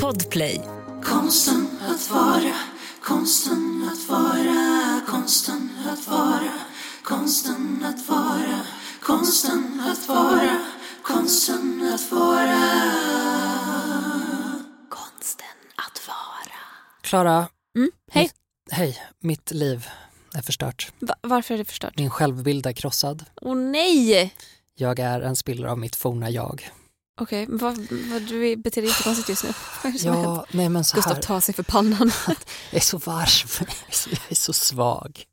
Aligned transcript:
Podplay. 0.00 0.60
Konsten 1.04 1.68
att 1.88 2.10
vara, 2.10 2.54
konsten 3.02 3.88
att 3.92 4.08
vara, 4.08 5.00
konsten 5.08 5.70
att 5.92 6.08
vara, 6.08 6.52
konsten 7.04 7.84
att 7.84 8.08
vara, 8.08 8.60
konsten 9.02 9.80
att 9.92 10.08
vara, 10.08 10.58
konsten 11.02 11.90
att 11.94 12.12
vara. 12.12 12.62
Konsten 14.88 15.46
att 15.76 16.08
vara. 16.08 16.58
Klara, 17.02 17.48
Mm, 17.76 17.90
hej. 18.12 18.30
hej. 18.70 19.02
Mitt 19.20 19.50
liv 19.50 19.86
är 20.34 20.42
förstört. 20.42 20.92
Va- 20.98 21.16
varför 21.20 21.54
är 21.54 21.58
det 21.58 21.64
förstört? 21.64 21.98
Min 21.98 22.10
självbild 22.10 22.66
är 22.66 22.72
krossad. 22.72 23.24
Åh 23.40 23.56
nej! 23.56 24.34
Jag 24.74 24.98
är 24.98 25.20
en 25.20 25.36
spillra 25.36 25.70
av 25.70 25.78
mitt 25.78 25.96
forna 25.96 26.30
jag. 26.30 26.70
Okej, 27.20 27.46
vad, 27.48 27.78
vad, 27.90 28.22
du 28.22 28.56
beter 28.56 28.82
dig 28.82 28.90
jättekonstigt 28.90 29.28
just 29.28 29.44
nu. 29.44 29.50
Har? 30.10 30.22
Ja, 30.22 30.46
nej 30.52 30.68
men 30.68 30.84
så 30.84 30.96
Gustav 30.96 31.14
här. 31.14 31.22
tar 31.22 31.40
sig 31.40 31.54
för 31.54 31.62
pannan. 31.62 32.12
Jag 32.26 32.76
är 32.76 32.80
så 32.80 32.98
varm. 32.98 33.68
Jag 34.10 34.20
är 34.30 34.34
så, 34.34 34.52
svag. 34.52 35.24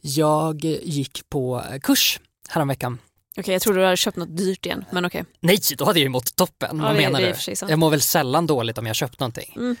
Jag 0.00 0.64
gick 0.64 1.28
på 1.28 1.64
kurs 1.82 2.20
häromveckan. 2.48 2.98
Okej, 3.36 3.52
jag 3.52 3.62
trodde 3.62 3.78
du 3.80 3.84
hade 3.84 3.96
köpt 3.96 4.16
något 4.16 4.36
dyrt 4.36 4.66
igen, 4.66 4.84
men 4.92 5.04
okej. 5.04 5.24
Nej, 5.40 5.58
då 5.76 5.84
hade 5.84 5.98
jag 5.98 6.02
ju 6.04 6.08
mått 6.08 6.36
toppen. 6.36 6.78
Ja, 6.78 6.84
Vad 6.84 6.94
det- 6.94 7.00
menar 7.00 7.20
det 7.20 7.36
du? 7.60 7.66
Jag 7.68 7.78
mår 7.78 7.90
väl 7.90 8.00
sällan 8.00 8.46
dåligt 8.46 8.78
om 8.78 8.86
jag 8.86 8.96
köpt 8.96 9.20
någonting. 9.20 9.52
Mm. 9.56 9.76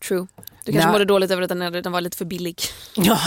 True. 0.00 0.26
Du 0.66 0.72
kanske 0.72 0.86
Nej. 0.86 0.92
mådde 0.92 1.04
dåligt 1.04 1.30
över 1.30 1.42
att 1.42 1.48
den, 1.48 1.72
den 1.72 1.92
var 1.92 2.00
lite 2.00 2.16
för 2.16 2.24
billig. 2.24 2.60
Ja. 2.94 3.20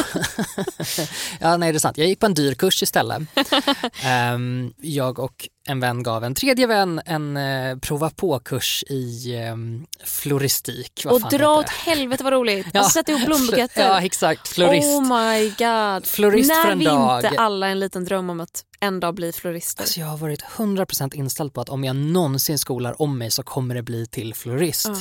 ja, 1.39 1.57
nej 1.57 1.71
det 1.71 1.77
är 1.77 1.79
sant. 1.79 1.97
Jag 1.97 2.07
gick 2.07 2.19
på 2.19 2.25
en 2.25 2.33
dyr 2.33 2.53
kurs 2.53 2.83
istället. 2.83 3.21
Ehm, 4.03 4.73
jag 4.77 5.19
och 5.19 5.49
en 5.67 5.79
vän 5.79 6.03
gav 6.03 6.23
en 6.23 6.35
tredje 6.35 6.67
vän 6.67 7.01
en 7.05 7.37
uh, 7.37 7.79
prova 7.79 8.09
på-kurs 8.09 8.83
i 8.89 9.35
ehm, 9.35 9.85
floristik. 10.03 11.01
Vad 11.05 11.13
Och 11.13 11.29
dra 11.29 11.49
åt 11.49 11.69
helvete 11.69 12.23
vad 12.23 12.33
roligt. 12.33 12.67
Ja. 12.73 12.79
Alltså 12.79 12.93
sätta 12.93 13.11
ihop 13.11 13.25
blombuketter. 13.25 13.87
Ja, 13.87 14.01
exakt. 14.01 14.47
Florist. 14.47 14.87
Oh 14.87 15.01
my 15.01 15.49
god. 15.49 16.07
Florist 16.07 16.49
När 16.49 16.63
för 16.63 16.71
en 16.71 16.79
vi 16.79 16.85
dag. 16.85 17.25
inte 17.25 17.41
alla 17.41 17.67
en 17.67 17.79
liten 17.79 18.05
dröm 18.05 18.29
om 18.29 18.39
att 18.39 18.63
en 18.79 18.99
dag 18.99 19.15
bli 19.15 19.31
florister. 19.31 19.83
Alltså 19.83 19.99
jag 19.99 20.07
har 20.07 20.17
varit 20.17 20.43
100% 20.43 21.15
inställd 21.15 21.53
på 21.53 21.61
att 21.61 21.69
om 21.69 21.83
jag 21.83 21.95
någonsin 21.95 22.59
skolar 22.59 23.01
om 23.01 23.17
mig 23.17 23.31
så 23.31 23.43
kommer 23.43 23.75
det 23.75 23.83
bli 23.83 24.05
till 24.05 24.33
florist. 24.33 24.87
Ja. 24.87 24.95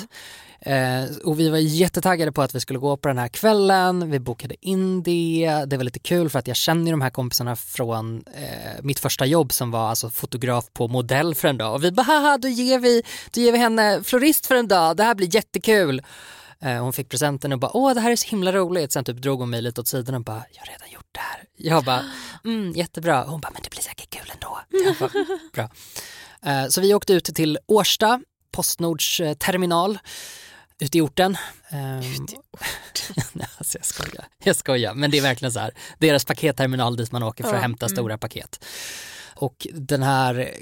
Eh, 0.61 1.05
och 1.25 1.41
vi 1.41 1.48
var 1.48 1.59
jättetaggade 1.59 2.33
på 2.33 2.42
att 2.42 2.55
vi 2.55 2.61
skulle 2.61 2.78
gå 2.78 2.97
på 2.97 3.09
den 3.09 3.19
här 3.19 3.28
kvällen, 3.28 4.11
vi 4.11 4.19
bokade 4.19 4.55
in 4.61 5.03
det, 5.03 5.65
det 5.67 5.77
var 5.77 5.84
lite 5.84 5.98
kul 5.98 6.31
för 6.31 6.39
att 6.39 6.47
jag 6.47 6.56
känner 6.56 6.91
de 6.91 7.00
här 7.00 7.11
kompisarna 7.11 7.56
från 7.56 8.25
eh, 8.34 8.83
mitt 8.83 8.98
första 8.98 9.27
jobb 9.27 9.53
som 9.53 9.70
var 9.70 9.89
alltså 9.89 10.11
fotograf 10.11 10.65
på 10.73 10.89
modell 10.89 11.34
för 11.34 11.48
en 11.48 11.59
dag 11.59 11.75
och 11.75 11.84
vi 11.84 11.92
bara 11.92 12.03
haha 12.03 12.39
då 12.39 12.48
ger 12.48 12.78
vi, 12.78 13.03
då 13.31 13.41
ger 13.41 13.53
vi 13.53 13.59
henne 13.59 14.03
florist 14.05 14.47
för 14.47 14.55
en 14.55 14.69
dag, 14.69 14.97
det 14.97 15.03
här 15.03 15.15
blir 15.15 15.34
jättekul. 15.34 16.03
Eh, 16.61 16.83
hon 16.83 16.93
fick 16.93 17.09
presenten 17.09 17.53
och 17.53 17.59
bara 17.59 17.77
åh 17.77 17.95
det 17.95 18.00
här 18.00 18.11
är 18.11 18.17
så 18.17 18.28
himla 18.28 18.53
roligt, 18.53 18.93
sen 18.93 19.05
typ 19.05 19.17
drog 19.17 19.41
hon 19.41 19.50
mig 19.50 19.62
lite 19.62 19.81
åt 19.81 19.89
sidan 19.89 20.15
och 20.15 20.25
bara 20.25 20.45
jag 20.53 20.61
har 20.61 20.67
redan 20.67 20.91
gjort 20.91 21.09
det 21.12 21.20
här. 21.20 21.45
Jag 21.56 21.84
bara 21.84 22.05
mm, 22.45 22.72
jättebra, 22.72 23.25
hon 23.25 23.41
bara 23.41 23.50
men 23.53 23.62
det 23.62 23.70
blir 23.70 23.83
säkert 23.83 24.11
kul 24.11 24.33
ändå. 24.34 24.61
Jag 24.84 24.97
bara, 24.97 25.11
bra. 25.53 25.70
Eh, 26.53 26.69
så 26.69 26.81
vi 26.81 26.95
åkte 26.95 27.12
ut 27.12 27.25
till 27.25 27.59
Årsta, 27.67 28.20
Postnords 28.53 29.20
eh, 29.20 29.34
terminal 29.34 29.98
ute 30.81 30.98
i 30.98 31.01
orten. 31.01 31.37
Ehm, 31.69 32.01
Nej, 33.33 33.48
alltså 33.59 33.79
jag 33.79 33.87
skojar. 33.87 34.25
Jag 34.45 34.57
skojar, 34.57 34.95
men 34.95 35.11
det 35.11 35.19
är 35.19 35.23
verkligen 35.23 35.53
så 35.53 35.61
här. 35.61 35.71
Deras 35.98 36.25
paketterminal 36.25 36.97
dit 36.97 37.12
man 37.12 37.23
åker 37.23 37.45
för 37.45 37.51
att 37.51 37.57
Ja, 37.57 37.62
hämta 37.62 37.87
mm. 37.87 37.97
stora 37.97 38.19
paket. 38.19 38.65
Och 39.34 39.67
den 39.73 40.03
här 40.03 40.53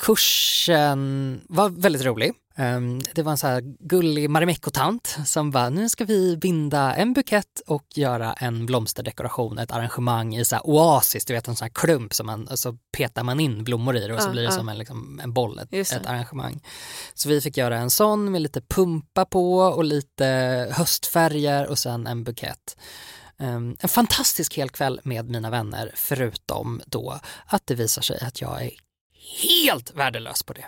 kursen 0.00 1.40
var 1.48 1.68
väldigt 1.68 2.04
rolig. 2.04 2.32
Ehm, 2.56 3.00
Det 3.14 3.22
var 3.22 3.32
en 3.32 3.38
så 3.38 3.46
här 3.46 3.60
gullig 3.80 4.30
Marimekko-tant 4.30 5.18
som 5.26 5.50
bara, 5.50 5.68
nu 5.70 5.88
ska 5.88 6.04
vi 6.04 6.36
binda 6.36 6.94
en 6.94 7.12
bukett 7.12 7.60
och 7.66 7.84
göra 7.94 8.32
en 8.32 8.66
blomsterdekoration, 8.66 9.58
ett 9.58 9.72
arrangemang 9.72 10.36
i 10.36 10.44
så 10.44 10.54
här 10.56 10.66
oasis, 10.66 11.24
du 11.24 11.32
vet 11.34 11.48
en 11.48 11.56
sån 11.56 11.64
här 11.64 11.72
klump 11.72 12.14
som 12.14 12.26
man, 12.26 12.56
så 12.56 12.76
petar 12.96 13.22
man 13.24 13.40
in 13.40 13.64
blommor 13.64 13.96
i 13.96 14.06
det 14.06 14.14
och 14.14 14.22
så 14.22 14.28
Ja, 14.28 14.32
blir 14.32 14.42
det 14.42 14.48
ja. 14.48 14.52
som 14.56 14.68
en, 14.68 14.78
liksom, 14.78 15.20
en 15.22 15.32
boll, 15.32 15.58
ett, 15.58 15.92
ett 15.92 16.06
arrangemang. 16.06 16.60
Så 17.14 17.28
vi 17.28 17.40
fick 17.40 17.56
göra 17.56 17.78
en 17.78 17.90
sån 17.90 18.30
med 18.32 18.42
lite 18.42 18.60
pumpa 18.60 19.24
på 19.24 19.58
och 19.58 19.84
lite 19.84 20.26
höstfärger 20.72 21.66
och 21.66 21.78
sen 21.78 22.06
en 22.06 22.24
bukett. 22.24 22.76
Ehm, 23.38 23.76
en 23.80 23.88
fantastisk 23.88 24.56
helkväll 24.56 25.00
med 25.04 25.30
mina 25.30 25.50
vänner 25.50 25.92
förutom 25.94 26.80
då 26.86 27.20
att 27.46 27.66
det 27.66 27.74
visar 27.74 28.02
sig 28.02 28.20
att 28.20 28.40
jag 28.40 28.62
är 28.62 28.70
helt 29.42 29.94
värdelös 29.94 30.42
på 30.42 30.52
det. 30.52 30.64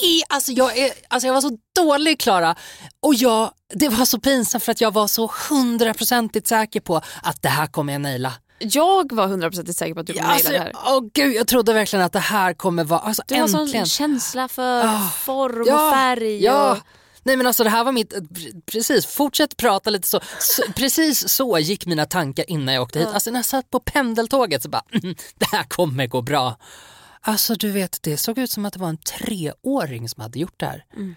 He, 0.00 0.22
alltså, 0.28 0.52
jag 0.52 0.78
är, 0.78 0.92
alltså 1.08 1.26
jag 1.26 1.34
var 1.34 1.40
så 1.40 1.58
dålig 1.76 2.20
Klara 2.20 2.56
och 3.00 3.14
jag, 3.14 3.50
det 3.74 3.88
var 3.88 4.04
så 4.04 4.20
pinsamt 4.20 4.64
för 4.64 4.72
att 4.72 4.80
jag 4.80 4.92
var 4.94 5.06
så 5.06 5.30
hundraprocentigt 5.50 6.46
säker 6.48 6.80
på 6.80 6.96
att 7.22 7.42
det 7.42 7.48
här 7.48 7.66
kommer 7.66 7.92
jag 7.92 8.02
naila. 8.02 8.32
Jag 8.58 9.12
var 9.12 9.26
hundraprocentigt 9.26 9.78
säker 9.78 9.94
på 9.94 10.00
att 10.00 10.06
du 10.06 10.12
kommer 10.12 10.28
Alltså, 10.28 10.48
naila 10.50 10.64
det 10.64 10.70
här. 10.84 10.94
åh 10.96 11.02
gud, 11.14 11.34
jag 11.34 11.46
trodde 11.46 11.72
verkligen 11.72 12.04
att 12.04 12.12
det 12.12 12.18
här 12.20 12.54
kommer 12.54 12.84
vara, 12.84 13.00
alltså 13.00 13.22
Du 13.26 13.34
har 13.34 13.40
äntligen. 13.42 13.68
sån 13.68 13.86
känsla 13.86 14.48
för 14.48 14.84
Ah, 14.86 15.08
form 15.08 15.64
ja, 15.66 15.86
och 15.88 15.92
färg. 15.94 16.44
Ja. 16.44 16.72
Och... 16.72 16.78
Nej 17.22 17.36
men 17.36 17.46
alltså 17.46 17.64
det 17.64 17.70
här 17.70 17.84
var 17.84 17.92
mitt, 17.92 18.14
precis, 18.72 19.06
fortsätt 19.06 19.56
prata 19.56 19.90
lite 19.90 20.08
så. 20.08 20.20
så 20.40 20.62
precis 20.76 21.28
så 21.28 21.58
gick 21.58 21.86
mina 21.86 22.04
tankar 22.06 22.50
innan 22.50 22.74
jag 22.74 22.82
åkte 22.82 22.98
hit. 22.98 23.08
Ja. 23.08 23.14
Alltså 23.14 23.30
när 23.30 23.38
jag 23.38 23.44
satt 23.46 23.70
på 23.70 23.80
pendeltåget 23.80 24.62
så 24.62 24.68
bara, 24.68 24.82
det 25.34 25.46
här 25.52 25.64
kommer 25.64 26.06
gå 26.06 26.22
bra. 26.22 26.56
Alltså 27.28 27.54
du 27.54 27.70
vet, 27.70 28.02
det 28.02 28.16
såg 28.16 28.38
ut 28.38 28.50
som 28.50 28.64
att 28.64 28.72
det 28.72 28.78
var 28.78 28.88
en 28.88 28.98
treåring 28.98 30.08
som 30.08 30.22
hade 30.22 30.38
gjort 30.38 30.54
det 30.56 30.66
här. 30.66 30.84
Mm. 30.96 31.14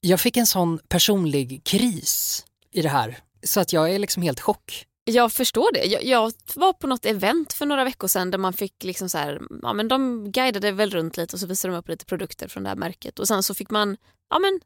Jag 0.00 0.20
fick 0.20 0.36
en 0.36 0.46
sån 0.46 0.78
personlig 0.88 1.64
kris 1.64 2.44
i 2.72 2.82
det 2.82 2.88
här. 2.88 3.18
Så 3.42 3.60
att 3.60 3.72
jag 3.72 3.90
är 3.90 3.98
liksom 3.98 4.22
helt 4.22 4.40
chock. 4.40 4.86
Jag 5.04 5.32
förstår 5.32 5.72
det. 5.72 5.84
Jag, 5.84 6.04
jag 6.04 6.32
var 6.54 6.72
på 6.72 6.86
något 6.86 7.06
event 7.06 7.52
för 7.52 7.66
några 7.66 7.84
veckor 7.84 8.08
sedan 8.08 8.30
där 8.30 8.38
man 8.38 8.52
fick 8.52 8.84
liksom 8.84 9.08
så 9.08 9.18
här, 9.18 9.40
ja 9.62 9.72
men 9.72 9.88
de 9.88 10.30
guidade 10.32 10.72
väl 10.72 10.90
runt 10.90 11.16
lite 11.16 11.36
och 11.36 11.40
så 11.40 11.46
visade 11.46 11.74
de 11.74 11.78
upp 11.78 11.88
lite 11.88 12.04
produkter 12.04 12.48
från 12.48 12.62
det 12.62 12.68
här 12.68 12.76
märket 12.76 13.18
och 13.18 13.28
sen 13.28 13.42
så 13.42 13.54
fick 13.54 13.70
man, 13.70 13.96
ja 14.30 14.38
men 14.38 14.60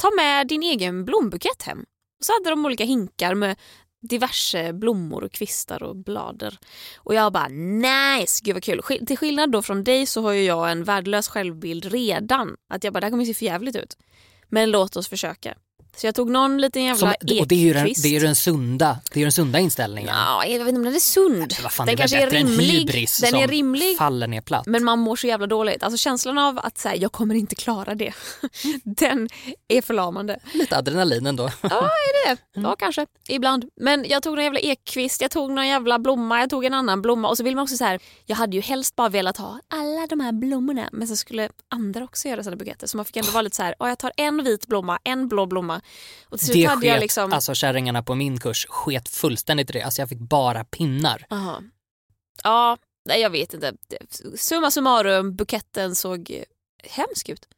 ta 0.00 0.10
med 0.16 0.46
din 0.46 0.62
egen 0.62 1.04
blombukett 1.04 1.62
hem. 1.62 1.84
Och 2.18 2.24
så 2.24 2.32
hade 2.32 2.50
de 2.50 2.64
olika 2.66 2.84
hinkar 2.84 3.34
med 3.34 3.56
diverse 4.00 4.72
blommor 4.72 5.24
och 5.24 5.32
kvistar 5.32 5.82
och 5.82 5.96
blader. 5.96 6.58
Och 6.96 7.14
jag 7.14 7.32
bara 7.32 7.48
nice, 7.48 8.40
gud 8.44 8.54
vad 8.54 8.64
kul. 8.64 8.82
Till 9.06 9.18
skillnad 9.18 9.52
då 9.52 9.62
från 9.62 9.84
dig 9.84 10.06
så 10.06 10.22
har 10.22 10.32
ju 10.32 10.42
jag 10.42 10.70
en 10.70 10.84
värdelös 10.84 11.28
självbild 11.28 11.84
redan. 11.84 12.56
Att 12.68 12.84
jag 12.84 12.92
bara, 12.92 13.00
det 13.00 13.06
här 13.06 13.10
kommer 13.10 13.24
se 13.24 13.34
för 13.34 13.44
jävligt 13.44 13.76
ut. 13.76 13.96
Men 14.48 14.70
låt 14.70 14.96
oss 14.96 15.08
försöka. 15.08 15.54
Så 15.96 16.06
jag 16.06 16.14
tog 16.14 16.30
någon 16.30 16.58
liten 16.60 16.84
jävla 16.84 16.98
Som, 16.98 17.08
och 17.40 17.48
det 17.48 17.54
är 17.54 17.58
ju 17.58 17.72
den, 17.72 17.84
det 18.02 18.08
är 18.08 18.12
ju 18.12 18.18
den 18.18 18.36
sunda, 18.36 18.98
det 19.12 19.16
är 19.16 19.18
ju 19.18 19.24
den 19.24 19.32
sunda 19.32 19.58
inställningen. 19.58 20.14
Ja, 20.14 20.44
jag 20.46 20.58
vet 20.58 20.68
inte 20.68 20.78
om 20.78 20.84
den 20.84 20.94
är 20.94 20.98
sund. 21.00 21.54
Vad 21.62 21.72
fan, 21.72 21.86
den 21.86 21.96
kanske 21.96 22.22
är 22.22 22.30
rimlig. 22.30 22.86
Den 23.22 23.34
är 23.34 23.48
rimlig. 23.48 23.96
faller 23.96 24.26
ner 24.26 24.40
platt. 24.40 24.66
Men 24.66 24.84
man 24.84 24.98
mår 24.98 25.16
så 25.16 25.26
jävla 25.26 25.46
dåligt. 25.46 25.82
Alltså 25.82 25.96
känslan 25.98 26.38
av 26.38 26.58
att 26.58 26.78
säga 26.78 26.96
jag 26.96 27.12
kommer 27.12 27.34
inte 27.34 27.54
klara 27.54 27.94
det. 27.94 28.12
den 28.84 29.28
är 29.68 29.82
förlamande. 29.82 30.38
Lite 30.52 30.76
adrenalin 30.78 31.26
ändå. 31.26 31.50
Ja, 31.60 31.68
är 31.70 32.26
det 32.34 32.40
Mm. 32.56 32.68
Ja, 32.70 32.76
kanske. 32.78 33.06
Ibland. 33.28 33.64
Men 33.80 34.04
jag 34.08 34.22
tog 34.22 34.34
någon 34.34 34.44
jävla 34.44 34.60
ekkvist, 34.60 35.20
jag 35.20 35.30
tog 35.30 35.50
någon 35.50 35.66
jävla 35.68 35.98
blomma, 35.98 36.40
jag 36.40 36.50
tog 36.50 36.64
en 36.64 36.74
annan 36.74 37.02
blomma 37.02 37.28
och 37.28 37.36
så 37.36 37.44
vill 37.44 37.54
man 37.56 37.62
också 37.62 37.76
så 37.76 37.84
här. 37.84 38.00
Jag 38.26 38.36
hade 38.36 38.56
ju 38.56 38.62
helst 38.62 38.96
bara 38.96 39.08
velat 39.08 39.36
ha 39.36 39.60
alla 39.74 40.06
de 40.06 40.20
här 40.20 40.32
blommorna 40.32 40.88
men 40.92 41.08
så 41.08 41.16
skulle 41.16 41.48
andra 41.68 42.04
också 42.04 42.28
göra 42.28 42.42
sina 42.42 42.56
buketter 42.56 42.86
så 42.86 42.96
man 42.96 43.06
fick 43.06 43.16
ändå 43.16 43.30
vara 43.30 43.42
lite 43.42 43.56
så 43.56 43.62
här. 43.62 43.74
"Ja, 43.78 43.88
jag 43.88 43.98
tar 43.98 44.12
en 44.16 44.44
vit 44.44 44.66
blomma, 44.66 44.98
en 45.04 45.28
blå 45.28 45.46
blomma. 45.46 45.79
Och 46.24 46.38
till 46.38 46.46
slut 46.46 46.56
Det 46.56 46.64
hade 46.64 46.86
jag 46.86 46.94
sket, 46.94 47.02
liksom... 47.02 47.32
alltså 47.32 47.54
kärringarna 47.54 48.02
på 48.02 48.14
min 48.14 48.40
kurs 48.40 48.66
sket 48.68 49.08
fullständigt 49.08 49.70
i 49.70 49.72
det. 49.72 49.82
Alltså 49.82 50.02
jag 50.02 50.08
fick 50.08 50.18
bara 50.18 50.64
pinnar. 50.64 51.26
Aha. 51.30 51.62
Ja, 52.44 52.76
nej, 53.04 53.20
jag 53.20 53.30
vet 53.30 53.54
inte. 53.54 53.72
Summa 54.36 54.70
summarum, 54.70 55.36
buketten 55.36 55.94
såg 55.94 56.44
hemsk 56.84 57.28
ut. 57.28 57.48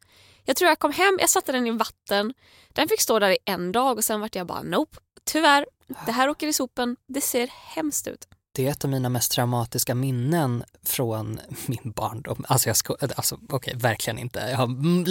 Jag 0.45 0.55
tror 0.55 0.69
jag 0.69 0.79
kom 0.79 0.91
hem, 0.91 1.17
jag 1.19 1.29
satte 1.29 1.51
den 1.51 1.67
i 1.67 1.71
vatten. 1.71 2.33
Den 2.73 2.87
fick 2.87 3.01
stå 3.01 3.19
där 3.19 3.29
i 3.29 3.37
en 3.45 3.71
dag 3.71 3.97
och 3.97 4.03
sen 4.03 4.21
vart 4.21 4.35
jag 4.35 4.47
bara 4.47 4.63
nope. 4.63 4.97
Tyvärr, 5.23 5.65
det 6.05 6.11
här 6.11 6.29
åker 6.29 6.47
i 6.47 6.53
sopen. 6.53 6.95
Det 7.07 7.21
ser 7.21 7.47
hemskt 7.47 8.07
ut. 8.07 8.27
Det 8.55 8.67
är 8.67 8.71
ett 8.71 8.83
av 8.83 8.89
mina 8.91 9.09
mest 9.09 9.31
traumatiska 9.31 9.95
minnen 9.95 10.63
från 10.83 11.39
min 11.65 11.91
barndom. 11.95 12.45
Alltså, 12.47 12.69
jag 12.69 12.77
sko- 12.77 12.95
alltså 13.15 13.37
okej, 13.49 13.73
verkligen 13.75 14.19
inte. 14.19 14.39
Jag 14.39 14.57
har 14.57 14.67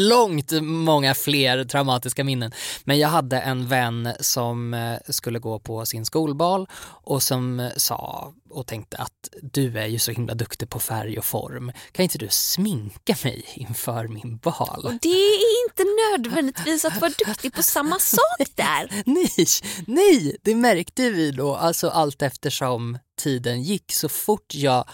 långt 0.09 0.53
många 0.62 1.15
fler 1.15 1.65
traumatiska 1.65 2.25
minnen. 2.25 2.53
Men 2.85 2.99
jag 2.99 3.09
hade 3.09 3.41
en 3.41 3.69
vän 3.69 4.12
som 4.21 4.75
eh, 4.75 4.97
skulle 5.09 5.39
gå 5.39 5.59
på 5.59 5.87
sin 5.87 6.05
skolbal 6.06 6.69
och 6.85 7.23
som 7.23 7.71
sa 7.77 8.33
och 8.53 8.67
tänkte 8.67 8.97
att 8.97 9.29
du 9.43 9.79
är 9.79 9.87
ju 9.87 9.99
så 9.99 10.11
himla 10.11 10.35
duktig 10.35 10.71
på 10.71 10.79
färg 10.79 11.19
och 11.19 11.25
form. 11.25 11.73
Kan 11.93 12.03
inte 12.03 12.19
du 12.19 12.29
sminka 12.31 13.17
mig 13.25 13.45
inför 13.55 14.09
min 14.09 14.37
bal? 14.37 14.83
Och 14.85 14.93
det 15.03 15.09
är 15.09 15.65
inte 15.65 15.85
nödvändigtvis 15.85 16.85
att 16.85 17.01
vara 17.01 17.13
duktig 17.27 17.55
på 17.55 17.63
samma 17.63 17.99
sak 18.01 18.49
där. 18.55 19.03
Nej, 19.07 19.47
nej, 19.87 20.37
det 20.43 20.55
märkte 20.55 21.11
vi 21.11 21.31
då, 21.31 21.57
alltså 21.57 21.89
allt 21.89 22.23
eftersom 22.23 22.99
tiden 23.19 23.63
gick. 23.63 23.93
Så 23.93 24.09
fort 24.09 24.55
jag 24.55 24.85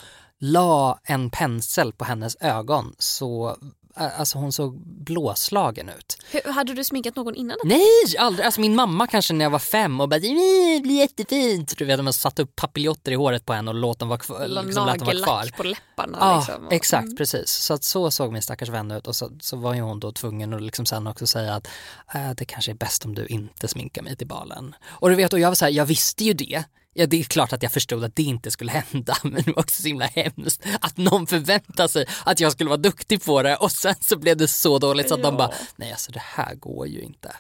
la 0.41 1.01
en 1.05 1.31
pensel 1.31 1.93
på 1.93 2.05
hennes 2.05 2.37
ögon 2.41 2.95
så 2.99 3.57
alltså 3.99 4.39
hon 4.39 4.53
såg 4.53 4.81
blåslagen 4.87 5.89
ut. 5.89 6.17
Hur, 6.31 6.53
hade 6.53 6.75
du 6.75 6.85
sminkat 6.85 7.17
någon 7.17 7.35
innan? 7.35 7.57
Nej, 7.65 7.83
aldrig. 8.19 8.47
Alltså 8.47 8.61
min 8.61 8.75
mamma 8.75 9.07
kanske 9.07 9.35
när 9.35 9.45
jag 9.45 9.51
var 9.51 9.59
fem 9.59 10.01
och 10.01 10.09
bara 10.09 10.19
det 10.21 10.81
blir 10.83 10.99
jättefint. 11.01 11.79
Du 11.79 11.85
vet, 11.85 12.05
man 12.05 12.13
satte 12.13 12.43
upp 12.43 12.57
papiljotter 12.57 13.13
i 13.13 13.15
håret 13.15 13.47
på 13.47 13.53
henne 13.53 13.71
och 13.71 13.75
låt 13.75 13.99
dem 13.99 14.09
vara 14.09 14.19
kvar. 14.19 14.47
Liksom, 14.49 14.87
lät 14.87 14.99
dem 14.99 15.07
vara 15.07 15.25
kvar. 15.25 15.51
på 15.57 15.63
läpparna. 15.63 16.19
Ja, 16.21 16.37
liksom. 16.39 16.67
Och- 16.67 16.73
exakt, 16.73 17.05
Mm. 17.05 17.17
precis. 17.17 17.51
Så 17.51 17.75
att 17.75 17.85
så 17.85 18.11
såg 18.11 18.33
min 18.33 18.43
stackars 18.43 18.69
vän 18.69 18.91
ut 18.91 19.07
och 19.07 19.17
så, 19.17 19.31
så 19.41 19.57
var 19.57 19.75
ju 19.75 19.81
hon 19.81 20.01
då 20.01 20.13
tvungen 20.13 20.55
att 20.55 20.63
liksom 20.63 20.87
sen 20.87 21.07
också 21.07 21.27
säga 21.27 21.55
att 21.55 21.67
äh, 22.15 22.31
det 22.37 22.45
kanske 22.45 22.71
är 22.73 22.75
bäst 22.75 23.05
om 23.05 23.15
du 23.15 23.27
inte 23.27 23.69
sminkar 23.69 24.03
mig 24.03 24.17
till 24.17 24.27
balen. 24.27 24.75
Och 24.87 25.11
du 25.11 25.15
vet, 25.17 25.33
och 25.33 25.39
jag 25.41 25.49
var 25.49 25.55
så 25.55 25.65
här, 25.65 25.73
jag 25.73 25.87
visste 25.87 26.25
ju 26.25 26.33
det. 26.33 26.65
Ja, 27.01 27.07
det 27.07 27.21
är 27.21 27.25
klart 27.25 27.53
att 27.53 27.63
jag 27.63 27.73
förstod 27.73 28.05
att 28.05 28.17
det 28.17 28.23
inte 28.23 28.51
skulle 28.51 28.73
hända, 28.73 29.17
men 29.23 29.43
det 29.43 29.47
var 29.47 29.59
också 29.59 29.83
så 29.83 29.89
himla 29.89 30.07
hemskt 30.07 30.63
att 30.81 30.97
någon 30.97 31.27
förväntar 31.27 31.89
sig 31.89 32.07
att 32.25 32.41
jag 32.41 32.53
skulle 32.53 32.69
vara 32.69 32.77
duktig 32.81 33.25
på 33.25 33.43
det 33.43 33.57
och 33.57 33.73
sen 33.73 33.95
så 34.01 34.17
blev 34.19 34.37
det 34.37 34.49
så 34.49 34.79
dåligt 34.79 35.09
så 35.09 35.15
att 35.15 35.23
de 35.23 35.35
Ja. 35.35 35.39
bara, 35.39 35.51
nej 35.77 35.93
alltså 35.93 36.13
det 36.13 36.23
här 36.25 36.55
går 36.55 36.87
ju 36.87 37.01
inte. 37.01 37.37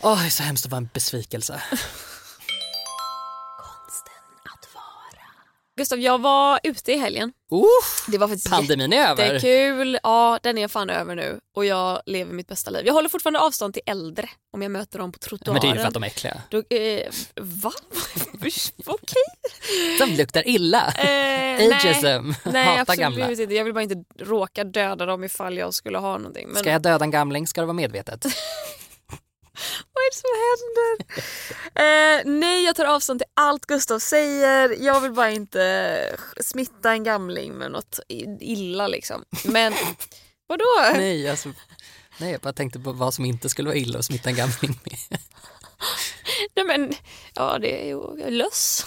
Åh, 0.00 0.20
det 0.20 0.26
är 0.26 0.30
så 0.30 0.42
hemskt 0.42 0.64
att 0.66 0.70
vara 0.70 0.78
en 0.78 0.88
besvikelse. 0.92 1.62
Gustav, 5.78 5.98
jag 6.00 6.18
var 6.20 6.60
ute 6.62 6.92
i 6.92 6.96
helgen. 6.96 7.32
Uff, 7.50 8.06
Det 8.08 8.18
var 8.18 8.28
faktiskt 8.28 8.50
pandemin 8.50 8.92
är 8.92 9.08
över. 9.10 9.24
jättekul. 9.34 9.98
Ja, 10.02 10.38
den 10.42 10.58
är 10.58 10.68
fan 10.68 10.90
över 10.90 11.14
nu 11.14 11.40
och 11.56 11.64
jag 11.64 12.00
lever 12.06 12.32
mitt 12.32 12.48
bästa 12.48 12.70
liv. 12.70 12.86
Jag 12.86 12.94
håller 12.94 13.08
fortfarande 13.08 13.40
avstånd 13.40 13.74
till 13.74 13.82
äldre 13.86 14.28
om 14.52 14.62
jag 14.62 14.70
möter 14.70 14.98
dem 14.98 15.12
på 15.12 15.18
trottoaren. 15.18 15.52
Men 15.54 15.60
det 15.60 15.68
är 15.68 15.74
ju 15.74 15.80
för 15.80 15.88
att 15.88 15.94
de 15.94 16.02
är 16.02 16.06
äckliga. 16.06 16.42
Då, 16.50 16.58
eh, 16.76 17.10
va? 17.40 17.72
Okej. 18.86 19.22
De 19.98 20.06
luktar 20.16 20.48
illa. 20.48 20.92
Eh, 20.98 21.76
Ageism. 21.76 22.32
nej 22.44 22.66
Hata 22.66 22.80
absolut 22.80 22.98
gamla. 23.00 23.30
inte. 23.30 23.54
Jag 23.54 23.64
vill 23.64 23.74
bara 23.74 23.82
inte 23.82 24.04
råka 24.18 24.64
döda 24.64 25.06
dem 25.06 25.24
ifall 25.24 25.56
jag 25.56 25.74
skulle 25.74 25.98
ha 25.98 26.18
någonting. 26.18 26.48
Men 26.48 26.56
Ska 26.62 26.70
jag 26.70 26.82
döda 26.82 27.04
en 27.04 27.10
gamling 27.10 27.46
ska 27.46 27.60
det 27.60 27.66
vara 27.66 27.74
medvetet. 27.74 28.26
vad 29.92 30.02
är 30.02 30.10
det 30.10 30.16
som 30.16 30.30
händer? 30.46 31.22
eh, 31.74 32.38
nej, 32.40 32.64
jag 32.64 32.76
tar 32.76 32.84
avstånd 32.84 33.20
till 33.20 33.30
allt 33.34 33.66
Gustav 33.66 33.98
säger. 33.98 34.76
Jag 34.84 35.00
vill 35.00 35.12
bara 35.12 35.30
inte 35.30 36.16
smitta 36.40 36.92
en 36.92 37.04
gamling 37.04 37.52
med 37.52 37.70
något 37.70 38.00
illa 38.40 38.88
liksom. 38.88 39.24
Men 39.44 39.72
vadå? 40.46 40.64
Nej, 40.94 41.30
alltså, 41.30 41.52
nej, 42.18 42.32
jag 42.32 42.40
bara 42.40 42.52
tänkte 42.52 42.78
på 42.80 42.92
vad 42.92 43.14
som 43.14 43.24
inte 43.24 43.48
skulle 43.48 43.68
vara 43.68 43.78
illa 43.78 43.98
att 43.98 44.04
smitta 44.04 44.28
en 44.30 44.36
gamling 44.36 44.80
med. 44.84 45.18
Nej 46.56 46.64
men, 46.64 46.94
ja 47.34 47.58
det 47.58 47.82
är 47.82 47.86
ju 47.86 48.30
löss. 48.30 48.86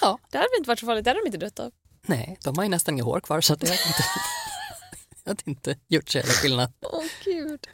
Ja. 0.00 0.18
Det 0.30 0.38
hade 0.38 0.48
väl 0.48 0.58
inte 0.58 0.68
varit 0.68 0.78
så 0.78 0.86
farligt, 0.86 1.04
det 1.04 1.10
hade 1.10 1.20
de 1.20 1.26
inte 1.26 1.38
dött 1.38 1.58
av. 1.60 1.72
Nej, 2.06 2.38
de 2.44 2.56
har 2.56 2.64
ju 2.64 2.70
nästan 2.70 2.94
inga 2.94 3.04
hår 3.04 3.20
kvar 3.20 3.40
så 3.40 3.52
att 3.52 3.60
det 3.60 3.66
hade 3.66 3.82
inte, 3.86 4.02
det 5.24 5.30
hade 5.30 5.42
inte 5.44 5.76
gjort 5.88 6.08
så 6.08 6.18
jävla 6.18 6.32
skillnad. 6.32 6.72
Åh 6.82 7.04
gud. 7.24 7.66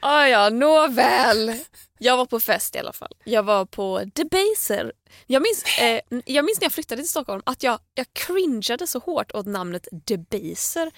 Ah, 0.00 0.26
ja, 0.26 0.48
nåväl. 0.50 1.54
Jag 1.98 2.16
var 2.16 2.26
på 2.26 2.40
fest 2.40 2.74
i 2.76 2.78
alla 2.78 2.92
fall. 2.92 3.12
Jag 3.24 3.42
var 3.42 3.64
på 3.64 4.04
Debaser. 4.14 4.92
Jag 5.26 5.42
minns, 5.42 5.64
eh, 5.80 6.00
jag 6.24 6.44
minns 6.44 6.60
när 6.60 6.64
jag 6.64 6.72
flyttade 6.72 7.02
till 7.02 7.08
Stockholm 7.08 7.42
att 7.46 7.62
jag, 7.62 7.78
jag 7.94 8.06
cringeade 8.12 8.86
så 8.86 8.98
hårt 8.98 9.32
åt 9.34 9.46
namnet 9.46 9.88
Debaser. 9.92 10.90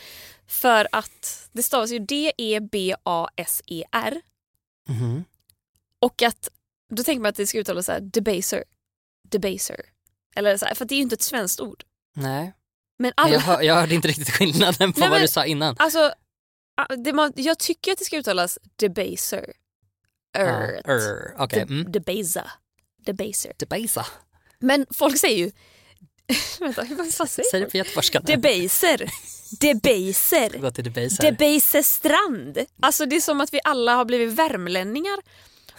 För 0.46 0.88
att 0.92 1.48
det 1.52 1.62
stavas 1.62 1.90
ju 1.90 1.98
D-E-B-A-S-E-R. 2.98 4.20
Mhm. 4.88 5.24
Och 6.00 6.22
att 6.22 6.48
då 6.94 7.02
tänker 7.04 7.20
man 7.20 7.28
att 7.28 7.36
det 7.36 7.46
ska 7.46 7.58
uttalas 7.58 7.86
så 7.86 7.92
här, 7.92 8.00
Debaser. 8.00 8.64
Debaser. 9.28 9.80
Eller 10.36 10.56
så 10.56 10.66
här, 10.66 10.74
för 10.74 10.84
att 10.84 10.88
det 10.88 10.94
är 10.94 10.96
ju 10.96 11.02
inte 11.02 11.14
ett 11.14 11.22
svenskt 11.22 11.60
ord. 11.60 11.84
Nej, 12.16 12.42
Men 12.42 12.52
men 12.98 13.12
alla, 13.16 13.32
jag, 13.32 13.40
hör, 13.40 13.62
jag 13.62 13.74
hörde 13.74 13.94
inte 13.94 14.08
riktigt 14.08 14.30
skillnaden 14.30 14.92
på 14.92 15.00
Nej, 15.00 15.08
vad 15.08 15.16
men- 15.16 15.22
du 15.22 15.28
sa 15.28 15.44
innan. 15.44 15.76
Alltså, 15.78 16.12
det 17.04 17.12
man, 17.12 17.32
jag 17.36 17.58
tycker 17.58 17.92
att 17.92 17.98
det 17.98 18.04
ska 18.04 18.16
uttalas 18.16 18.58
debaser. 18.76 19.52
Ja, 20.32 20.40
Ert. 20.40 20.88
er, 20.88 21.34
De- 21.48 21.60
mm. 21.60 21.92
Debasa. 21.92 22.50
Debaser. 23.04 23.52
Debasa. 23.58 24.06
Men 24.58 24.86
folk 24.90 25.18
säger 25.18 25.38
ju... 25.38 25.50
Vänta, 26.60 26.86
vad 27.18 27.28
säger 27.28 27.50
Säg 27.50 27.60
det 27.60 27.70
på 27.70 27.76
göteborgska. 27.76 28.20
Debaser. 28.20 29.10
Debaser. 29.60 30.50
Debaser. 30.82 31.22
Debaser 31.30 31.82
strand. 31.82 32.58
Alltså 32.80 33.06
det 33.06 33.16
är 33.16 33.20
som 33.20 33.40
att 33.40 33.54
vi 33.54 33.60
alla 33.64 33.94
har 33.94 34.04
blivit 34.04 34.34
värmlänningar. 34.34 35.18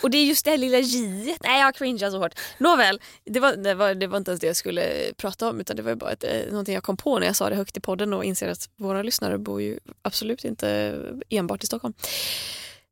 Och 0.02 0.10
det 0.10 0.18
är 0.18 0.26
just 0.26 0.46
det 0.46 0.52
här 0.52 0.58
lilla 0.58 0.80
j 0.80 1.38
Nej 1.44 1.62
jag 1.62 1.76
cringear 1.76 2.12
så 2.12 2.18
hårt. 2.18 2.40
Nåväl, 2.58 3.02
det 3.26 3.40
var, 3.40 3.56
det, 3.56 3.74
var, 3.74 3.94
det 3.94 4.08
var 4.08 4.18
inte 4.18 4.32
ens 4.32 4.42
det 4.42 4.48
jag 4.48 4.56
skulle 4.56 5.14
prata 5.18 5.50
om 5.50 5.60
utan 5.60 5.76
det 5.76 5.82
var 5.82 5.96
bara 5.96 6.12
ett, 6.12 6.24
eh, 6.24 6.50
någonting 6.50 6.74
jag 6.74 6.84
kom 6.84 6.98
på 6.98 7.20
när 7.20 7.28
jag 7.28 7.36
sa 7.36 7.50
det 7.50 7.56
högt 7.56 7.78
i 7.78 7.80
podden 7.80 8.14
och 8.14 8.24
inser 8.24 8.48
att 8.48 8.70
våra 8.76 9.04
lyssnare 9.04 9.38
bor 9.38 9.62
ju 9.62 9.80
absolut 10.02 10.46
inte 10.46 10.98
enbart 11.30 11.64
i 11.64 11.68
Stockholm. 11.68 11.94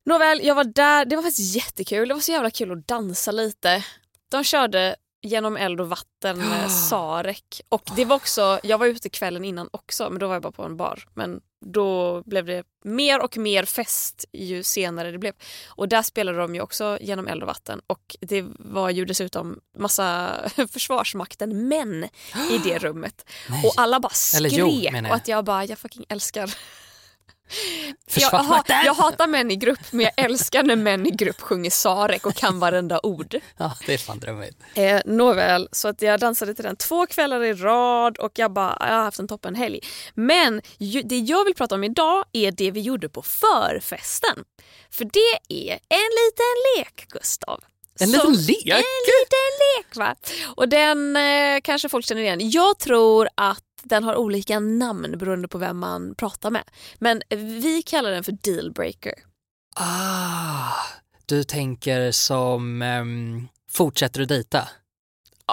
Nåväl, 0.06 0.40
jag 0.44 0.56
var 0.56 0.64
där. 0.64 1.06
Det 1.06 1.16
var 1.16 1.24
faktiskt 1.24 1.56
jättekul. 1.56 2.08
Det 2.08 2.14
var 2.14 2.22
så 2.22 2.32
jävla 2.32 2.52
kul 2.52 2.72
att 2.72 2.88
dansa 2.88 3.32
lite. 3.32 3.84
De 4.30 4.44
körde 4.44 4.96
genom 5.22 5.58
eld 5.58 5.82
och 5.82 5.90
vatten 5.90 6.42
eh, 6.42 6.68
Sarek. 6.90 7.62
Och 7.70 7.84
det 7.96 8.06
var 8.06 8.16
också, 8.16 8.60
jag 8.64 8.78
var 8.78 8.86
ute 8.88 9.10
kvällen 9.10 9.46
innan 9.46 9.70
också 9.72 10.10
men 10.10 10.20
då 10.20 10.28
var 10.28 10.36
jag 10.36 10.42
bara 10.42 10.52
på 10.52 10.64
en 10.64 10.78
bar. 10.78 11.08
Men 11.14 11.42
då 11.66 12.22
blev 12.26 12.46
det 12.46 12.64
mer 12.84 13.24
och 13.24 13.38
mer 13.38 13.66
fest 13.66 14.26
ju 14.34 14.64
senare 14.64 15.12
det 15.12 15.18
blev. 15.18 15.34
Och 15.68 15.90
där 15.90 16.02
spelade 16.02 16.38
de 16.38 16.56
ju 16.56 16.62
också 16.62 16.98
genom 17.02 17.28
eld 17.28 17.44
och 17.44 17.48
vatten 17.48 17.82
och 17.88 18.16
det 18.22 18.46
var 18.60 18.90
ju 18.90 19.06
dessutom 19.06 19.60
massa 19.78 20.36
Försvarsmakten 20.72 21.68
män 21.68 22.04
i 22.52 22.58
det 22.64 22.78
rummet. 22.84 23.30
Nej. 23.50 23.66
Och 23.66 23.74
alla 23.78 24.00
bara 24.00 24.14
skrek 24.14 24.54
jo, 24.54 25.08
och 25.10 25.16
att 25.16 25.28
jag 25.28 25.46
bara, 25.46 25.66
jag 25.66 25.80
fucking 25.80 26.06
älskar 26.10 26.56
jag, 28.16 28.30
ha, 28.30 28.64
jag 28.68 28.94
hatar 28.94 29.28
män 29.28 29.52
i 29.52 29.56
grupp 29.56 29.80
men 29.92 30.02
jag 30.06 30.26
älskar 30.26 30.64
när 30.64 30.76
män 30.76 31.08
i 31.08 31.12
grupp 31.12 31.42
sjunger 31.42 31.70
Sarek 31.70 32.26
och 32.26 32.36
kan 32.36 32.60
varenda 32.60 33.00
ord. 33.04 33.36
Ja, 33.58 33.74
det 33.86 33.94
är 33.94 33.98
fan 33.98 34.20
drömmigt. 34.20 34.58
Eh, 34.74 35.02
nåväl, 35.06 35.70
så 35.72 35.88
att 35.88 36.02
jag 36.02 36.20
dansade 36.20 36.54
till 36.54 36.64
den 36.64 36.76
två 36.76 37.06
kvällar 37.06 37.44
i 37.44 37.54
rad 37.54 38.18
och 38.18 38.32
jag 38.36 38.52
bara, 38.52 38.78
jag 38.80 38.96
har 38.96 39.04
haft 39.04 39.20
en 39.20 39.28
toppen 39.28 39.56
helg. 39.56 39.80
Men 40.14 40.62
ju, 40.78 41.02
det 41.02 41.18
jag 41.18 41.46
vill 41.46 41.56
prata 41.56 41.76
om 41.76 41.84
idag 41.84 42.26
är 42.34 42.52
det 42.52 42.72
vi 42.72 42.82
gjorde 42.82 43.10
på 43.10 43.22
förfesten. 43.22 44.44
För 44.92 45.06
det 45.06 45.70
är 45.70 45.74
en 45.74 46.10
liten 46.20 46.78
lek, 46.78 47.06
Gustav. 47.10 47.64
En 48.00 48.12
liten 48.12 48.34
lek? 48.34 48.66
En 48.66 49.02
liten 49.10 49.50
lek 49.60 49.96
va? 49.96 50.16
Och 50.56 50.70
den 50.70 51.16
eh, 51.16 51.62
kanske 51.64 51.90
folk 51.90 52.06
känner 52.06 52.22
igen. 52.22 52.50
Jag 52.50 52.80
tror 52.80 53.30
att 53.36 53.64
den 53.84 54.04
har 54.04 54.16
olika 54.16 54.60
namn 54.60 55.18
beroende 55.18 55.48
på 55.48 55.58
vem 55.58 55.78
man 55.78 56.16
pratar 56.16 56.50
med. 56.52 56.64
Men 57.00 57.22
vi 57.62 57.82
kallar 57.86 58.12
den 58.12 58.24
för 58.24 58.32
dealbreaker. 58.32 59.14
Ah, 59.76 60.74
du 61.26 61.44
tänker 61.44 62.12
som 62.12 62.82
ehm, 62.82 63.48
fortsätter 63.72 64.20
du 64.20 64.26
dejta? 64.26 64.68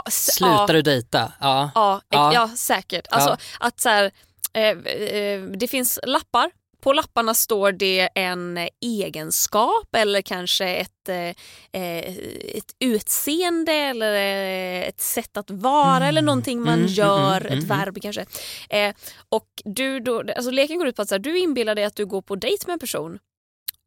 S- 0.08 0.34
Slutar 0.34 0.66
ja, 0.68 0.72
du 0.72 0.82
dejta? 0.82 1.32
Ja. 1.40 1.70
Ja, 1.74 2.00
Ja. 2.10 2.50
säkert. 2.56 3.06
Alltså, 3.10 3.36
att 3.60 3.80
så 3.80 3.88
här, 3.88 4.10
eh, 4.52 4.62
eh, 4.70 5.42
det 5.42 5.68
finns 5.68 5.98
lappar. 6.06 6.50
På 6.86 6.92
lapparna 6.92 7.34
står 7.34 7.72
det 7.72 8.08
en 8.14 8.68
egenskap 8.80 9.94
eller 9.96 10.22
kanske 10.22 10.66
ett, 10.66 11.08
eh, 11.08 11.16
eh, 11.82 12.16
ett 12.54 12.74
utseende 12.80 13.72
eller 13.72 14.12
eh, 14.12 14.88
ett 14.88 15.00
sätt 15.00 15.36
att 15.36 15.50
vara 15.50 16.08
eller 16.08 16.22
någonting 16.22 16.60
man 16.60 16.68
Mm, 16.68 16.80
mm, 16.80 16.92
gör, 16.92 17.40
mm, 17.40 17.46
mm, 17.46 17.58
ett 17.58 17.64
mm. 17.64 17.78
verb 17.78 18.02
kanske. 18.02 18.26
Eh, 18.70 18.94
och 19.28 19.48
du 19.64 20.00
då, 20.00 20.22
alltså 20.36 20.50
leken 20.50 20.78
går 20.78 20.86
ut 20.88 20.96
på 20.96 21.02
att 21.02 21.10
här, 21.10 21.18
du 21.18 21.38
inbillar 21.38 21.74
dig 21.74 21.84
att 21.84 21.96
du 21.96 22.06
går 22.06 22.22
på 22.22 22.36
dejt 22.36 22.64
med 22.66 22.72
en 22.72 22.78
person 22.78 23.18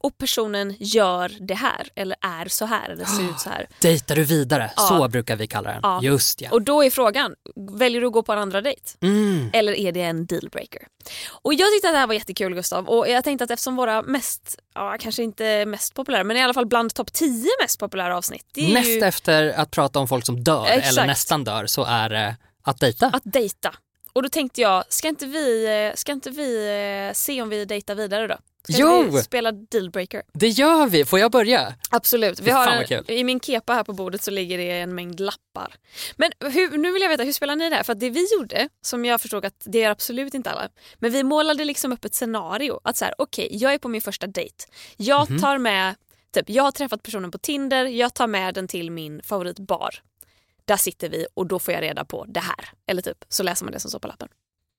och 0.02 0.18
personen 0.18 0.76
gör 0.80 1.32
det 1.40 1.54
här 1.54 1.88
eller 1.96 2.18
är 2.22 2.48
så 2.48 2.66
här 2.66 2.90
eller 2.90 3.06
ser 3.06 3.24
ut 3.24 3.40
så 3.40 3.50
här. 3.50 3.68
Dejtar 3.82 4.16
du 4.16 4.24
vidare? 4.24 4.72
Ja. 4.76 4.82
Så 4.82 5.08
brukar 5.08 5.36
vi 5.36 5.48
kalla 5.48 5.72
den. 5.72 5.80
Ja. 5.84 6.00
Just 6.04 6.42
ja. 6.42 6.50
Och 6.52 6.62
då 6.62 6.84
är 6.84 6.90
frågan, 6.90 7.36
väljer 7.72 8.02
du 8.02 8.08
att 8.08 8.14
gå 8.14 8.24
på 8.24 8.34
en 8.34 8.40
andra 8.40 8.62
dejt? 8.62 8.82
Mm. 9.02 9.50
Eller 9.54 9.74
är 9.74 9.92
det 9.92 10.02
en 10.02 10.26
dealbreaker? 10.26 10.82
Och 11.30 11.54
jag 11.54 11.72
tyckte 11.74 11.88
att 11.88 11.94
det 11.94 12.00
här 12.00 12.08
var 12.08 12.14
jättekul 12.14 12.54
Gustav 12.54 12.90
och 12.90 13.10
jag 13.10 13.24
tänkte 13.24 13.44
att 13.44 13.52
eftersom 13.52 13.76
våra 13.76 14.02
mest, 14.02 14.60
ja 14.74 14.98
kanske 15.00 15.24
inte 15.24 15.66
mest 15.66 15.94
populära 15.94 16.24
men 16.24 16.38
i 16.38 16.44
alla 16.44 16.54
fall 16.54 16.66
bland 16.66 16.94
topp 16.94 17.14
10 17.14 17.50
mest 17.62 17.80
populära 17.80 18.18
avsnitt. 18.18 18.46
Det 18.54 18.74
Näst 18.74 18.90
ju 18.90 19.00
efter 19.00 19.54
att 19.60 19.72
prata 19.72 20.00
om 20.00 20.08
folk 20.08 20.26
som 20.26 20.44
dör 20.44 20.66
eller 20.66 20.78
Exakt. 20.78 21.08
nästan 21.08 21.44
dör 21.44 21.66
så 21.66 21.84
är 21.84 22.10
det 22.10 22.36
att 22.64 22.80
dejta. 22.80 23.06
att 23.06 23.24
dejta. 23.26 23.76
Och 24.14 24.24
då 24.24 24.30
tänkte 24.30 24.62
jag, 24.62 24.84
ska 24.90 25.08
inte 25.08 25.26
vi, 25.26 25.66
eh, 25.90 25.96
ska 25.96 26.12
inte 26.12 26.30
vi 26.30 26.68
eh, 27.10 27.14
se 27.14 27.42
om 27.42 27.50
vi 27.50 27.66
dejtar 27.66 27.96
vidare 27.96 28.28
då? 28.28 28.38
Jo! 28.70 29.04
vi 29.12 29.22
spela 29.22 29.52
dealbreaker? 29.52 30.24
Det 30.34 30.48
gör 30.48 30.88
vi, 30.88 31.06
får 31.06 31.20
jag 31.20 31.32
börja? 31.32 31.74
Absolut. 31.90 32.40
Vi 32.40 32.52
har 32.52 32.68
en. 32.68 33.12
I 33.12 33.24
min 33.24 33.40
kepa 33.40 33.74
här 33.74 33.84
på 33.84 33.94
bordet 33.94 34.22
så 34.24 34.32
ligger 34.32 34.58
det 34.58 34.72
en 34.72 34.96
mängd 34.96 35.20
lappar. 35.20 35.76
Men 36.18 36.32
hur, 36.40 36.78
nu 36.78 36.92
vill 36.92 37.02
jag 37.02 37.10
veta, 37.10 37.24
hur 37.24 37.34
spelar 37.34 37.56
ni 37.56 37.70
det 37.70 37.76
här? 37.76 37.84
För 37.84 37.94
att 37.94 38.00
det 38.00 38.10
vi 38.10 38.28
gjorde, 38.38 38.70
som 38.82 39.06
jag 39.06 39.22
förstod 39.22 39.46
att 39.46 39.62
det 39.66 39.84
är 39.84 39.90
absolut 39.90 40.34
inte 40.34 40.52
alla, 40.52 40.70
men 40.96 41.12
vi 41.12 41.24
målade 41.24 41.66
liksom 41.66 41.92
upp 41.94 42.06
ett 42.06 42.16
scenario. 42.16 42.80
Att 42.84 42.98
så 42.98 43.06
här, 43.06 43.14
okej, 43.18 43.48
jag 43.52 43.74
är 43.74 43.78
på 43.78 43.88
min 43.88 44.02
första 44.02 44.28
dejt. 44.28 44.56
Jag 44.98 45.30
Mhm. 45.30 45.40
tar 45.42 45.58
med, 45.58 45.96
typ, 46.34 46.50
jag 46.50 46.64
har 46.64 46.72
träffat 46.72 47.04
personen 47.04 47.32
på 47.32 47.38
Tinder, 47.38 47.86
jag 47.86 48.14
tar 48.14 48.28
med 48.28 48.54
den 48.54 48.68
till 48.68 48.92
min 48.92 49.22
favoritbar. 49.24 49.96
Där 50.66 50.78
sitter 50.78 51.10
vi 51.10 51.26
och 51.34 51.48
då 51.48 51.60
får 51.60 51.74
jag 51.74 51.82
reda 51.84 52.06
på 52.06 52.26
det 52.28 52.40
här. 52.40 52.70
Eller 52.88 53.02
typ, 53.02 53.18
så 53.30 53.44
läser 53.44 53.66
man 53.66 53.72
det 53.74 53.80
som 53.80 53.90
står 53.92 54.00
på 54.00 54.08
lappen. 54.08 54.28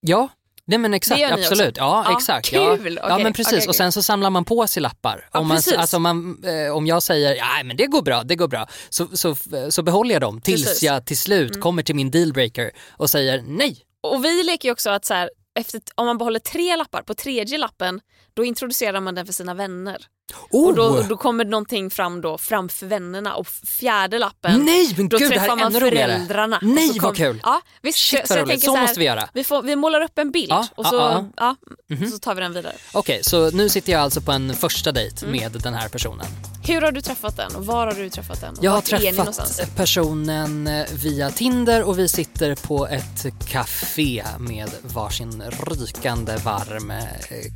Ja, 0.01 0.29
Nej 0.65 0.79
men 0.79 0.95
exakt, 0.95 1.21
Det 1.21 1.33
absolut. 1.33 1.77
Ja, 1.77 2.05
Ja, 2.09 2.17
exakt. 2.17 2.47
kul. 2.51 2.59
Ja. 2.59 3.09
ja 3.09 3.15
Okej, 3.15 3.25
men 3.25 3.33
precis 3.33 3.53
okej, 3.53 3.69
och 3.69 3.75
sen 3.75 3.93
så 3.93 4.03
samlar 4.03 4.31
man 4.31 4.45
på 4.45 4.67
sig 4.67 4.83
lappar. 4.83 5.29
Ja, 5.33 5.41
om, 5.41 5.49
man, 5.49 5.57
precis. 5.57 5.75
alltså 5.75 5.99
man, 5.99 6.45
eh, 6.45 6.77
om 6.77 6.87
jag 6.87 7.03
säger 7.03 7.35
ja 7.35 7.47
men 7.65 7.77
det 7.77 7.87
går 7.87 8.03
bra, 8.03 8.23
det 8.23 8.37
går 8.37 8.49
bra, 8.49 8.67
så, 8.89 9.09
så, 9.13 9.37
så 9.71 9.83
behåller 9.83 10.13
jag 10.13 10.21
dem 10.21 10.41
tills 10.41 10.65
Precis. 10.65 10.83
Mm. 10.83 10.95
jag 10.95 11.07
till 11.07 11.19
slut 11.19 11.61
kommer 11.61 11.83
till 11.83 11.95
min 11.95 12.11
dealbreaker 12.11 12.71
och 12.91 13.11
säger 13.11 13.43
nej. 13.47 13.85
Och 14.03 14.25
vi 14.25 14.43
leker 14.43 14.69
ju 14.69 14.73
också 14.73 14.91
att 14.91 15.05
så 15.05 15.15
här, 15.15 15.31
efter, 15.55 15.81
om 15.95 16.07
man 16.07 16.19
behåller 16.19 16.39
tre 16.39 16.77
lappar, 16.77 17.03
på 17.03 17.15
tredje 17.15 17.59
lappen 17.59 18.01
då 18.35 18.45
introducerar 18.45 19.01
man 19.01 19.15
den 19.15 19.27
för 19.27 19.33
sina 19.33 19.55
vänner. 19.55 20.07
Oh! 20.51 20.67
Och 20.69 20.75
då, 20.75 21.03
då 21.09 21.17
kommer 21.17 21.45
någonting 21.45 21.91
fram 21.91 22.21
då 22.21 22.39
framför 22.39 22.87
vännerna 22.87 23.35
och 23.35 23.47
fjärde 23.49 24.19
lappen 24.19 24.65
nej 24.65 24.95
men 24.97 25.09
då 25.09 25.19
gud 25.19 25.31
träffar 25.33 25.57
man 25.57 25.73
föräldrarna. 25.73 26.59
Nej 26.63 26.89
så 26.89 27.01
vad 27.03 27.17
kul. 27.17 27.41
Ja, 27.43 27.61
visst, 27.83 27.99
Shit 27.99 28.29
så 28.29 28.35
tänker 28.35 28.57
så 28.57 28.61
så 28.61 28.75
här, 28.75 28.83
måste 28.83 28.99
vi 29.01 29.07
göra. 29.07 29.29
Vi, 29.35 29.45
får, 29.45 29.63
vi 29.63 29.77
målar 29.77 30.01
upp 30.01 30.19
en 30.19 30.31
bild 30.31 30.51
Ja, 30.51 30.67
och 30.75 30.87
så, 30.87 30.97
ja, 30.97 31.25
ja, 31.37 31.57
Mhm. 31.91 32.11
så 32.11 32.19
tar 32.19 32.35
vi 32.35 32.41
den 32.41 32.53
vidare. 32.53 32.73
Okej, 32.93 33.21
så 33.23 33.51
nu 33.51 33.69
sitter 33.69 33.93
jag 33.93 34.01
alltså 34.01 34.21
på 34.21 34.33
en 34.33 34.55
första 34.55 34.93
dejt 34.93 35.27
Mm. 35.27 35.41
med 35.41 35.53
den 35.63 35.75
här 35.75 35.89
personen. 35.89 36.27
Hur 36.67 36.81
har 36.83 36.93
du 36.93 37.01
träffat 37.01 37.37
den 37.37 37.55
och 37.57 37.67
var 37.67 37.87
har 37.87 37.95
du 37.95 38.11
träffat 38.11 38.41
den? 38.41 38.57
Jag 38.61 38.71
har 38.71 38.81
träffat 38.81 39.77
personen 39.77 40.71
via 40.95 41.31
Tinder 41.31 41.83
och 41.83 41.99
vi 41.99 42.09
sitter 42.09 42.55
på 42.55 42.87
ett 42.87 43.27
café 43.49 44.25
med 44.39 44.71
varsin 44.83 45.43
rykande 45.67 46.37
varm 46.37 46.91
eh, 46.91 46.99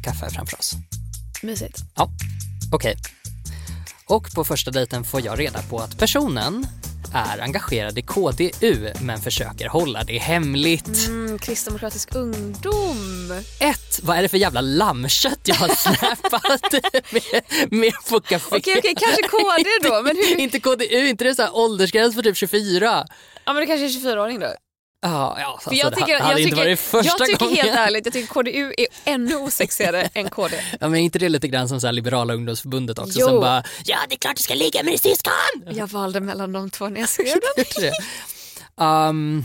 kaffe 0.04 0.31
framför 0.31 0.59
oss. 0.59 0.73
Mysigt. 1.43 1.78
Ja, 1.95 2.09
okej. 2.73 2.97
Och 4.06 4.35
på 4.35 4.44
första 4.44 4.71
dejten 4.71 5.04
får 5.04 5.21
jag 5.21 5.38
reda 5.38 5.62
på 5.62 5.78
att 5.78 5.99
personen 5.99 6.66
är 7.14 7.42
engagerad 7.42 7.99
i 7.99 8.02
KDU 8.02 8.92
men 9.00 9.21
försöker 9.21 9.68
hålla 9.68 10.04
det 10.04 10.18
hemligt. 10.18 11.06
Mm, 11.06 11.38
kristdemokratisk 11.38 12.14
ungdom. 12.14 13.33
Ett, 13.61 14.00
vad 14.02 14.16
är 14.16 14.23
det 14.23 14.28
för 14.28 14.38
jävla 14.38 14.61
lammkött 14.61 15.40
jag 15.44 15.54
har 15.54 15.68
släpat 15.68 16.73
med, 17.12 17.71
med 17.71 17.92
på 18.09 18.21
café? 18.21 18.56
Okej, 18.56 18.78
okej, 18.78 18.94
kanske 18.97 19.23
KD 19.23 19.88
då. 19.88 20.02
Men 20.02 20.16
hur? 20.16 20.37
inte 20.40 20.61
KDU, 20.61 21.09
inte 21.09 21.25
det 21.25 21.35
så 21.35 21.42
här 21.42 21.56
åldersgräns 21.56 22.14
för 22.14 22.23
typ 22.23 22.37
24? 22.37 23.06
Ja, 23.44 23.52
men 23.52 23.61
det 23.61 23.66
kanske 23.66 23.87
är 23.87 24.14
24-åring 24.14 24.40
då. 24.40 24.54
Ja, 25.04 25.37
ja 25.40 25.46
alltså, 25.46 25.70
För 25.70 25.76
jag 25.76 25.92
det 25.92 25.96
tycker, 25.96 26.12
jag 26.12 26.37
tycker, 26.37 26.66
jag 27.04 27.26
tycker 27.26 27.62
helt 27.62 27.78
ärligt, 27.78 28.06
jag 28.06 28.12
tycker 28.12 28.34
KDU 28.34 28.75
är 28.76 28.87
ännu 29.04 29.37
osexigare 29.37 30.02
än 30.14 30.30
KD. 30.30 30.56
Ja, 30.80 30.88
men 30.88 30.94
är 30.94 31.04
inte 31.04 31.18
det 31.18 31.28
lite 31.28 31.49
grann 31.49 31.68
som 31.68 31.80
så 31.80 31.87
här 31.87 31.92
liberala 31.92 32.34
ungdomsförbundet 32.34 32.99
också 32.99 33.20
Jo. 33.20 33.26
som 33.26 33.40
bara 33.40 33.64
ja 33.84 33.99
det 34.08 34.14
är 34.14 34.18
klart 34.18 34.37
du 34.37 34.42
ska 34.42 34.54
ligga 34.54 34.82
med 34.82 34.92
din 34.92 34.99
syskon! 34.99 35.75
Jag 35.76 35.87
valde 35.87 36.20
mellan 36.20 36.52
de 36.52 36.70
två 36.70 36.88
när 36.88 37.00
jag 37.00 37.08
skrev 37.08 37.40
den. 37.56 37.92
um, 38.87 39.44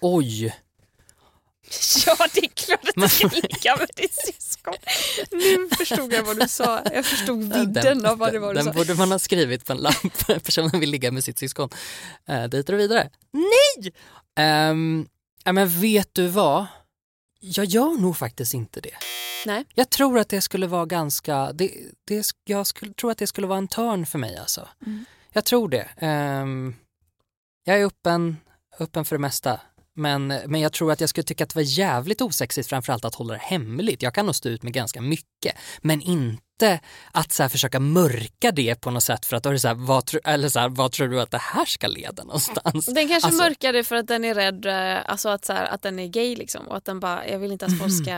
oj, 0.00 0.54
Ja, 2.06 2.16
det 2.34 2.40
är 2.40 2.48
klart 2.48 2.88
att 2.88 2.94
du 2.94 3.08
ska 3.08 3.28
ligga 3.42 3.76
med 3.76 3.88
ditt 3.96 4.14
syskon. 4.14 4.74
Nu 5.30 5.68
förstod 5.76 6.12
jag 6.12 6.22
vad 6.22 6.40
du 6.40 6.48
sa. 6.48 6.82
Jag 6.92 7.04
förstod 7.06 7.54
vidden 7.54 8.06
av 8.06 8.18
vad 8.18 8.32
det 8.32 8.38
var 8.38 8.48
du 8.48 8.54
den 8.54 8.64
sa. 8.64 8.72
borde 8.72 8.94
man 8.94 9.10
ha 9.12 9.18
skrivit 9.18 9.66
på 9.66 9.72
en 9.72 9.78
lapp. 9.78 10.26
Personen 10.44 10.80
vill 10.80 10.90
ligga 10.90 11.10
med 11.10 11.24
sitt 11.24 11.38
syskon. 11.38 11.68
Uh, 12.30 12.44
dit 12.44 12.68
och 12.68 12.78
vidare. 12.78 13.10
Nej! 13.32 13.92
Um, 14.40 15.08
ja, 15.44 15.52
men 15.52 15.68
vet 15.68 16.08
du 16.12 16.28
vad? 16.28 16.66
Jag 17.40 17.64
gör 17.64 18.00
nog 18.00 18.16
faktiskt 18.16 18.54
inte 18.54 18.80
det. 18.80 18.94
Nej. 19.46 19.64
Jag 19.74 19.90
tror 19.90 20.18
att 20.18 20.28
det 20.28 20.40
skulle 20.40 20.66
vara 20.66 20.86
ganska, 20.86 21.52
det, 21.52 21.70
det, 22.04 22.26
jag 22.44 22.66
skulle, 22.66 22.92
tror 22.92 23.10
att 23.10 23.18
det 23.18 23.26
skulle 23.26 23.46
vara 23.46 23.58
en 23.58 23.68
törn 23.68 24.06
för 24.06 24.18
mig 24.18 24.36
alltså. 24.36 24.68
Mm. 24.86 25.04
Jag 25.32 25.44
tror 25.44 25.68
det. 25.68 25.88
Ehm, 25.96 26.74
jag 27.64 27.80
är 27.80 27.84
öppen, 27.84 28.36
öppen 28.78 29.04
för 29.04 29.16
det 29.16 29.20
mesta. 29.20 29.60
Men, 29.96 30.26
men 30.26 30.60
jag 30.60 30.72
tror 30.72 30.92
att 30.92 31.00
jag 31.00 31.10
skulle 31.10 31.24
tycka 31.24 31.44
att 31.44 31.50
det 31.50 31.56
var 31.56 31.78
jävligt 31.78 32.20
osexigt 32.20 32.68
framförallt 32.68 33.04
att 33.04 33.14
hålla 33.14 33.34
det 33.34 33.40
hemligt. 33.40 34.02
Jag 34.02 34.14
kan 34.14 34.26
nog 34.26 34.34
stå 34.34 34.48
ut 34.48 34.62
med 34.62 34.72
ganska 34.72 35.00
mycket. 35.00 35.56
Men 35.80 36.00
inte 36.00 36.43
att 37.12 37.32
så 37.32 37.48
försöka 37.48 37.80
mörka 37.80 38.52
det 38.52 38.74
på 38.80 38.90
något 38.90 39.02
sätt 39.04 39.26
för 39.26 39.36
att 39.36 39.42
då 39.42 39.48
är 39.48 39.52
det 39.52 39.58
så 39.60 39.68
här, 39.68 39.74
vad, 39.74 40.06
tro, 40.06 40.20
eller 40.24 40.48
så 40.48 40.58
här, 40.60 40.68
vad 40.68 40.92
tror 40.92 41.08
du 41.08 41.20
att 41.20 41.30
det 41.30 41.38
här 41.38 41.64
ska 41.64 41.86
leda 41.86 42.24
någonstans? 42.24 42.86
Den 42.86 43.08
kanske 43.08 43.26
Alltså- 43.28 43.42
mörkar 43.42 43.72
det 43.72 43.84
för 43.84 43.96
att 43.96 44.06
den 44.06 44.24
är 44.24 44.34
rädd, 44.34 44.66
eh, 44.66 45.10
alltså 45.10 45.28
att, 45.28 45.44
så 45.44 45.52
här, 45.52 45.64
att 45.66 45.82
den 45.82 45.98
är 45.98 46.06
gay 46.06 46.36
liksom. 46.36 46.68
Och 46.68 46.76
att 46.76 46.84
den 46.84 47.00
bara, 47.00 47.28
jag 47.28 47.38
vill 47.38 47.52
inte 47.52 47.66
att 47.66 47.78
folk 47.78 47.92
ska, 48.04 48.14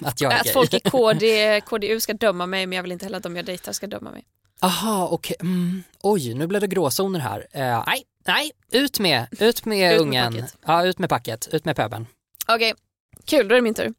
Att 0.08 0.20
jag 0.20 0.32
är 0.32 0.36
att 0.38 0.44
gay? 0.44 0.52
folk 0.52 0.74
i 0.74 0.80
KD, 0.80 1.60
KDU 1.60 2.00
ska 2.00 2.12
döma 2.12 2.46
mig 2.46 2.66
men 2.66 2.76
jag 2.76 2.82
vill 2.82 2.92
inte 2.92 3.04
heller 3.04 3.16
att 3.16 3.22
de 3.22 3.36
jag 3.36 3.44
dejtar 3.44 3.72
ska 3.72 3.86
döma 3.86 4.10
mig. 4.10 4.24
Aha, 4.62 5.08
okej. 5.10 5.36
Mm. 5.40 5.82
Oj, 6.02 6.34
nu 6.34 6.46
blev 6.46 6.60
det 6.60 6.66
gråzoner 6.66 7.20
här. 7.20 7.46
Eh, 7.52 7.82
nej, 7.86 8.02
nej, 8.26 8.50
ut 8.72 8.98
med, 8.98 9.26
ut 9.30 9.40
med 9.40 9.48
Ut 9.60 9.64
med 9.64 10.00
ungen. 10.00 10.32
packet. 10.32 10.56
ja, 10.66 10.84
ut 10.86 10.98
med 10.98 11.08
packet, 11.08 11.48
ut 11.52 11.64
med 11.64 11.76
pöben. 11.76 12.06
Okej, 12.48 12.74
kul. 13.24 13.48
Då 13.48 13.54
är 13.54 13.56
det 13.56 13.62
min 13.62 13.74
tur. 13.74 13.94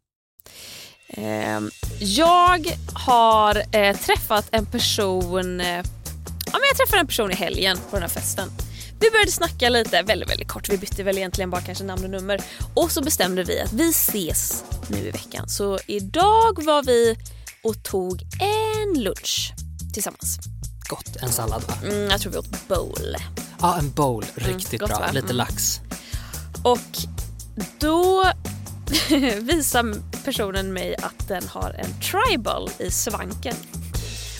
Ehm, 1.13 1.71
jag 1.99 2.77
har 2.93 3.63
eh, 3.75 3.97
träffat 3.97 4.45
en 4.51 4.65
person... 4.65 5.61
Eh, 5.61 5.67
ja, 5.67 5.83
men 6.53 6.61
jag 6.69 6.77
träffade 6.77 6.99
en 6.99 7.07
person 7.07 7.31
i 7.31 7.35
helgen 7.35 7.77
på 7.77 7.95
den 7.95 8.01
här 8.01 8.09
festen. 8.09 8.49
Vi 8.99 9.11
började 9.11 9.31
snacka 9.31 9.69
lite, 9.69 10.01
väldigt, 10.01 10.29
väldigt 10.29 10.47
kort. 10.47 10.69
Vi 10.69 10.77
bytte 10.77 11.03
väl 11.03 11.17
egentligen 11.17 11.49
bara 11.49 11.61
kanske 11.61 11.83
namn 11.83 12.03
och 12.03 12.09
nummer. 12.09 12.41
Och 12.73 12.91
så 12.91 13.01
bestämde 13.01 13.43
vi 13.43 13.59
att 13.61 13.73
vi 13.73 13.89
ses 13.89 14.63
nu 14.87 14.97
i 14.97 15.11
veckan. 15.11 15.49
Så 15.49 15.79
idag 15.87 16.63
var 16.65 16.83
vi 16.83 17.17
och 17.63 17.83
tog 17.83 18.21
en 18.39 19.03
lunch 19.03 19.53
tillsammans. 19.93 20.37
Gott, 20.89 21.15
en 21.21 21.29
sallad 21.31 21.63
va? 21.67 21.73
Mm, 21.83 22.09
jag 22.09 22.21
tror 22.21 22.31
vi 22.31 22.37
åt 22.37 22.67
bowl. 22.67 23.15
Ja, 23.61 23.77
en 23.77 23.91
bowl, 23.91 24.25
riktigt 24.35 24.79
gott, 24.79 24.89
bra. 24.89 24.99
va? 24.99 25.11
Lite 25.11 25.25
Mm. 25.25 25.37
lax. 25.37 25.79
Och 26.63 26.79
då 27.79 28.23
visar 29.41 29.95
personen 30.25 30.74
mig 30.74 30.95
att 30.95 31.27
den 31.27 31.48
har 31.48 31.69
en 31.69 32.00
tribal 32.01 32.69
i 32.79 32.91
svanken. 32.91 33.55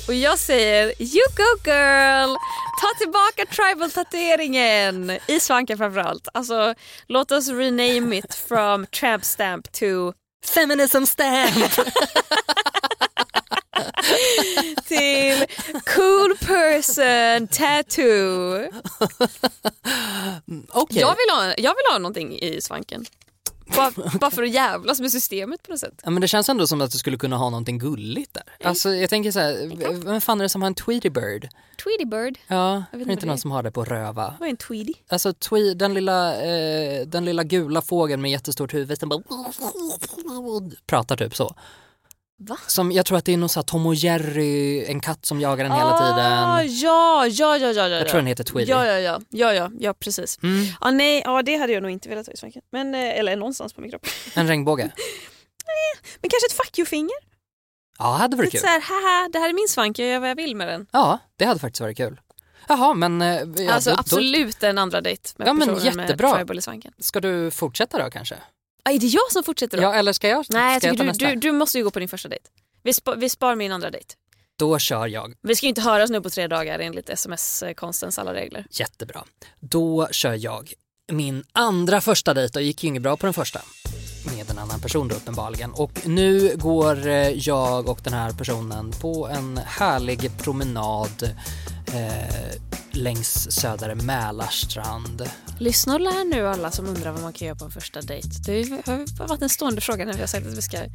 Och 0.08 0.14
jag 0.14 0.40
säger 0.40 1.02
you 1.02 1.24
go 1.36 1.70
girl! 1.72 2.36
Ta 2.82 2.88
tillbaka 2.98 3.46
tribal-tatueringen 3.46 5.20
i 5.28 5.40
svanken 5.40 5.78
framförallt. 5.78 6.28
Alltså 6.34 6.74
låt 7.08 7.32
oss 7.32 7.50
rename 7.50 8.18
it 8.18 8.36
from 8.36 8.86
tramp 8.86 9.26
stamp 9.26 9.72
to 9.72 10.14
Feminism 10.46 11.06
stamp! 11.06 11.72
till 14.88 15.46
cool 15.96 16.38
person 16.38 17.48
tattoo. 17.48 18.56
Okej. 20.70 21.02
Jag, 21.02 21.16
vill 21.16 21.30
ha, 21.30 21.54
jag 21.58 21.76
vill 21.76 21.92
ha 21.92 21.98
någonting 21.98 22.40
i 22.40 22.62
svanken. 22.62 23.06
Bara, 23.76 23.92
bara 24.20 24.32
för 24.32 24.44
att 24.44 24.50
jävlas 24.54 25.00
med 25.00 25.12
systemet 25.12 25.64
på 25.64 25.72
något 25.72 25.80
sätt. 25.80 26.02
Ja, 26.04 26.10
men 26.10 26.22
det 26.22 26.28
känns 26.28 26.50
ändå 26.50 26.68
som 26.68 26.82
att 26.82 26.92
du 26.92 26.98
skulle 26.98 27.18
kunna 27.18 27.38
ha 27.38 27.50
någonting 27.50 27.80
gulligt 27.80 28.34
där. 28.34 28.44
Alltså 28.64 28.90
jag 28.90 29.10
tänker 29.10 29.32
så 29.32 29.40
här, 29.40 29.72
vem 30.06 30.22
fan 30.22 30.40
är 30.40 30.44
det 30.44 30.50
som 30.50 30.62
har 30.62 30.68
en 30.68 30.76
Tweety 30.76 31.10
Bird? 31.10 31.50
Tweety 31.84 32.06
bird. 32.06 32.40
Ja, 32.48 32.74
är 32.76 32.78
inte 32.94 33.06
det 33.06 33.14
inte 33.14 33.26
någon 33.26 33.36
det 33.36 33.42
som 33.42 33.52
har 33.52 33.64
det 33.64 33.72
på 33.72 33.84
röva? 33.86 34.34
Vad 34.40 34.48
är 34.48 34.50
en 34.52 34.58
tweedy? 34.58 34.94
Alltså 35.10 35.30
twe- 35.30 35.74
den, 35.74 35.94
lilla, 35.94 36.42
eh, 36.42 37.06
den 37.08 37.26
lilla 37.26 37.44
gula 37.44 37.82
fågeln 37.82 38.22
med 38.22 38.32
jättestort 38.32 38.74
huvud, 38.74 39.00
den 39.00 39.10
bara 39.10 39.22
pratar 40.88 41.18
typ 41.18 41.36
så. 41.36 41.56
Va? 42.44 42.58
Som, 42.68 42.92
jag 42.92 43.06
tror 43.06 43.18
att 43.18 43.26
det 43.26 43.34
är 43.34 43.38
någon 43.38 43.50
så 43.50 43.60
här 43.60 43.64
Tom 43.64 43.86
och 43.86 43.96
Jerry, 43.96 44.86
en 44.86 45.00
katt 45.00 45.26
som 45.26 45.42
jagar 45.42 45.64
den 45.64 45.74
hela 45.74 45.86
Ah, 45.94 45.98
tiden. 46.60 46.78
ja, 46.80 47.26
ja, 47.28 47.58
ja, 47.58 47.72
ja, 47.72 47.88
ja. 47.88 47.98
Jag 47.98 48.08
tror 48.08 48.18
den 48.18 48.26
heter 48.28 48.44
Tweety. 48.44 48.72
Ja, 48.72 48.86
ja, 48.86 49.00
ja, 49.00 49.20
ja, 49.30 49.54
ja, 49.54 49.70
ja 49.80 49.94
precis. 49.94 50.40
Mm, 50.44 50.66
Ah, 50.80 50.92
nej, 50.92 51.22
ja, 51.26 51.42
det 51.42 51.56
hade 51.58 51.74
jag 51.74 51.82
nog 51.84 51.92
inte 51.92 52.10
velat 52.10 52.28
ha 52.28 52.34
i 52.34 52.38
svanken. 52.38 52.62
Men, 52.72 52.96
eh, 52.96 53.20
eller 53.20 53.36
någonstans 53.36 53.74
på 53.74 53.82
min 53.82 53.90
kropp. 53.92 54.06
en 54.36 54.48
regnbåge. 54.48 54.92
Men 56.22 56.30
kanske 56.30 56.46
ett 56.50 56.54
fuck 56.54 56.80
you-finger? 56.80 57.32
Ja, 58.00 58.06
hade 58.14 58.38
varit 58.38 58.54
Lite 58.54 58.58
kul. 58.58 58.62
såhär, 58.62 58.82
haha, 58.82 59.30
det 59.34 59.40
här 59.40 59.50
är 59.50 59.54
min 59.54 59.68
svank, 59.68 60.00
jag 60.00 60.08
gör 60.08 60.20
vad 60.20 60.30
jag 60.30 60.36
vill 60.36 60.56
med 60.56 60.68
den. 60.68 60.88
Ja, 60.92 61.20
det 61.38 61.46
hade 61.46 61.60
faktiskt 61.60 61.82
varit 61.82 61.98
kul. 61.98 62.20
Jaha, 62.68 62.94
men... 62.94 63.22
eh, 63.22 63.42
Ja, 63.66 63.72
alltså 63.74 63.90
då, 63.90 63.96
då, 63.96 64.00
absolut 64.00 64.64
en 64.64 64.78
andra 64.78 65.02
dejt 65.02 65.30
med 65.38 65.48
Ja, 65.48 65.54
men 65.54 65.76
jättebra. 65.80 66.30
med 66.30 66.38
tribal 66.38 66.58
i 66.58 66.62
svanken. 66.62 66.94
ska 67.00 67.20
du 67.20 67.52
fortsätta 67.52 68.04
då 68.04 68.10
kanske? 68.10 68.36
Ah, 68.84 68.92
är 68.92 69.00
det 69.00 69.08
jag 69.08 69.32
som 69.32 69.44
fortsätter 69.44 69.78
då? 69.78 69.84
Ja, 69.84 69.94
eller 69.94 70.14
ska 70.14 70.28
jag, 70.28 70.46
nej, 70.50 70.74
jag 70.74 70.82
ska 70.82 70.88
jag 70.88 70.98
ta 70.98 71.04
du, 71.04 71.08
nästa? 71.08 71.30
du, 71.30 71.36
du 71.36 71.52
måste 71.52 71.78
ju 71.78 71.84
gå 71.84 71.92
på 71.92 72.00
din 72.00 72.10
första 72.10 72.30
dejt. 72.30 72.46
Vi, 72.84 72.94
spa, 72.94 73.16
vi 73.16 73.30
spar 73.30 73.56
min 73.56 73.72
andra 73.72 73.92
dejt. 73.92 74.16
Då 74.60 74.80
kör 74.80 75.08
jag. 75.08 75.34
Vi 75.42 75.56
ska 75.56 75.66
ju 75.66 75.70
inte 75.70 75.82
höras 75.82 76.10
nu 76.10 76.22
på 76.22 76.30
tre 76.30 76.48
dagar 76.48 76.80
enligt 76.80 77.10
sms-konstens 77.10 78.20
alla 78.20 78.34
regler. 78.34 78.66
Jättebra. 78.70 79.24
Då 79.60 80.08
kör 80.12 80.34
jag 80.34 80.74
min 81.12 81.44
andra 81.52 82.02
första 82.02 82.34
dejt 82.34 82.60
och 82.60 82.64
gick 82.64 82.84
ju 82.84 82.88
inget 82.88 83.02
bra 83.02 83.18
på 83.18 83.26
den 83.26 83.34
första. 83.34 83.62
Med 84.36 84.50
en 84.50 84.58
annan 84.60 84.80
person 84.80 85.08
då 85.08 85.16
uppenbarligen. 85.16 85.72
Och 85.72 86.08
nu 86.08 86.56
går 86.58 87.08
eh, 87.08 87.30
jag 87.30 87.90
och 87.90 88.00
den 88.04 88.14
här 88.14 88.32
personen 88.32 88.92
på 89.02 89.28
en 89.28 89.58
härlig 89.58 90.38
promenad 90.38 91.30
eh, 91.94 92.52
längs 92.92 93.52
södra 93.52 93.96
Mälarstrand. 93.96 95.30
Lyssna 95.58 95.94
och 95.94 96.02
lär 96.02 96.26
nu 96.26 96.48
alla 96.48 96.72
som 96.72 96.86
undrar 96.86 97.12
vad 97.12 97.22
man 97.22 97.34
kan 97.34 97.48
göra 97.48 97.58
på 97.58 97.66
en 97.66 97.72
första 97.72 98.02
dejt. 98.02 98.30
Det 98.46 98.70
har 99.20 99.28
varit 99.28 99.42
en 99.42 99.50
stående 99.50 99.82
fråga 99.82 100.06
när 100.06 100.14
vi 100.14 100.20
har 100.20 100.28
sagt 100.28 100.48
att 100.48 100.58
vi 100.58 100.62
ska 100.62 100.78
ja. 100.78 100.88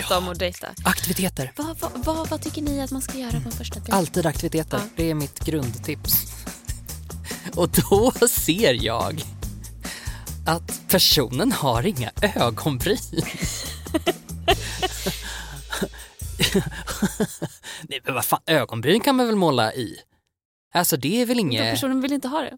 prata 0.00 0.18
om 0.18 0.28
att 0.28 0.38
dejta. 0.38 0.66
Aktiviteter. 0.84 1.52
Va, 1.56 1.76
va, 1.80 1.90
va, 1.94 2.26
vad 2.30 2.42
tycker 2.42 2.62
ni 2.62 2.80
att 2.80 2.90
man 2.90 3.02
ska 3.02 3.18
göra 3.18 3.30
på 3.30 3.36
en 3.36 3.42
mm. 3.42 3.52
första 3.52 3.74
dejt? 3.74 3.92
Alltid 3.92 4.26
aktiviteter. 4.26 4.78
Ja. 4.78 4.88
Det 4.96 5.10
är 5.10 5.14
mitt 5.14 5.44
grundtips. 5.44 6.14
och 7.54 7.68
då 7.68 8.12
ser 8.28 8.84
jag 8.84 9.22
att 10.46 10.88
personen 10.88 11.52
har 11.52 11.86
inga 11.86 12.10
ögonbryn. 12.34 12.98
Nej 17.88 18.00
men 18.04 18.14
vad 18.14 18.24
fan, 18.24 18.40
ögonbryn 18.46 19.00
kan 19.00 19.16
man 19.16 19.26
väl 19.26 19.36
måla 19.36 19.74
i? 19.74 19.98
Alltså 20.74 20.96
det 20.96 21.22
är 21.22 21.26
väl 21.26 21.36
Den 21.36 21.46
inget... 21.46 21.70
personen 21.70 22.00
vill 22.00 22.12
inte 22.12 22.28
ha 22.28 22.40
det. 22.40 22.56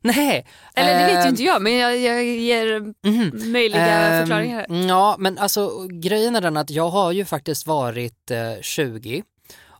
Nej. 0.00 0.46
Eller 0.74 0.98
det 0.98 1.06
vet 1.06 1.16
ju 1.16 1.20
ehm, 1.22 1.28
inte 1.28 1.42
jag 1.42 1.62
men 1.62 1.76
jag, 1.76 1.98
jag 1.98 2.24
ger 2.24 2.80
mhm. 2.80 3.52
möjliga 3.52 3.86
Ehm, 3.86 4.20
förklaringar. 4.20 4.66
Ja, 4.88 5.16
men 5.18 5.38
alltså 5.38 5.88
grejen 5.92 6.36
är 6.36 6.40
den 6.40 6.56
att 6.56 6.70
jag 6.70 6.88
har 6.88 7.12
ju 7.12 7.24
faktiskt 7.24 7.66
varit 7.66 8.30
eh, 8.30 8.60
20 8.60 9.22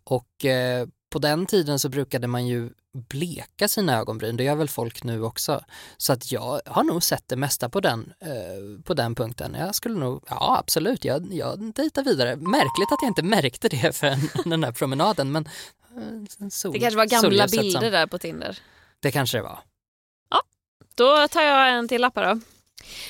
och 0.04 0.44
eh, 0.44 0.86
på 1.14 1.18
den 1.18 1.46
tiden 1.46 1.78
så 1.78 1.88
brukade 1.88 2.26
man 2.26 2.46
ju 2.46 2.70
bleka 2.92 3.68
sina 3.68 3.98
ögonbryn, 3.98 4.36
det 4.36 4.44
gör 4.44 4.54
väl 4.54 4.68
folk 4.68 5.04
nu 5.04 5.22
också. 5.22 5.64
Så 5.96 6.12
att 6.12 6.32
jag 6.32 6.60
har 6.66 6.82
nog 6.84 7.02
sett 7.02 7.28
det 7.28 7.36
mesta 7.36 7.68
på 7.68 7.80
den, 7.80 8.12
eh, 8.20 8.82
på 8.84 8.94
den 8.94 9.14
punkten. 9.14 9.54
Jag 9.58 9.74
skulle 9.74 9.94
nog, 9.98 10.24
ja 10.30 10.56
absolut, 10.58 11.04
jag, 11.04 11.32
jag 11.32 11.72
dejtar 11.74 12.02
vidare. 12.04 12.36
Märkligt 12.36 12.92
att 12.92 12.98
jag 13.02 13.10
inte 13.10 13.22
märkte 13.22 13.68
det 13.68 13.96
för 13.96 14.16
den 14.48 14.64
här 14.64 14.72
promenaden 14.72 15.32
men 15.32 15.48
eh, 15.96 16.48
sol, 16.50 16.72
Det 16.72 16.78
kanske 16.78 16.96
var 16.96 17.06
gamla 17.06 17.46
bilder 17.46 17.80
som- 17.80 17.90
där 17.92 18.06
på 18.06 18.18
Tinder. 18.18 18.58
Det 19.00 19.12
kanske 19.12 19.38
det 19.38 19.42
var. 19.42 19.58
Då 20.94 21.28
tar 21.28 21.42
jag 21.42 21.74
en 21.74 21.88
till 21.88 22.00
lapp 22.00 22.14
då. 22.14 22.40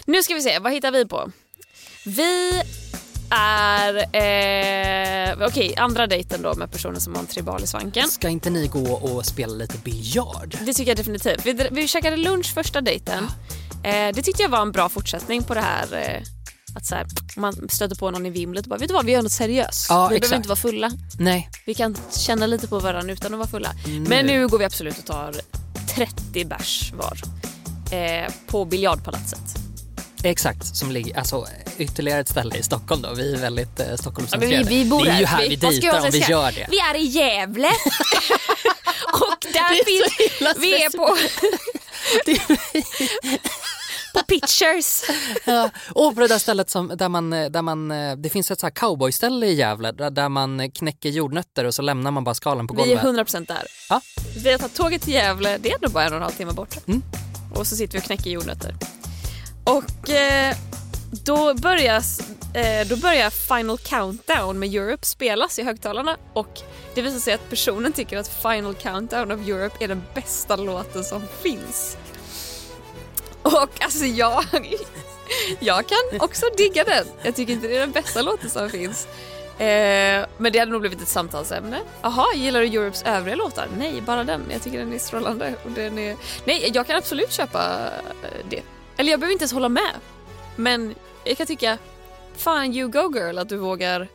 Nu 0.07 0.23
ska 0.23 0.35
vi 0.35 0.43
se, 0.43 0.59
vad 0.59 0.73
hittar 0.73 0.91
vi 0.91 1.07
på? 1.07 1.31
Vi 2.07 2.63
är... 3.31 3.95
Eh, 3.97 5.47
Okej, 5.49 5.75
andra 5.77 6.07
dejten 6.07 6.43
då 6.43 6.55
med 6.55 6.71
personen 6.73 7.01
som 7.01 7.15
har 7.15 7.21
en 7.21 7.27
tribal 7.27 7.65
i 7.65 7.67
svanken. 7.67 8.09
Ska 8.09 8.29
inte 8.29 8.51
ni 8.51 8.67
gå 8.67 8.93
och 8.93 9.27
spela 9.27 9.55
lite 9.55 9.79
biljard? 9.79 10.59
Det 10.67 10.75
tycker 10.75 10.91
jag 10.91 10.97
definitivt. 10.97 11.47
Vi, 11.47 11.69
vi 11.71 11.89
käkade 11.89 12.17
lunch 12.17 12.55
första 12.55 12.81
dejten. 12.81 13.25
Eh, 13.83 14.15
det 14.15 14.23
tyckte 14.23 14.43
jag 14.43 14.49
var 14.49 14.63
en 14.63 14.73
bra 14.73 14.89
fortsättning 14.89 15.43
på 15.43 15.55
det 15.55 15.61
här 15.61 15.87
eh, 15.93 16.23
att 16.77 16.87
så 16.87 16.95
här, 16.95 17.07
man 17.37 17.69
stöter 17.69 17.97
på 17.97 18.11
någon 18.11 18.27
i 18.27 18.31
vimlet 18.31 18.65
och 18.65 18.69
bara 18.69 18.79
vet 18.79 18.89
du 18.89 18.95
vad 18.95 19.05
vi 19.05 19.13
gör 19.13 19.23
något 19.23 19.33
seriöst. 19.33 19.87
Ja, 19.89 19.95
vi 19.95 19.99
behöver 19.99 20.17
exakt. 20.17 20.37
inte 20.37 20.49
vara 20.49 20.57
fulla. 20.57 20.91
Nej. 21.19 21.51
Vi 21.67 21.75
kan 21.75 21.97
känna 22.11 22.47
lite 22.47 22.69
på 22.69 22.79
varandra 22.79 23.13
utan 23.13 23.35
att 23.35 23.39
vara 23.39 23.49
fulla. 23.49 23.71
Men 24.09 24.27
nu 24.27 24.49
går 24.49 24.59
vi 24.59 24.65
absolut 24.65 24.99
och 24.99 25.07
tar 25.07 25.35
30 25.95 26.45
bärs 26.45 26.93
var. 26.93 27.19
Eh, 27.99 28.33
på 28.47 28.65
biljardpalatset. 28.65 29.64
Exakt, 30.25 30.77
som 30.77 30.93
ligger, 30.93 31.19
alltså 31.19 31.47
ytterligare 31.79 32.21
ett 32.21 32.29
ställe 32.29 32.57
i 32.57 32.63
Stockholm 32.63 33.03
då. 33.03 33.15
Vi 33.15 33.35
är 33.35 33.39
väldigt 33.39 33.81
eh, 33.81 33.87
men 33.87 33.91
vi, 33.91 33.99
Stockholmscentrerade. 33.99 34.69
vi 34.69 34.85
bor 34.85 35.09
är 35.09 35.21
ju 35.21 35.27
här. 35.27 35.39
vi, 35.39 35.55
jag 35.55 35.61
dejtar 35.61 36.01
om 36.01 36.11
vi 36.13 36.19
gör 36.19 36.53
det. 36.53 36.67
Vi 36.71 36.79
är 36.79 36.95
i 36.95 37.05
Gävle. 37.05 37.69
och 39.13 39.47
där 39.53 39.85
finns... 39.85 40.59
Vi 40.59 40.85
är 40.85 40.91
på... 40.91 41.17
på 44.19 44.25
Pitchers. 44.27 45.03
Ja, 45.45 45.71
och 45.91 46.15
på 46.15 46.21
det 46.21 46.29
där 46.29 46.39
stället 46.39 46.71
som, 46.71 46.93
där 46.97 47.09
man, 47.09 47.33
eh, 47.33 47.51
där 47.51 47.63
man, 47.63 47.91
eh, 47.91 48.17
det 48.17 48.31
finns 48.31 48.51
ett 48.51 48.61
så 48.61 48.67
här 48.67 48.71
cowboyställe 48.71 49.47
i 49.47 49.55
Gävle 49.55 49.93
där, 49.93 50.11
där 50.11 50.29
man 50.29 50.71
knäcker 50.71 51.09
jordnötter 51.09 51.65
och 51.65 51.75
så 51.75 51.83
lämnar 51.83 52.11
man 52.11 52.25
bara 52.25 52.35
skalen 52.35 52.67
på 52.67 52.75
Vi 52.75 52.93
är 52.93 53.03
golvet. 53.03 53.29
100% 53.33 53.47
där. 53.47 53.67
Ja. 53.89 54.01
Vi 54.45 54.53
har 54.53 54.59
tagit 54.59 54.75
tåget 54.75 55.03
till 55.03 55.13
Gävle, 55.13 55.59
det 55.59 55.71
är 55.71 55.75
ändå 55.75 55.89
bara 55.89 56.05
en 56.05 56.13
och 56.13 56.17
en 56.17 56.23
halv 56.23 56.33
timme 56.33 56.53
bort. 56.53 56.77
Mm. 56.87 57.03
Och 57.55 57.67
så 57.67 57.77
sitter 57.77 57.93
vi 57.93 57.99
och 57.99 58.05
knäcker 58.05 58.31
jordnötter. 58.31 58.75
Och 59.65 60.11
eh, 60.11 60.57
då, 61.25 61.55
börjas, 61.55 62.21
eh, 62.55 62.87
då 62.89 62.97
börjar 62.97 63.31
Final 63.31 63.79
Countdown 63.79 64.59
med 64.59 64.75
Europe 64.75 65.07
spelas 65.07 65.59
i 65.59 65.63
högtalarna 65.63 66.17
och 66.33 66.61
det 66.95 67.03
visar 67.03 67.19
sig 67.19 67.35
att 67.35 67.51
personen 67.51 67.93
tycker 67.93 68.19
att 68.19 68.29
Final 68.29 68.75
Countdown 68.75 69.33
of 69.33 69.49
Europe 69.49 69.85
är 69.85 69.89
den 69.89 70.03
bästa 70.15 70.57
låten 70.57 71.05
som 71.05 71.23
finns. 71.43 71.97
Och 73.43 73.85
alltså 73.85 74.05
jag, 74.05 74.45
jag 75.61 75.87
kan 75.87 76.21
också 76.21 76.47
digga 76.57 76.85
den. 76.85 77.07
Jag 77.23 77.35
tycker 77.37 77.53
inte 77.53 77.69
det 77.69 77.77
är 77.77 77.81
den 77.81 77.93
bästa 77.93 78.23
låten 78.23 78.51
som 78.51 78.71
finns. 78.71 79.07
Eh, 79.59 80.27
men 80.39 80.53
det 80.53 80.59
hade 80.59 80.73
nog 80.73 80.81
blivit 80.81 81.03
ett 81.03 81.09
samtalsämne. 81.09 81.81
Jaha, 82.03 82.27
gillar 82.35 82.61
du 82.61 82.67
Europes 82.67 83.03
övriga 83.03 83.37
låtar? 83.37 83.69
Nej, 83.79 84.01
bara 84.01 84.25
den. 84.25 84.43
Jag 84.51 84.63
tycker 84.63 84.79
den 84.79 84.93
är 84.93 84.99
strålande. 84.99 85.55
Och 85.65 85.71
den 85.71 85.99
är... 85.99 86.17
Nej, 86.45 86.71
jag 86.75 86.87
kan 86.87 86.97
absolut 86.97 87.33
köpa 87.33 87.91
eh, 88.23 88.47
det. 88.51 88.63
Eller 88.97 89.11
jag 89.11 89.21
behöver 89.21 89.33
inte 89.33 89.43
ens 89.43 89.53
hålla 89.53 89.69
med. 89.69 89.95
Men 90.57 90.95
jag 91.25 91.37
kan 91.37 91.47
tycka, 91.47 91.79
fan 92.37 92.75
you 92.75 92.89
go 92.91 93.13
girl 93.19 93.39
att 93.39 93.49
du 93.49 93.57
vågar. 93.57 94.09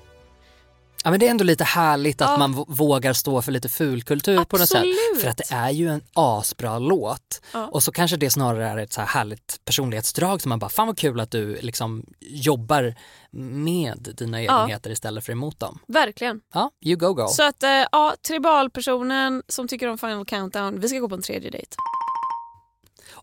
Ja, 1.03 1.11
men 1.11 1.19
det 1.19 1.27
är 1.27 1.31
ändå 1.31 1.43
lite 1.43 1.63
härligt 1.63 2.21
att 2.21 2.29
Ja. 2.29 2.37
man 2.37 2.65
vågar 2.67 3.13
stå 3.13 3.41
för 3.41 3.51
lite 3.51 3.69
fulkultur 3.69 4.43
på 4.45 4.57
något 4.57 4.69
sätt. 4.69 4.85
För 5.21 5.27
att 5.29 5.37
det 5.37 5.51
är 5.51 5.69
ju 5.69 5.87
en 5.89 6.01
asbra 6.13 6.79
låt. 6.79 7.41
Ja. 7.53 7.67
Och 7.67 7.83
så 7.83 7.91
kanske 7.91 8.17
det 8.17 8.29
snarare 8.29 8.67
är 8.69 8.77
ett 8.77 8.93
så 8.93 9.01
här 9.01 9.07
härligt 9.07 9.59
personlighetsdrag 9.65 10.41
som 10.41 10.49
man 10.49 10.59
bara, 10.59 10.69
fan 10.69 10.87
vad 10.87 10.97
kul 10.97 11.19
att 11.19 11.31
du 11.31 11.55
liksom 11.61 12.05
jobbar 12.19 12.95
med 13.31 14.09
dina 14.17 14.39
egenheter 14.39 14.89
istället 14.89 15.25
för 15.25 15.31
emot 15.31 15.59
dem. 15.59 15.79
Verkligen. 15.87 16.41
Ja, 16.53 16.71
you 16.85 16.95
go 16.97 17.13
go. 17.13 17.27
Så 17.27 17.43
att, 17.43 17.63
eh, 17.63 17.69
ja, 17.91 18.15
tribalpersonen 18.27 19.43
som 19.47 19.67
tycker 19.67 19.87
om 19.87 19.97
Final 19.97 20.25
Countdown, 20.25 20.79
vi 20.79 20.89
ska 20.89 20.99
gå 20.99 21.09
på 21.09 21.15
en 21.15 21.21
tredje 21.21 21.49
dejt. 21.51 21.75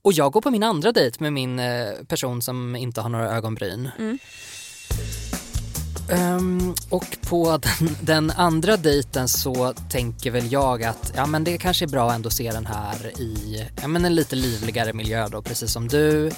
Och 0.06 0.12
jag 0.12 0.32
går 0.32 0.40
på 0.40 0.50
min 0.50 0.62
andra 0.62 0.92
dejt 0.92 1.16
med 1.20 1.32
min 1.32 1.58
eh, 1.58 1.88
person 2.08 2.42
som 2.42 2.76
inte 2.76 3.00
har 3.00 3.08
några 3.08 3.36
ögonbryn. 3.36 3.90
Mm. 3.98 4.18
Ehm, 6.10 6.74
och 6.90 7.16
på 7.28 7.58
den, 7.58 7.96
den 8.00 8.30
andra 8.30 8.76
dejten 8.76 9.28
så 9.28 9.72
tänker 9.90 10.30
väl 10.30 10.52
jag 10.52 10.84
att 10.84 11.12
ja, 11.16 11.26
men 11.26 11.44
det 11.44 11.58
kanske 11.58 11.84
är 11.84 11.88
bra 11.88 12.12
ändå 12.12 12.26
att 12.26 12.32
se 12.32 12.50
den 12.50 12.66
här 12.66 13.20
i 13.20 13.64
ja, 13.82 13.88
men 13.88 14.04
en 14.04 14.14
lite 14.14 14.36
livligare 14.36 14.92
miljö 14.92 15.28
då, 15.28 15.42
precis 15.42 15.72
som 15.72 15.88
du. 15.88 16.30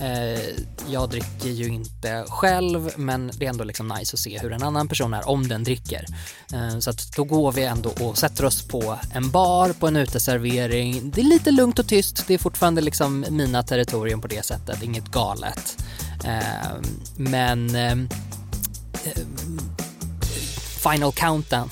Eh, 0.00 0.40
jag 0.88 1.10
dricker 1.10 1.48
ju 1.48 1.68
inte 1.68 2.24
själv 2.28 2.90
men 2.96 3.30
det 3.34 3.44
är 3.44 3.50
ändå 3.50 3.64
liksom 3.64 3.88
nice 3.88 4.14
att 4.14 4.20
se 4.20 4.38
hur 4.38 4.52
en 4.52 4.62
annan 4.62 4.88
person 4.88 5.14
är 5.14 5.28
om 5.28 5.48
den 5.48 5.64
dricker. 5.64 6.04
Eh, 6.52 6.78
så 6.78 6.90
att 6.90 7.16
då 7.16 7.24
går 7.24 7.52
vi 7.52 7.64
ändå 7.64 7.90
och 8.00 8.18
sätter 8.18 8.44
oss 8.44 8.68
på 8.68 8.98
en 9.14 9.30
bar, 9.30 9.72
på 9.72 9.86
en 9.86 9.96
uteservering. 9.96 11.10
Det 11.10 11.20
är 11.20 11.24
lite 11.24 11.50
lugnt 11.50 11.78
och 11.78 11.88
tyst, 11.88 12.24
det 12.26 12.34
är 12.34 12.38
fortfarande 12.38 12.80
liksom 12.80 13.24
mina 13.30 13.62
territorium 13.62 14.20
på 14.20 14.28
det 14.28 14.44
sättet, 14.44 14.82
inget 14.82 15.08
galet. 15.08 15.84
Eh, 16.24 16.80
men 17.16 17.76
Final 20.90 21.12
Countdown. 21.12 21.70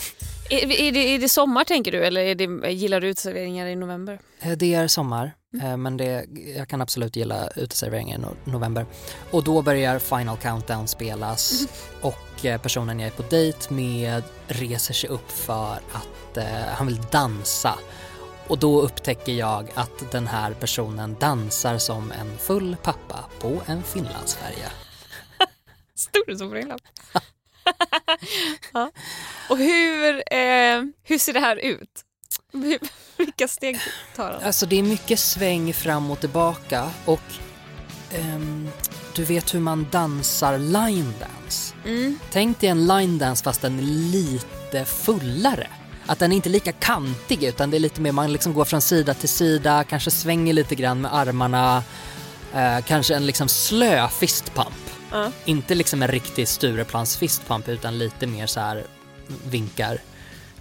Är, 0.50 0.70
är, 0.72 0.92
det, 0.92 0.98
är 0.98 1.18
det 1.18 1.28
sommar 1.28 1.64
tänker 1.64 1.92
du 1.92 2.04
eller 2.04 2.35
det, 2.35 2.70
gillar 2.72 3.00
du 3.00 3.09
uteserveringar 3.09 3.66
i 3.66 3.76
november? 3.76 4.18
Eh, 4.40 4.52
Det 4.52 4.74
är 4.74 4.88
sommar, 4.88 5.33
eh, 5.62 5.76
men 5.76 5.96
det, 5.96 6.26
jag 6.57 6.68
kan 6.68 6.80
absolut 6.80 7.16
gilla 7.16 7.48
uteserveringen 7.57 8.20
i 8.20 8.24
no- 8.24 8.37
november. 8.52 8.87
Och 9.30 9.44
då 9.44 9.62
börjar 9.62 9.98
Final 9.98 10.37
Countdown 10.37 10.88
spelas 10.88 11.66
och 12.00 12.44
eh, 12.44 12.61
personen 12.61 13.00
jag 13.00 13.07
är 13.07 13.12
på 13.12 13.22
dejt 13.30 13.74
med 13.74 14.22
reser 14.48 14.94
sig 14.94 15.11
upp 15.11 15.30
för 15.30 15.78
att 15.92 16.37
eh, 16.37 16.44
han 16.68 16.87
vill 16.87 17.00
dansa. 17.11 17.78
Och 18.48 18.59
då 18.59 18.80
upptäcker 18.83 19.33
jag 19.33 19.70
att 19.74 20.12
den 20.12 20.26
här 20.26 20.52
personen 20.52 21.16
dansar 21.20 21.78
som 21.78 22.12
en 22.12 22.38
full 22.38 22.76
pappa 22.83 23.24
på 23.40 23.62
en 23.66 23.83
Finlandsfärja. 23.83 24.68
På 26.48 26.54
din 26.54 26.68
lapp? 26.68 26.80
ja. 28.72 28.90
Och 29.48 29.59
hur, 29.59 30.14
eh, 30.16 30.83
hur 31.03 31.18
ser 31.18 31.33
det 31.33 31.40
här 31.40 31.57
ut? 31.57 32.05
Vilka 33.16 33.48
steg 33.48 33.81
tar 34.16 34.33
han? 34.33 34.42
Alltså 34.42 34.66
det 34.66 34.79
är 34.79 34.83
mycket 34.83 35.18
sväng 35.18 35.74
fram 35.74 36.11
och 36.11 36.20
tillbaka 36.20 36.90
och 37.05 37.20
ehm, 38.12 38.68
du 39.14 39.24
vet 39.24 39.55
hur 39.55 39.61
man 39.61 39.87
dansar 39.90 40.59
line 40.59 41.14
dance. 41.20 41.74
Mm. 41.85 42.18
Tänk 42.33 42.61
dig 42.61 42.68
en 42.68 42.87
line 42.87 43.18
dance 43.18 43.44
fast 43.44 43.62
den 43.62 43.79
är 43.79 43.83
lite 43.83 44.85
fullare. 44.85 45.66
Att 46.07 46.18
den 46.18 46.33
är 46.33 46.37
inte 46.37 46.48
lika 46.48 46.72
kantig 46.72 47.44
utan 47.44 47.70
det 47.70 47.77
är 47.77 47.79
lite 47.79 48.00
mer 48.00 48.12
man 48.12 48.33
liksom 48.33 48.55
går 48.55 48.64
från 48.64 48.81
sida 48.81 49.14
till 49.14 49.29
sida, 49.29 49.85
kanske 49.85 50.11
svänger 50.11 50.53
lite 50.53 50.74
grann 50.74 51.00
med 51.00 51.14
armarna. 51.14 51.83
Eh, 52.55 52.81
kanske 52.85 53.14
en 53.14 53.27
liksom 53.27 53.48
slö 53.48 54.09
fistpump. 54.09 54.84
Ja. 55.14 55.33
Inte 55.44 55.74
liksom 55.74 56.03
en 56.03 56.09
riktig 56.09 56.48
Stureplans 56.48 57.16
fistpump 57.16 57.68
utan 57.68 57.98
lite 57.98 58.27
mer 58.27 58.46
så 58.46 58.61
här 58.61 58.85
vinkar 59.50 59.98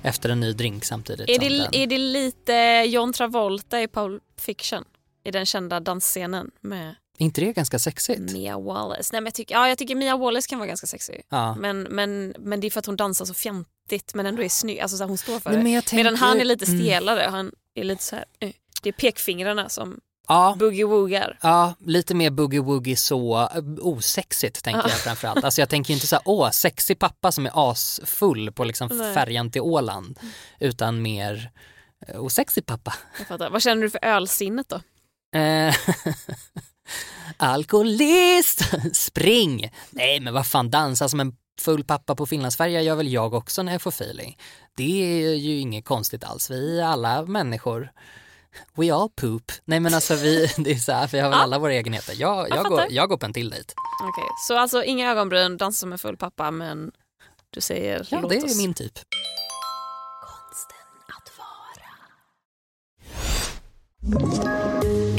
efter 0.03 0.29
en 0.29 0.39
ny 0.39 0.53
drink 0.53 0.85
samtidigt. 0.85 1.29
Är 1.29 1.39
det, 1.39 1.49
den. 1.57 1.67
är 1.71 1.87
det 1.87 1.97
lite 1.97 2.53
John 2.87 3.13
Travolta 3.13 3.81
i 3.81 3.87
Pulp 3.87 4.23
Fiction? 4.41 4.83
I 5.23 5.31
den 5.31 5.45
kända 5.45 5.79
dansscenen 5.79 6.51
med 6.61 6.87
Är 7.17 7.25
inte 7.25 7.41
det 7.41 7.53
ganska 7.53 7.79
sexigt? 7.79 8.19
Mia 8.33 8.59
Wallace. 8.59 9.09
Nej, 9.13 9.21
men 9.21 9.25
jag, 9.25 9.33
tycker, 9.33 9.55
ja, 9.55 9.69
jag 9.69 9.77
tycker 9.77 9.95
Mia 9.95 10.17
Wallace 10.17 10.49
kan 10.49 10.59
vara 10.59 10.67
ganska 10.67 10.87
sexig. 10.87 11.21
Ja. 11.29 11.55
Men, 11.55 11.81
men, 11.83 12.33
men 12.39 12.59
det 12.59 12.67
är 12.67 12.71
för 12.71 12.79
att 12.79 12.85
hon 12.85 12.95
dansar 12.95 13.25
så 13.25 13.33
fjantigt 13.33 14.13
men 14.15 14.25
ändå 14.25 14.43
är 14.43 14.49
snygg. 14.49 14.79
Alltså, 14.79 14.97
så 14.97 15.03
hon 15.03 15.17
står 15.17 15.39
för 15.39 15.49
Nej, 15.49 15.63
det. 15.63 15.69
jag 15.69 15.83
Medan 15.93 16.13
tänker- 16.13 16.25
han 16.25 16.41
är 16.41 16.45
lite 16.45 16.65
Mm. 16.65 16.79
stelare. 16.79 17.27
Han 17.31 17.51
är 17.75 17.83
lite 17.83 18.03
så 18.03 18.15
här, 18.15 18.25
eh. 18.39 18.51
Det 18.81 18.89
är 18.89 18.93
pekfingrarna 18.93 19.69
som 19.69 19.99
Ja, 20.27 20.55
boogie-woogar. 20.59 21.37
ja, 21.41 21.73
lite 21.79 22.15
mer 22.15 22.29
boogie-woogie 22.29 22.95
så 22.95 23.39
eh, 23.55 23.63
osexigt 23.81 24.63
tänker 24.63 24.81
Ja. 24.81 24.89
jag 24.89 24.97
framförallt. 24.97 25.43
Alltså 25.43 25.61
jag 25.61 25.69
tänker 25.69 25.93
inte 25.93 26.07
så 26.07 26.15
här, 26.15 26.23
åh, 26.25 26.49
sexig 26.49 26.99
pappa 26.99 27.31
som 27.31 27.45
är 27.45 27.51
asfull 27.71 28.51
på 28.51 28.63
liksom 28.63 28.87
Nej. 28.87 29.13
färjan 29.13 29.51
till 29.51 29.61
Åland. 29.61 30.19
Utan 30.59 31.01
mer 31.01 31.51
eh, 32.07 32.19
osexig 32.21 32.65
pappa. 32.65 32.93
Jag 33.17 33.27
fattar. 33.27 33.49
Vad 33.49 33.61
känner 33.61 33.81
du 33.81 33.89
för 33.89 33.99
ölsinnet 34.05 34.69
då? 34.69 34.75
Eh, 35.39 35.75
Alkoholist, 37.37 38.61
spring! 38.93 39.71
Nej 39.89 40.19
men 40.19 40.33
vad 40.33 40.47
fan, 40.47 40.69
dansa 40.69 41.09
som 41.09 41.19
en 41.19 41.35
full 41.61 41.83
pappa 41.83 42.15
på 42.15 42.25
Finlandsfärja 42.25 42.81
gör 42.81 42.95
väl 42.95 43.11
jag 43.13 43.33
också 43.33 43.63
när 43.63 43.71
jag 43.71 43.81
får 43.81 43.91
feeling. 43.91 44.37
Det 44.77 45.23
är 45.27 45.33
ju 45.35 45.59
inget 45.59 45.85
konstigt 45.85 46.23
alls. 46.23 46.49
Vi 46.51 46.79
är 46.79 46.83
alla 46.85 47.25
människor. 47.25 47.91
We 48.75 48.93
all 48.93 49.09
poop. 49.21 49.51
Nej 49.65 49.79
men 49.79 49.93
alltså 49.93 50.15
vi, 50.15 50.49
det 50.57 50.71
är 50.71 50.75
så 50.75 50.91
här, 50.91 51.09
vi 51.11 51.19
har 51.19 51.29
väl 51.29 51.37
Ja. 51.37 51.43
alla 51.43 51.59
våra 51.59 51.73
egenheter. 51.73 52.15
Jag, 52.19 52.49
jag, 52.49 52.57
Jag 52.57 52.65
går, 52.65 52.85
jag 52.89 53.09
går 53.09 53.17
på 53.17 53.25
en 53.25 53.33
till 53.33 53.49
dejt. 53.49 53.73
Okej, 54.03 54.23
så 54.47 54.57
alltså 54.57 54.83
inga 54.83 55.11
ögonbryn, 55.11 55.57
dansa 55.57 55.79
som 55.79 55.91
en 55.91 55.97
full 55.99 56.17
pappa 56.17 56.51
men 56.51 56.91
du 57.49 57.61
säger 57.61 58.07
Ja, 58.11 58.19
låt 58.21 58.29
det 58.29 58.37
är 58.37 58.57
min 58.57 58.73
typ. 58.73 58.93
Konsten 60.21 60.77
att 61.07 61.31
vara. 61.37 61.83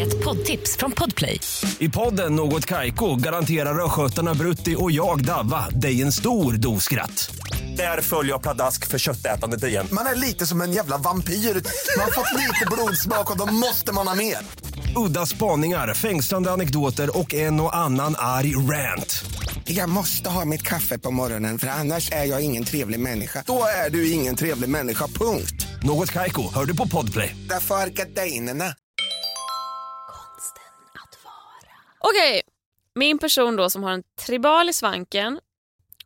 Ett 0.01 0.25
poddtips 0.25 0.77
från 0.77 0.93
Podplay. 0.93 1.41
I 1.79 1.89
podden 1.89 2.37
Något 2.37 2.67
Kaiko 2.67 3.17
garanterar 3.17 3.85
östgötarna 3.85 4.35
Brutti 4.35 4.77
och 4.79 4.91
jag, 4.93 5.25
Davva, 5.25 5.69
dig 5.71 6.03
en 6.03 6.13
stor 6.13 6.53
dos 6.53 6.85
skratt. 6.85 7.31
Där 7.77 8.01
följer 8.01 8.33
jag 8.33 8.43
pladask 8.43 8.87
för 8.87 8.99
köttätandet 8.99 9.65
igen. 9.65 9.89
Man 9.93 10.07
är 10.07 10.15
lite 10.15 10.47
som 10.47 10.61
en 10.61 10.73
jävla 10.73 10.99
vampyr. 10.99 11.35
Man 11.35 12.05
har 12.05 12.11
fått 12.11 12.33
lite 12.33 12.67
blodsmak 12.73 13.31
och 13.31 13.39
då 13.39 13.47
måste 13.47 13.93
man 13.93 14.09
ha 14.09 14.15
mer. 14.15 14.39
Udda 14.97 15.27
spaningar, 15.27 15.95
fängslande 15.95 16.51
anekdoter 16.51 17.19
och 17.19 17.35
en 17.35 17.61
och 17.61 17.77
annan 17.77 18.15
arg 18.19 18.57
rant. 18.57 19.25
Jag 19.65 19.89
måste 19.89 20.29
ha 20.31 20.45
mitt 20.45 20.63
kaffe 20.63 20.99
på 20.99 21.11
morgonen 21.11 21.59
för 21.59 21.67
annars 21.67 22.13
är 22.13 22.25
jag 22.25 22.41
ingen 22.45 22.65
trevlig 22.65 23.01
människa. 23.01 23.45
Då 23.47 23.65
är 23.87 23.91
du 23.91 24.11
ingen 24.11 24.37
trevlig 24.37 24.69
människa, 24.69 25.07
punkt. 25.07 25.67
Något 25.83 26.13
Kaiko, 26.13 26.55
hör 26.55 26.65
du 26.65 26.77
på 26.77 26.89
Podplay. 26.89 27.37
Därför 27.49 27.75
är 27.75 27.87
gardinerna. 27.87 28.65
Konsten 30.09 30.63
att 30.95 31.25
vara. 31.25 31.73
Okej, 31.99 32.43
min 32.95 33.19
person 33.19 33.57
då 33.57 33.71
som 33.71 33.83
har 33.83 33.93
en 33.93 34.03
tribal 34.27 34.69
i 34.69 34.73
svanken 34.73 35.41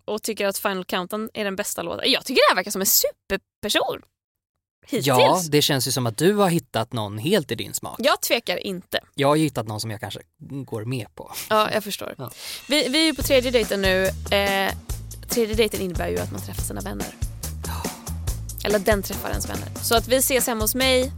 och 0.09 0.23
tycker 0.23 0.47
att 0.47 0.59
Final 0.59 0.85
Countdown 0.85 1.31
är 1.35 1.45
den 1.45 1.57
bästa 1.57 1.83
låten. 1.83 2.11
Jag 2.11 2.25
tycker 2.25 2.41
det 2.41 2.51
här 2.51 2.57
verkar 2.57 2.71
som 2.71 2.81
en 2.81 2.87
superperson. 2.87 4.03
Hittills. 4.87 5.07
Ja, 5.07 5.43
det 5.49 5.63
känns 5.63 5.89
ju 5.89 5.93
som 5.93 6.07
att 6.07 6.17
du 6.17 6.35
har 6.35 6.49
hittat 6.49 6.93
någon 6.93 7.19
helt 7.19 7.51
i 7.51 7.55
din 7.55 7.75
smak. 7.75 7.97
Jag 7.99 8.21
tvekar 8.23 8.67
inte. 8.67 9.01
Jag 9.15 9.29
har 9.29 9.37
hittat 9.37 9.67
någon 9.67 9.81
som 9.81 9.91
jag 9.91 10.01
kanske 10.01 10.21
går 10.65 10.85
med 10.85 11.15
på. 11.15 11.33
Ja, 11.51 11.71
jag 11.73 11.85
förstår. 11.85 12.15
Ja. 12.19 12.31
Vi, 12.69 12.89
vi 12.89 12.99
är 13.01 13.05
ju 13.05 13.15
på 13.15 13.23
tredje 13.23 13.51
dejten 13.51 13.83
nu. 13.83 14.07
Eh, 14.31 14.73
tredje 15.29 15.55
dejten 15.55 15.81
innebär 15.81 16.09
ju 16.09 16.19
att 16.19 16.33
man 16.33 16.41
träffar 16.41 16.63
sina 16.63 16.81
vänner. 16.81 17.07
Eller 18.65 18.79
den 18.79 19.03
träffar 19.03 19.31
ens 19.31 19.49
vänner. 19.49 19.69
Så 19.83 19.95
att 19.95 20.09
vi 20.09 20.17
ses 20.17 20.47
hemma 20.47 20.65
hos 20.65 20.75
mig. 20.75 21.13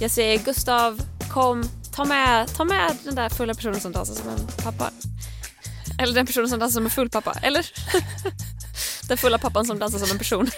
Jag 0.00 0.10
säger 0.10 0.38
Gustav, 0.38 1.02
kom, 1.30 1.64
ta 1.94 2.04
med, 2.04 2.48
ta 2.56 2.64
med 2.64 2.96
den 3.04 3.14
där 3.14 3.28
fulla 3.28 3.54
personen 3.54 3.80
som 3.80 3.92
dansar 3.92 4.14
som 4.14 4.28
en 4.28 4.46
pappa. 4.62 4.90
Eller 5.98 6.14
den 6.14 6.26
personen 6.26 6.48
som 6.48 6.58
dansar 6.58 6.74
som 6.74 6.84
en 6.84 6.90
full 6.90 7.10
pappa. 7.10 7.32
Eller 7.42 7.66
den 9.08 9.18
fulla 9.18 9.38
pappan 9.38 9.66
som 9.66 9.78
dansar 9.78 9.98
som 9.98 10.10
en 10.10 10.18
person. 10.18 10.50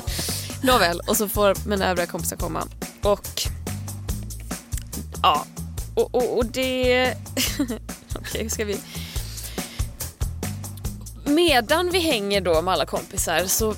Nåväl, 0.62 1.00
och 1.00 1.16
så 1.16 1.28
får 1.28 1.68
mina 1.68 1.86
övriga 1.86 2.06
kompisar 2.06 2.36
komma. 2.36 2.68
Och 3.02 3.42
ja, 5.22 5.46
och, 5.94 6.14
och, 6.14 6.38
och 6.38 6.46
det... 6.46 7.14
Okej, 8.14 8.42
hur 8.42 8.48
ska 8.48 8.64
vi... 8.64 8.80
Medan 11.24 11.90
vi 11.90 11.98
hänger 11.98 12.40
då 12.40 12.62
med 12.62 12.74
alla 12.74 12.86
kompisar 12.86 13.44
så 13.44 13.74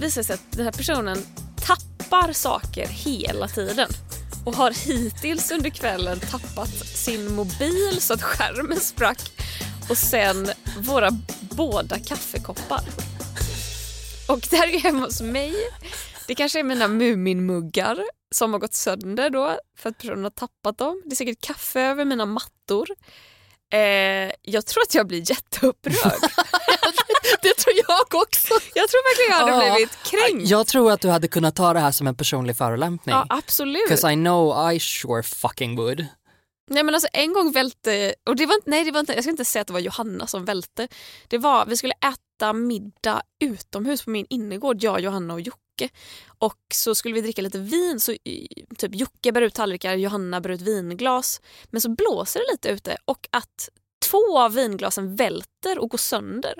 visar 0.00 0.20
det 0.20 0.24
sig 0.24 0.34
att 0.34 0.52
den 0.52 0.64
här 0.64 0.72
personen 0.72 1.18
tappar 1.56 2.32
saker 2.32 2.86
hela 2.86 3.48
tiden. 3.48 3.88
Och 4.44 4.54
har 4.54 4.70
hittills 4.70 5.50
under 5.50 5.70
kvällen 5.70 6.20
tappat 6.20 6.86
sin 6.86 7.34
mobil 7.34 7.96
så 7.98 8.14
att 8.14 8.22
skärmen 8.22 8.80
sprack 8.80 9.35
och 9.90 9.98
sen 9.98 10.50
våra 10.78 11.10
båda 11.50 11.98
kaffekoppar. 11.98 12.80
Och 14.28 14.40
där 14.50 14.74
är 14.74 14.80
hemma 14.80 15.04
hos 15.04 15.20
mig. 15.20 15.54
Det 16.26 16.34
kanske 16.34 16.58
är 16.58 16.62
mina 16.64 16.88
Muminmuggar 16.88 18.04
som 18.34 18.52
har 18.52 18.60
gått 18.60 18.74
sönder 18.74 19.30
då 19.30 19.58
för 19.78 19.90
att 19.90 19.98
personen 19.98 20.24
har 20.24 20.30
tappat 20.30 20.78
dem. 20.78 21.02
Det 21.04 21.12
är 21.14 21.16
säkert 21.16 21.40
kaffe 21.40 21.80
över 21.80 22.04
mina 22.04 22.26
mattor. 22.26 22.88
Eh, 23.72 23.78
jag 24.42 24.66
tror 24.66 24.82
att 24.82 24.94
jag 24.94 25.06
blir 25.06 25.30
jätteupprörd. 25.30 26.20
Det 27.42 27.54
tror 27.54 27.74
jag 27.88 28.22
också. 28.22 28.54
jag 28.74 28.88
tror 28.88 29.00
verkligen 29.10 29.40
jag 29.48 29.54
hade 29.56 29.66
Ja. 29.66 29.74
blivit 29.74 29.98
kränkt. 30.04 30.48
Jag 30.50 30.66
tror 30.66 30.92
att 30.92 31.00
du 31.00 31.08
hade 31.08 31.28
kunnat 31.28 31.54
ta 31.56 31.72
det 31.72 31.80
här 31.80 31.92
som 31.92 32.06
en 32.06 32.14
personlig 32.14 32.56
förolämpning. 32.56 33.14
Ja, 33.14 33.26
absolut. 33.28 33.88
Because 33.88 34.12
I 34.12 34.14
know 34.14 34.72
I 34.72 34.80
sure 34.80 35.22
fucking 35.22 35.76
would. 35.76 36.06
Nej 36.70 36.84
men 36.84 36.94
alltså 36.94 37.08
en 37.12 37.32
gång 37.32 37.52
välte, 37.52 38.14
och 38.24 38.36
det 38.36 38.46
var 38.46 38.54
inte, 38.54 38.70
nej 38.70 38.84
det 38.84 38.90
var 38.90 39.00
inte, 39.00 39.14
jag 39.14 39.24
ska 39.24 39.30
inte 39.30 39.44
säga 39.44 39.60
att 39.60 39.66
det 39.66 39.72
var 39.72 39.80
Johanna 39.80 40.26
som 40.26 40.44
välte. 40.44 40.88
Det 41.28 41.38
var, 41.38 41.66
vi 41.66 41.76
skulle 41.76 41.94
äta 41.94 42.52
middag 42.52 43.22
utomhus 43.40 44.04
på 44.04 44.10
min 44.10 44.26
innergård, 44.30 44.82
jag, 44.82 45.00
Johanna 45.00 45.34
och 45.34 45.40
Jocke. 45.40 45.88
Och 46.38 46.60
så 46.74 46.94
skulle 46.94 47.14
vi 47.14 47.20
dricka 47.20 47.42
lite 47.42 47.58
vin, 47.58 48.00
så 48.00 48.16
typ 48.78 48.94
Jocke 48.94 49.32
bär 49.32 49.42
ut 49.42 49.54
tallrikar, 49.54 49.94
Johanna 49.94 50.40
bär 50.40 50.50
ut 50.50 50.60
vinglas. 50.60 51.40
Men 51.64 51.80
så 51.80 51.88
blåser 51.88 52.40
det 52.40 52.52
lite 52.52 52.68
ute 52.68 52.96
och 53.04 53.28
att 53.30 53.68
två 54.10 54.38
av 54.38 54.54
vinglasen 54.54 55.16
välter 55.16 55.78
och 55.78 55.90
går 55.90 55.98
sönder. 55.98 56.54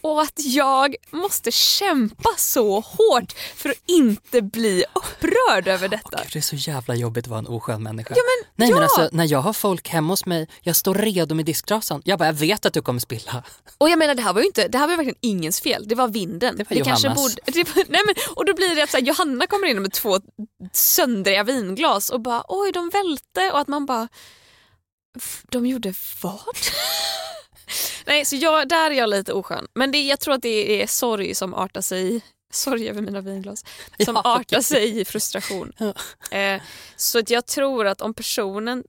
Och 0.00 0.22
att 0.22 0.32
jag 0.44 0.94
måste 1.10 1.50
kämpa 1.52 2.28
så 2.36 2.80
hårt 2.80 3.32
för 3.56 3.68
att 3.68 3.76
inte 3.86 4.42
bli 4.42 4.84
upprörd 4.94 5.68
över 5.68 5.88
detta. 5.88 6.18
Gud, 6.22 6.30
det 6.32 6.38
är 6.38 6.40
så 6.40 6.56
jävla 6.56 6.94
jobbigt 6.94 7.24
att 7.24 7.28
vara 7.28 7.38
en 7.38 7.46
oskön 7.46 7.82
människa. 7.82 8.14
Ja, 8.16 8.22
men, 8.22 8.50
Nej 8.56 8.68
ja. 8.68 8.74
men 8.74 8.82
alltså 8.82 9.08
när 9.12 9.24
jag 9.32 9.38
har 9.38 9.52
folk 9.52 9.88
hemma 9.88 10.12
hos 10.12 10.26
mig, 10.26 10.48
jag 10.62 10.76
står 10.76 10.94
redo 10.94 11.34
med 11.34 11.44
disktrasan. 11.46 12.02
Jag 12.04 12.18
bara, 12.18 12.26
jag 12.26 12.32
vet 12.32 12.66
att 12.66 12.72
du 12.74 12.82
kommer 12.82 13.00
spilla. 13.00 13.42
Och 13.78 13.88
jag 13.90 13.98
menar 13.98 14.14
det 14.14 14.22
här 14.22 14.32
var 14.32 14.40
ju 14.40 14.46
inte, 14.46 14.68
det 14.68 14.78
här 14.78 14.88
var 14.88 14.96
verkligen 14.96 15.18
ingens 15.20 15.60
fel, 15.60 15.88
det 15.88 15.94
var 15.94 16.08
vinden. 16.08 16.56
Det 16.56 16.70
var 16.70 16.84
kanske 16.84 17.06
Johannas. 17.08 17.22
borde, 17.36 17.52
det 17.58 17.76
var, 17.76 17.84
nej 17.88 18.00
men, 18.06 18.14
och 18.36 18.44
då 18.46 18.54
blir 18.54 18.74
det 18.76 18.82
att 18.82 18.90
så 18.90 18.96
här, 18.96 19.04
Johanna 19.04 19.46
kommer 19.46 19.66
in 19.68 19.82
med 19.82 19.92
två 19.92 20.20
söndriga 20.72 21.42
vinglas 21.44 22.10
och 22.10 22.20
bara 22.20 22.44
oj 22.48 22.72
de 22.72 22.90
välte 22.90 23.50
och 23.52 23.60
att 23.60 23.68
man 23.68 23.86
bara 23.86 24.08
"F- 25.18 25.42
de 25.50 25.66
gjorde 25.66 25.94
vad? 26.22 26.40
nej 28.06 28.24
så 28.24 28.36
jag, 28.36 28.68
där 28.68 28.90
är 28.90 28.94
jag 28.94 29.10
lite 29.10 29.32
oskön. 29.32 29.66
Men 29.74 29.90
det, 29.92 30.02
jag 30.02 30.20
tror 30.20 30.34
att 30.34 30.42
det 30.42 30.82
är 30.82 30.86
sorg 30.86 31.34
som 31.34 31.54
artar 31.54 31.80
sig 31.80 32.20
Sorg 32.52 32.88
över 32.88 33.02
mina 33.02 33.20
vinglas. 33.20 33.64
Som 34.04 34.14
Ja, 34.14 34.22
artar 34.24 34.60
sig 34.60 35.00
i 35.00 35.04
frustration. 35.04 35.72
Eh, 36.30 36.62
så 36.96 37.18
att 37.18 37.30
jag 37.30 37.46
tror 37.46 37.86
att 37.86 38.00
om 38.00 38.14
personen 38.14 38.84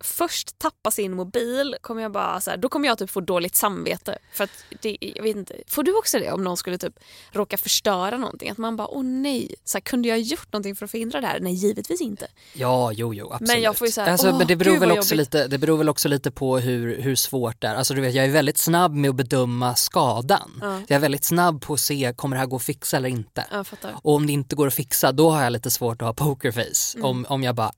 först 0.00 0.58
tappar 0.58 0.90
sin 0.90 1.12
mobil 1.12 1.76
kommer 1.80 2.02
jag 2.02 2.12
bara 2.12 2.40
så 2.40 2.50
här, 2.50 2.56
då 2.56 2.68
kommer 2.68 2.88
jag 2.88 2.98
typ 2.98 3.10
få 3.10 3.20
dåligt 3.20 3.56
samvete. 3.56 4.18
För 4.32 4.44
att 4.44 4.50
det, 4.82 4.96
jag 5.00 5.22
vet 5.22 5.36
inte, 5.36 5.54
får 5.66 5.82
du 5.82 5.98
också 5.98 6.18
det 6.18 6.32
om 6.32 6.44
någon 6.44 6.56
skulle 6.56 6.78
typ 6.78 6.94
råka 7.32 7.58
förstöra 7.58 8.16
någonting? 8.16 8.50
Att 8.50 8.58
man 8.58 8.76
bara 8.76 8.88
åh 8.88 9.04
nej, 9.04 9.54
så 9.64 9.78
här, 9.78 9.80
kunde 9.80 10.08
jag 10.08 10.20
gjort 10.20 10.52
någonting 10.52 10.76
för 10.76 10.84
att 10.84 10.90
förhindra 10.90 11.20
det 11.20 11.26
här? 11.26 11.40
Nej 11.40 11.52
givetvis 11.52 12.00
inte. 12.00 12.26
Ja, 12.52 12.92
jo, 12.92 13.14
jo, 13.14 13.32
absolut. 13.32 13.48
Men 13.48 13.62
jag 13.62 13.76
får 13.76 13.86
ju 13.86 13.92
så 13.92 14.00
här, 14.00 14.12
alltså, 14.12 14.28
åh, 14.28 14.38
men 14.38 14.46
det, 14.46 14.56
beror 14.56 14.72
gud, 14.72 14.80
väl 14.80 14.90
också 14.90 15.14
jobbigt. 15.14 15.34
lite, 15.34 15.48
det 15.48 15.58
beror 15.58 15.78
väl 15.78 15.88
också 15.88 16.08
lite 16.08 16.30
på 16.30 16.58
hur, 16.58 17.00
hur 17.00 17.16
svårt 17.16 17.60
det 17.60 17.68
är. 17.68 17.74
Alltså, 17.74 17.94
du 17.94 18.00
vet, 18.00 18.14
jag 18.14 18.24
är 18.24 18.30
väldigt 18.30 18.58
snabb 18.58 18.94
med 18.94 19.10
att 19.10 19.16
bedöma 19.16 19.74
skadan. 19.74 20.58
Ja. 20.60 20.80
Jag 20.88 20.96
är 20.96 21.00
väldigt 21.00 21.24
snabb 21.24 21.62
på 21.62 21.74
att 21.74 21.80
se, 21.80 22.12
kommer 22.16 22.36
det 22.36 22.40
här 22.40 22.46
gå 22.46 22.56
att 22.56 22.62
fixa 22.62 22.96
eller 22.96 23.08
inte? 23.08 23.44
Fattar. 23.64 23.94
Och 24.02 24.14
om 24.14 24.26
det 24.26 24.32
inte 24.32 24.56
går 24.56 24.66
att 24.66 24.74
fixa, 24.74 25.12
då 25.12 25.30
har 25.30 25.42
jag 25.42 25.52
lite 25.52 25.70
svårt 25.70 26.02
att 26.02 26.06
ha 26.06 26.14
pokerface. 26.14 26.98
Mm. 26.98 27.04
Om, 27.04 27.26
om 27.28 27.42
jag 27.42 27.54
bara, 27.54 27.72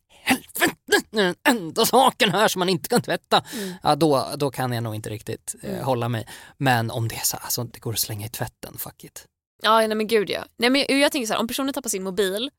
den 1.11 1.35
enda 1.49 1.87
saken 1.87 2.31
här 2.31 2.49
som 2.49 2.59
man 2.59 2.69
inte 2.69 2.89
kan 2.89 3.03
tvätta. 3.03 3.45
Mm. 3.55 3.75
Ja, 3.83 3.97
då, 3.97 4.29
då 4.37 4.51
kan 4.51 4.73
jag 4.73 4.83
nog 4.83 4.95
inte 4.95 5.11
riktigt 5.11 5.55
eh, 5.63 5.85
hålla 5.85 6.09
mig. 6.09 6.27
Men 6.59 6.91
om 6.91 7.09
det 7.09 7.15
är 7.15 7.25
så, 7.25 7.37
alltså, 7.37 7.65
det 7.65 7.79
går 7.79 7.93
att 7.93 7.99
slänga 7.99 8.27
i 8.27 8.29
tvätten, 8.29 8.79
fuck 8.79 9.05
it. 9.05 9.25
Ja 9.63 9.79
nej 9.79 9.95
men 9.95 10.07
gud 10.07 10.31
ja. 10.31 10.45
Nej, 10.57 10.71
men 10.71 11.01
jag 11.01 11.13
tänker 11.13 11.27
så 11.27 11.33
här, 11.33 11.41
om 11.41 11.49
personen 11.49 11.73
tappar 11.75 11.91
sin 11.91 12.03
mobil 12.03 12.51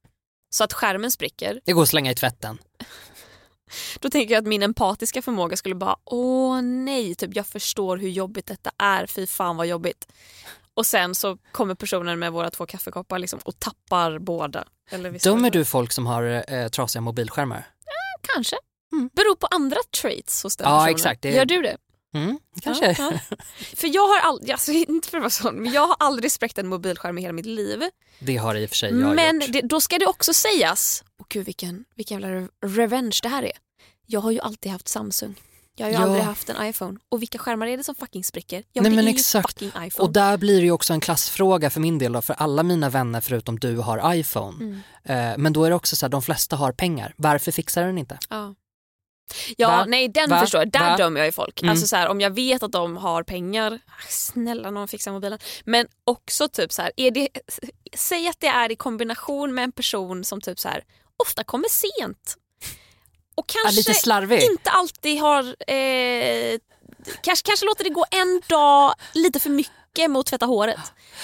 så 0.55 0.63
att 0.63 0.73
skärmen 0.73 1.11
spricker, 1.11 1.61
Det 1.65 1.73
går 1.73 1.83
att 1.83 1.89
slänga 1.89 2.11
i 2.11 2.15
tvätten. 2.15 2.57
då 3.99 4.09
tänker 4.09 4.33
jag 4.33 4.41
att 4.41 4.47
min 4.47 4.63
empatiska 4.63 5.21
förmåga 5.21 5.57
skulle 5.57 5.75
bara 5.75 5.95
åh 6.05 6.61
nej, 6.61 7.15
typ 7.15 7.35
jag 7.35 7.47
förstår 7.47 7.97
hur 7.97 8.09
jobbigt 8.09 8.45
detta 8.45 8.71
är, 8.77 9.07
fy 9.07 9.27
fan 9.27 9.57
vad 9.57 9.67
jobbigt. 9.67 10.07
Och 10.75 10.85
sen 10.85 11.15
så 11.15 11.37
kommer 11.51 11.75
personen 11.75 12.19
med 12.19 12.31
våra 12.31 12.49
två 12.49 12.65
kaffekoppar 12.65 13.19
liksom 13.19 13.39
och 13.43 13.59
tappar 13.59 14.19
båda. 14.19 14.63
Eller 14.91 15.23
Dömer 15.23 15.49
du 15.51 15.65
folk 15.65 15.91
som 15.91 16.05
har 16.05 16.43
eh, 16.53 16.67
trasiga 16.67 17.01
mobilskärmar? 17.01 17.67
Kanske. 18.33 18.55
Beror 19.13 19.35
på 19.35 19.47
andra 19.47 19.77
traits 20.01 20.43
hos 20.43 20.57
den 20.57 20.67
Ja, 20.69 20.77
personen. 20.77 20.95
exakt, 20.95 21.21
det- 21.21 21.31
Gör 21.31 21.45
du 21.45 21.61
det? 21.61 21.77
Mm, 22.15 22.39
kanske. 22.61 22.95
Ja, 22.99 23.11
ja. 23.29 23.35
För 23.75 23.87
jag 23.95 24.07
har 24.07 24.19
aldrig, 24.19 24.51
alltså, 24.51 24.71
inte 24.87 25.09
för 25.09 25.17
att 25.17 25.21
vara 25.21 25.29
sån, 25.29 25.55
men 25.55 25.73
jag 25.73 25.87
har 25.87 25.95
aldrig 25.99 26.31
spräckt 26.31 26.57
en 26.57 26.67
mobilskärm 26.67 27.17
i 27.17 27.21
hela 27.21 27.33
mitt 27.33 27.45
liv. 27.45 27.83
Det 28.19 28.37
har 28.37 28.55
i 28.55 28.65
och 28.65 28.69
för 28.69 28.75
sig 28.77 28.89
jag 28.99 29.15
Men 29.15 29.41
gjort. 29.41 29.53
det, 29.53 29.61
då 29.61 29.81
ska 29.81 29.97
det 29.99 30.05
också 30.07 30.33
sägas, 30.33 31.03
och 31.19 31.25
gud 31.29 31.45
vilken, 31.45 31.85
vilken 31.95 32.21
jävla 32.21 32.37
re- 32.39 32.49
revenge 32.65 33.19
det 33.23 33.29
här 33.29 33.43
är. 33.43 33.51
Jag 34.05 34.19
har 34.19 34.31
ju 34.31 34.39
alltid 34.39 34.71
haft 34.71 34.87
Samsung. 34.87 35.35
Jag 35.75 35.85
har 35.85 35.91
ju 35.91 35.97
Ja. 35.97 36.03
aldrig 36.03 36.23
haft 36.23 36.49
en 36.49 36.65
iPhone. 36.67 36.99
Och 37.09 37.21
vilka 37.21 37.37
skärmar 37.37 37.67
är 37.67 37.77
det 37.77 37.83
som 37.83 37.95
fucking 37.95 38.23
spricker? 38.23 38.63
Ja, 38.73 38.81
Nej, 38.81 38.91
men 38.91 39.07
exakt. 39.07 39.61
Och 39.99 40.13
där 40.13 40.37
blir 40.37 40.55
det 40.59 40.65
ju 40.65 40.71
också 40.71 40.93
en 40.93 40.99
klassfråga 40.99 41.69
för 41.69 41.79
min 41.79 41.97
del 41.99 42.11
då, 42.13 42.21
för 42.21 42.33
alla 42.33 42.63
mina 42.63 42.89
vänner 42.89 43.21
förutom 43.21 43.59
du 43.59 43.77
har 43.77 44.15
iPhone. 44.15 44.57
Mm. 44.63 45.31
Eh, 45.33 45.37
men 45.37 45.53
då 45.53 45.63
är 45.65 45.69
det 45.69 45.75
också 45.75 45.95
så 45.95 46.05
här, 46.05 46.09
de 46.11 46.21
flesta 46.21 46.55
har 46.55 46.71
pengar. 46.71 47.13
Varför 47.17 47.51
fixar 47.51 47.85
den 47.85 47.97
inte? 47.97 48.19
ja. 48.29 48.55
Ja, 49.57 49.67
Va? 49.67 49.85
nej 49.87 50.07
den 50.09 50.29
Va? 50.29 50.39
förstår 50.39 50.61
jag. 50.61 50.71
Där 50.71 50.79
Va? 50.89 50.97
dömer 50.97 51.19
jag 51.19 51.27
ju 51.27 51.31
folk. 51.31 51.61
Mm. 51.61 51.71
Alltså 51.71 51.87
så 51.87 51.95
här, 51.95 52.07
om 52.07 52.21
jag 52.21 52.29
vet 52.35 52.63
att 52.63 52.71
de 52.71 52.97
har 52.97 53.23
pengar, 53.23 53.79
ah, 53.87 53.91
snälla 54.09 54.71
någon 54.71 54.87
fixar 54.87 55.11
mobilen. 55.11 55.39
Men 55.65 55.87
också 56.03 56.49
typ 56.49 56.71
så 56.71 56.81
här, 56.81 56.91
är 56.97 57.11
det, 57.11 57.27
säg 57.95 58.27
att 58.27 58.39
det 58.39 58.47
är 58.47 58.71
i 58.71 58.75
kombination 58.75 59.53
med 59.53 59.63
en 59.63 59.71
person 59.71 60.23
som 60.23 60.41
typ 60.41 60.59
så 60.59 60.69
här, 60.69 60.83
ofta 61.23 61.43
kommer 61.43 61.65
sent. 61.69 62.37
Och 63.35 63.45
Ja, 63.47 63.59
kanske 63.63 63.79
lite 63.79 63.93
slarvig. 63.93 64.41
inte 64.43 64.69
alltid 64.69 65.19
har, 65.21 65.43
eh, 65.43 66.59
kanske, 67.21 67.45
kanske 67.45 67.65
låter 67.65 67.83
det 67.83 67.89
gå 67.89 68.05
en 68.11 68.41
dag 68.49 68.93
lite 69.13 69.39
för 69.39 69.49
mycket 69.49 69.73
med 70.09 70.19
att 70.19 70.25
tvätta 70.25 70.45
håret. 70.45 70.79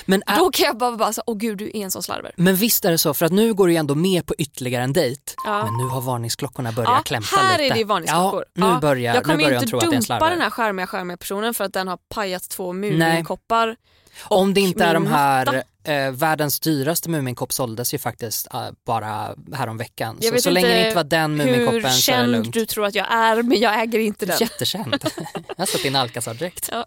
Men, 0.05 0.23
är, 0.25 0.37
Då 0.37 0.51
kan 0.51 0.65
jag 0.65 0.77
bara, 0.77 0.91
bara 0.91 1.13
så, 1.13 1.21
åh 1.25 1.37
gud 1.37 1.57
du 1.57 1.65
är 1.67 1.75
en 1.75 1.91
sån 1.91 2.03
slarver. 2.03 2.31
men 2.35 2.55
visst 2.55 2.85
är 2.85 2.91
det 2.91 2.97
så, 2.97 3.13
för 3.13 3.25
att 3.25 3.31
nu 3.31 3.53
går 3.53 3.67
du 3.67 3.73
ju 3.73 3.77
ändå 3.79 3.95
med 3.95 4.25
på 4.25 4.35
ytterligare 4.37 4.83
en 4.83 4.93
dejt. 4.93 5.21
Ja. 5.45 5.65
Men 5.65 5.77
nu 5.77 5.83
har 5.83 6.01
varningsklockorna 6.01 6.71
börjat 6.71 6.91
Ja, 6.95 7.01
klämta 7.01 7.35
här 7.35 7.57
lite. 7.57 7.63
är 7.63 7.73
det 7.73 7.79
ju 7.79 7.83
varningsklockor. 7.85 8.45
Ja, 8.53 8.65
nu 8.65 8.73
Ja, 8.73 8.79
börjar, 8.79 9.15
jag 9.15 9.23
kommer 9.23 9.37
nu 9.37 9.43
börjar 9.43 9.59
ju 9.61 9.63
inte 9.65 9.85
dumpa 10.07 10.29
den 10.29 10.41
här 10.41 10.49
charmiga 10.49 10.87
charmiga 10.87 11.17
personen 11.17 11.53
för 11.53 11.63
att 11.63 11.73
den 11.73 11.87
har 11.87 11.97
pajat 12.09 12.49
två 12.49 12.73
Muminkoppar. 12.73 13.75
Om 14.23 14.53
det 14.53 14.61
inte 14.61 14.83
är 14.83 14.93
de 14.93 15.07
här, 15.07 15.63
eh, 15.83 16.11
världens 16.11 16.59
dyraste 16.59 17.09
Muminkopp 17.09 17.53
såldes 17.53 17.93
ju 17.93 17.97
faktiskt 17.97 18.47
eh, 18.53 18.67
bara 18.85 19.35
häromveckan. 19.53 20.17
Jag 20.19 20.27
Så, 20.27 20.33
vet 20.33 20.43
så 20.43 20.49
länge 20.49 20.67
det 20.67 20.83
inte 20.85 20.95
var 20.95 21.03
den 21.03 21.39
Hur 21.39 21.51
Muminkoppen 21.51 21.81
så 21.81 21.87
är 21.87 21.91
det 21.91 21.95
känd 21.97 22.31
lugnt. 22.31 22.53
du 22.53 22.65
tror 22.65 22.85
att 22.85 22.95
jag 22.95 23.11
är 23.13 23.43
men 23.43 23.59
jag 23.59 23.81
äger 23.81 23.99
inte 23.99 24.25
den. 24.25 24.37
Jättekänd. 24.39 24.95
jag 25.47 25.55
har 25.57 25.65
satt 25.65 25.85
in 25.85 25.95
Alcazar-dräkt. 25.95 26.69
Ja. 26.71 26.85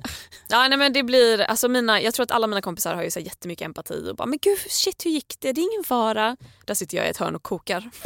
Ja, 0.49 0.69
nej, 0.69 0.79
men 0.79 0.93
det 0.93 1.03
blir, 1.03 1.41
alltså 1.41 1.69
mina, 1.69 2.01
jag 2.01 2.15
tror 2.15 2.25
att 2.25 2.31
alla 2.31 2.47
mina 2.47 2.61
kompisar 2.63 2.95
har 2.95 3.03
ju 3.03 3.11
så 3.11 3.19
här 3.19 3.27
jättemycket 3.27 3.65
empati 3.65 4.09
och 4.11 4.17
bara 4.17 4.27
men 4.27 4.39
gud 4.43 4.59
shit 4.69 5.07
hur 5.07 5.11
gick 5.11 5.35
det? 5.39 5.53
Det 5.53 5.61
är 5.61 5.73
ingen 5.75 5.85
fara. 5.85 6.37
Där 6.65 6.75
sitter 6.75 6.97
jag 6.97 7.07
i 7.07 7.11
ett 7.11 7.17
hörn 7.17 7.35
och 7.35 7.43
kokar. 7.43 7.91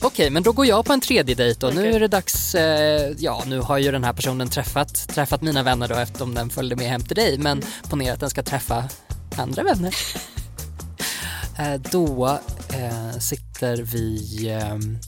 Okej, 0.00 0.30
men 0.30 0.42
då 0.42 0.52
går 0.52 0.66
jag 0.66 0.84
på 0.84 0.92
en 0.92 1.00
tredje 1.00 1.34
dejt 1.34 1.66
och 1.66 1.74
nu 1.74 1.92
är 1.92 2.00
det 2.00 2.08
dags, 2.08 2.54
eh, 2.54 3.12
ja 3.18 3.42
nu 3.46 3.60
har 3.60 3.78
ju 3.78 3.92
den 3.92 4.04
här 4.04 4.12
personen 4.12 4.48
träffat, 4.48 5.08
träffat 5.08 5.42
mina 5.42 5.62
vänner 5.62 5.88
då 5.88 5.94
eftersom 5.94 6.34
den 6.34 6.50
följde 6.50 6.76
med 6.76 6.86
hem 6.86 7.00
till 7.00 7.16
dig 7.16 7.38
men 7.38 7.62
ponera 7.90 8.14
att 8.14 8.20
den 8.20 8.30
ska 8.30 8.42
träffa 8.42 8.88
andra 9.36 9.62
vänner. 9.62 9.94
eh, 11.58 11.80
då 11.90 12.38
eh, 12.72 13.18
sitter 13.18 13.76
vi, 13.76 14.48
ehm, 14.48 14.98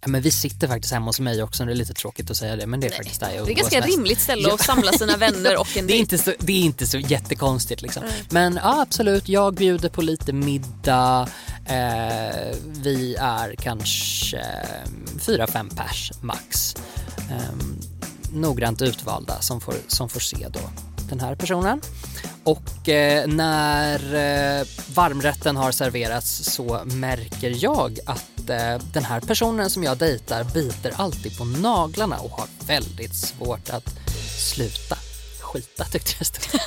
ja, 0.00 0.08
men 0.08 0.22
vi 0.22 0.30
sitter 0.30 0.68
faktiskt 0.68 0.92
hemma 0.94 1.06
hos 1.06 1.20
mig 1.20 1.42
också, 1.42 1.64
det 1.64 1.72
är 1.72 1.76
lite 1.76 1.94
tråkigt 1.94 2.30
att 2.30 2.36
säga 2.36 2.56
det 2.56 2.66
men 2.66 2.80
det 2.80 2.86
är 2.86 2.90
faktiskt 2.90 3.20
där 3.20 3.30
jag 3.30 3.46
Det 3.46 3.52
är 3.52 3.54
ganska 3.54 3.80
mest. 3.80 3.88
rimligt 3.88 4.20
ställe 4.20 4.52
att 4.54 4.60
samla 4.60 4.92
sina 4.92 5.16
vänner 5.16 5.60
och 5.60 5.76
en 5.76 5.86
Det 5.86 5.92
är, 5.94 5.98
inte 5.98 6.18
så, 6.18 6.32
det 6.38 6.52
är 6.52 6.60
inte 6.60 6.86
så 6.86 6.98
jättekonstigt 6.98 7.82
liksom. 7.82 8.02
Men 8.30 8.54
ja, 8.62 8.82
absolut, 8.82 9.28
jag 9.28 9.54
bjuder 9.54 9.88
på 9.88 10.02
lite 10.02 10.32
middag. 10.32 11.28
Eh, 11.66 12.54
vi 12.64 13.16
är 13.20 13.54
kanske 13.54 14.44
fyra, 15.18 15.46
fem 15.46 15.68
pers 15.68 16.12
max. 16.20 16.76
Eh, 17.30 17.54
noggrant 18.32 18.82
utvalda 18.82 19.40
som 19.40 19.60
får, 19.60 19.74
som 19.86 20.08
får 20.08 20.20
se 20.20 20.46
då 20.50 20.60
den 21.08 21.20
här 21.20 21.34
personen. 21.34 21.80
Och 22.44 22.88
eh, 22.88 23.26
när 23.26 24.14
eh, 24.14 24.66
varmrätten 24.94 25.56
har 25.56 25.72
serverats 25.72 26.44
så 26.44 26.80
märker 26.84 27.64
jag 27.64 27.98
att 28.06 28.50
eh, 28.50 28.78
den 28.92 29.04
här 29.04 29.20
personen 29.20 29.70
som 29.70 29.84
jag 29.84 29.98
dejtar 29.98 30.44
biter 30.44 30.92
alltid 30.96 31.38
på 31.38 31.44
naglarna 31.44 32.18
och 32.18 32.30
har 32.30 32.46
väldigt 32.66 33.14
svårt 33.14 33.70
att 33.70 33.94
sluta 34.54 34.96
skita 35.48 35.84
tyckte 35.84 36.12
jag 36.18 36.26
stod. 36.26 36.60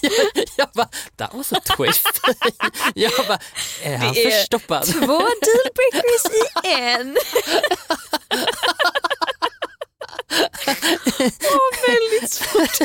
jag, 0.00 0.44
jag 0.56 0.68
bara, 0.74 0.88
that 1.16 1.34
was 1.34 1.52
a 1.52 1.60
twist. 1.76 2.20
jag 2.94 3.12
bara, 3.28 3.38
är 3.82 3.96
han 3.96 4.14
Det 4.14 4.24
är 4.24 4.30
förstoppad? 4.30 4.84
Två 4.84 5.22
dealbreakers 5.44 6.26
i 6.34 6.42
en. 6.64 7.16
Åh, 11.20 11.88
väldigt 11.88 12.30
svårt. 12.30 12.78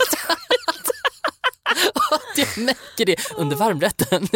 jag 2.36 2.58
märker 2.58 3.06
det 3.06 3.32
under 3.38 3.56
varmrätten. 3.56 4.28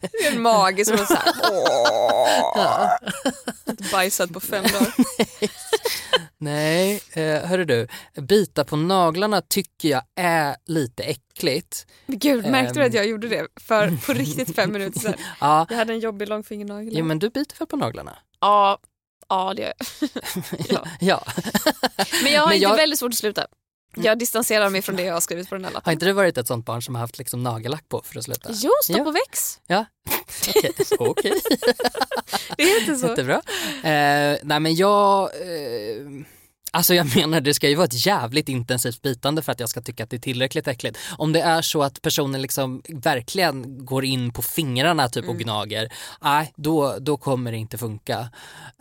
Det 0.00 0.24
är 0.26 0.32
en 0.32 0.42
mage 0.42 0.84
som 0.84 0.94
är 0.94 1.04
såhär... 1.04 1.32
Bajsat 3.92 4.32
på 4.32 4.40
fem 4.40 4.64
dagar. 4.64 4.94
Nej, 6.40 7.00
eh, 7.12 7.42
hörru 7.48 7.64
du, 7.64 7.88
bita 8.22 8.64
på 8.64 8.76
naglarna 8.76 9.40
tycker 9.48 9.88
jag 9.88 10.02
är 10.16 10.56
lite 10.66 11.02
äckligt. 11.02 11.86
Gud, 12.06 12.46
märkte 12.46 12.74
du 12.74 12.82
att 12.82 12.88
Ehm. 12.90 12.96
jag 12.96 13.06
gjorde 13.06 13.28
det 13.28 13.46
för 13.60 13.96
på 14.06 14.12
riktigt 14.12 14.56
fem 14.56 14.72
minuter 14.72 15.00
sedan? 15.00 15.14
Ja, 15.40 15.66
Jag 15.70 15.76
hade 15.76 15.92
en 15.92 16.00
jobbig 16.00 16.28
långfingernagel. 16.28 16.98
jo, 16.98 17.04
men 17.04 17.18
du 17.18 17.30
biter 17.30 17.58
väl 17.58 17.68
på 17.68 17.76
naglarna? 17.76 18.18
Ja, 18.40 18.78
ja 19.28 19.54
det 19.54 19.62
gör 19.62 19.72
jag. 20.00 20.10
ja. 20.68 20.84
Ja. 21.00 21.22
Men 22.22 22.32
jag 22.32 22.40
har 22.40 22.46
Men 22.48 22.54
inte 22.56 22.62
jag- 22.68 22.76
väldigt 22.76 22.98
svårt 22.98 23.12
att 23.12 23.18
sluta. 23.18 23.46
Jag 23.94 24.18
distanserar 24.18 24.70
mig 24.70 24.82
från 24.82 24.96
det 24.96 25.02
jag 25.02 25.14
har 25.14 25.20
skrivit 25.20 25.48
på 25.48 25.54
den 25.54 25.64
här 25.64 25.70
Har 25.70 25.74
lappen. 25.74 25.92
inte 25.92 26.06
du 26.06 26.12
varit 26.12 26.38
ett 26.38 26.46
sånt 26.46 26.66
barn 26.66 26.82
som 26.82 26.94
har 26.94 27.00
haft 27.00 27.18
liksom 27.18 27.42
nagellack 27.42 27.88
på 27.88 28.02
för 28.04 28.18
att 28.18 28.24
sluta? 28.24 28.50
Jo, 28.52 28.70
stopp 28.84 28.96
Ja. 28.96 29.06
och 29.06 29.14
väx. 29.16 29.60
Ja, 29.66 29.84
okej. 30.48 30.72
Okej. 30.98 31.32
Det 32.56 32.62
är 32.62 32.80
inte 32.80 32.96
så. 32.96 33.06
Jättebra. 33.06 33.34
Eh, 33.82 34.38
nej 34.42 34.60
men 34.60 34.74
jag, 34.74 35.22
eh, 35.24 36.06
alltså 36.72 36.94
jag 36.94 37.16
menar 37.16 37.40
det 37.40 37.54
ska 37.54 37.68
ju 37.68 37.74
vara 37.74 37.84
ett 37.84 38.06
jävligt 38.06 38.48
intensivt 38.48 39.02
bitande 39.02 39.42
för 39.42 39.52
att 39.52 39.60
jag 39.60 39.68
ska 39.68 39.80
tycka 39.80 40.04
att 40.04 40.10
det 40.10 40.16
är 40.16 40.20
tillräckligt 40.20 40.68
äckligt. 40.68 40.98
Om 41.16 41.32
det 41.32 41.40
är 41.40 41.62
så 41.62 41.82
att 41.82 42.02
personen 42.02 42.42
liksom 42.42 42.82
verkligen 42.88 43.86
går 43.86 44.04
in 44.04 44.32
på 44.32 44.42
fingrarna 44.42 45.08
typ 45.08 45.28
och 45.28 45.38
gnager, 45.38 45.92
nej 46.22 46.52
då, 46.56 46.96
då 47.00 47.16
kommer 47.16 47.52
det 47.52 47.58
inte 47.58 47.78
funka. 47.78 48.18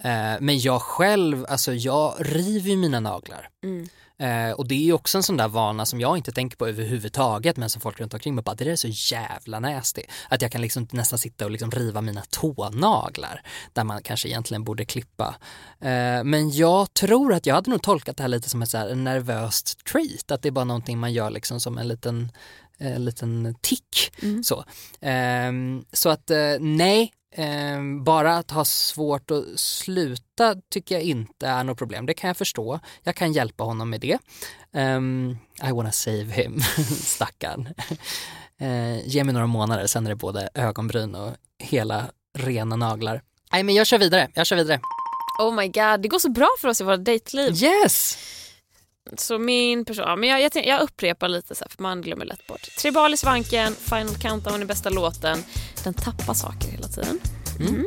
Eh, 0.04 0.36
men 0.39 0.60
jag 0.60 0.82
själv, 0.82 1.45
alltså 1.50 1.73
jag 1.73 2.15
river 2.19 2.69
ju 2.69 2.78
mina 2.78 3.00
naglar. 3.00 3.50
Mm. 3.63 3.88
Eh, 4.20 4.52
och 4.52 4.68
det 4.68 4.90
är 4.90 4.94
också 4.94 5.18
en 5.18 5.24
sån 5.24 5.38
där 5.38 5.48
vana 5.48 5.86
som 5.86 6.00
jag 6.00 6.18
inte 6.18 6.32
tänker 6.32 6.58
på 6.58 6.68
överhuvudtaget 6.68 7.58
men 7.58 7.70
som 7.70 7.82
folk 7.82 8.00
runt 8.00 8.14
omkring 8.14 8.36
mig 8.36 8.44
bara, 8.44 8.56
det 8.56 8.64
där 8.64 8.72
är 8.72 8.76
så 8.76 9.16
jävla 9.16 9.60
nasty. 9.60 10.02
Att 10.30 10.42
jag 10.42 10.52
kan 10.52 10.62
liksom 10.62 10.88
nästan 10.92 11.20
sitta 11.20 11.46
och 11.46 11.52
liksom 11.52 11.72
riva 11.72 12.02
mina 12.02 12.24
tånaglar 12.30 13.42
där 13.74 13.84
man 13.84 14.04
kanske 14.04 14.30
egentligen 14.30 14.64
borde 14.64 14.86
klippa. 14.86 15.36
Eh, 15.80 16.24
men 16.24 16.52
jag 16.52 16.94
tror 16.94 17.34
att 17.34 17.46
jag 17.46 17.56
hade 17.56 17.72
nog 17.72 17.82
tolkat 17.82 18.18
det 18.18 18.24
här 18.24 18.28
lite 18.28 18.50
som 18.50 18.62
ett 18.62 18.70
så 18.70 18.78
här 18.78 18.96
nervöst 18.96 19.86
trait, 19.86 20.32
att 20.32 20.42
det 20.42 20.50
är 20.50 20.52
bara 20.52 20.66
någonting 20.66 20.98
man 21.00 21.14
gör 21.14 21.30
liksom 21.30 21.60
som 21.60 21.78
en 21.78 21.88
liten 21.88 22.32
eh, 22.80 23.00
liten 23.00 23.56
tick. 23.62 24.12
Så, 24.44 24.66
Ehm, 25.02 25.86
så 25.94 26.10
att 26.10 26.32
eh, 26.32 26.56
nej, 26.60 27.14
ehm, 27.38 28.04
bara 28.04 28.38
att 28.38 28.52
ha 28.52 28.65
svårt 28.65 29.32
att 29.32 29.60
sluta 29.60 30.56
tycker 30.69 30.95
jag 30.95 31.04
inte 31.04 31.47
är 31.47 31.63
något 31.63 31.78
problem. 31.78 32.06
Det 32.06 32.13
kan 32.13 32.28
jag 32.28 32.38
förstå. 32.38 32.80
Jag 33.04 33.15
kan 33.15 33.34
hjälpa 33.34 33.63
honom 33.63 33.89
med 33.89 34.02
det. 34.02 34.17
Ehm, 34.73 35.38
I 35.69 35.71
wanna 35.71 35.91
save 35.91 36.23
him, 36.23 36.60
stackarn. 37.02 37.69
Uh, 38.62 39.08
ge 39.08 39.23
mig 39.23 39.34
några 39.34 39.47
månader, 39.47 39.88
sen 39.88 40.06
är 40.06 40.10
det 40.10 40.15
både 40.15 40.50
ögonbryn 40.54 41.15
och 41.15 41.36
hela 41.60 42.06
rena 42.38 42.76
naglar. 42.76 43.21
Nej 43.52 43.63
men 43.63 43.76
jag 43.76 43.88
kör 43.88 43.97
vidare, 43.97 44.30
jag 44.34 44.47
kör 44.47 44.56
vidare. 44.56 44.80
Oh 45.39 45.56
my 45.56 45.67
god, 45.67 46.02
det 46.02 46.08
går 46.08 46.19
så 46.19 46.30
bra 46.30 46.50
för 46.60 46.67
oss 46.67 46.82
i 46.82 46.84
våra 46.84 46.97
dejtliv. 46.97 47.63
Yes! 47.63 48.17
Så 49.17 49.39
min 49.39 49.86
person, 49.86 50.06
ja, 50.08 50.15
men 50.15 50.30
jag, 50.30 50.41
jag, 50.41 50.65
jag 50.65 50.82
upprepar 50.82 51.28
lite 51.28 51.56
så 51.56 51.63
här, 51.63 51.70
för 51.70 51.84
man 51.84 52.02
glömmer 52.02 52.26
lätt 52.26 52.48
bort. 52.48 52.62
Tribal 52.78 53.13
i 53.13 53.17
svanken, 53.17 53.76
Final 53.76 54.15
Countdown 54.15 54.62
är 54.62 54.65
bästa 54.65 54.89
låten. 54.89 55.43
Den 55.84 55.93
tappar 55.93 56.34
saker 56.34 56.72
hela 56.72 56.88
tiden. 56.88 57.20
Mm. 57.60 57.86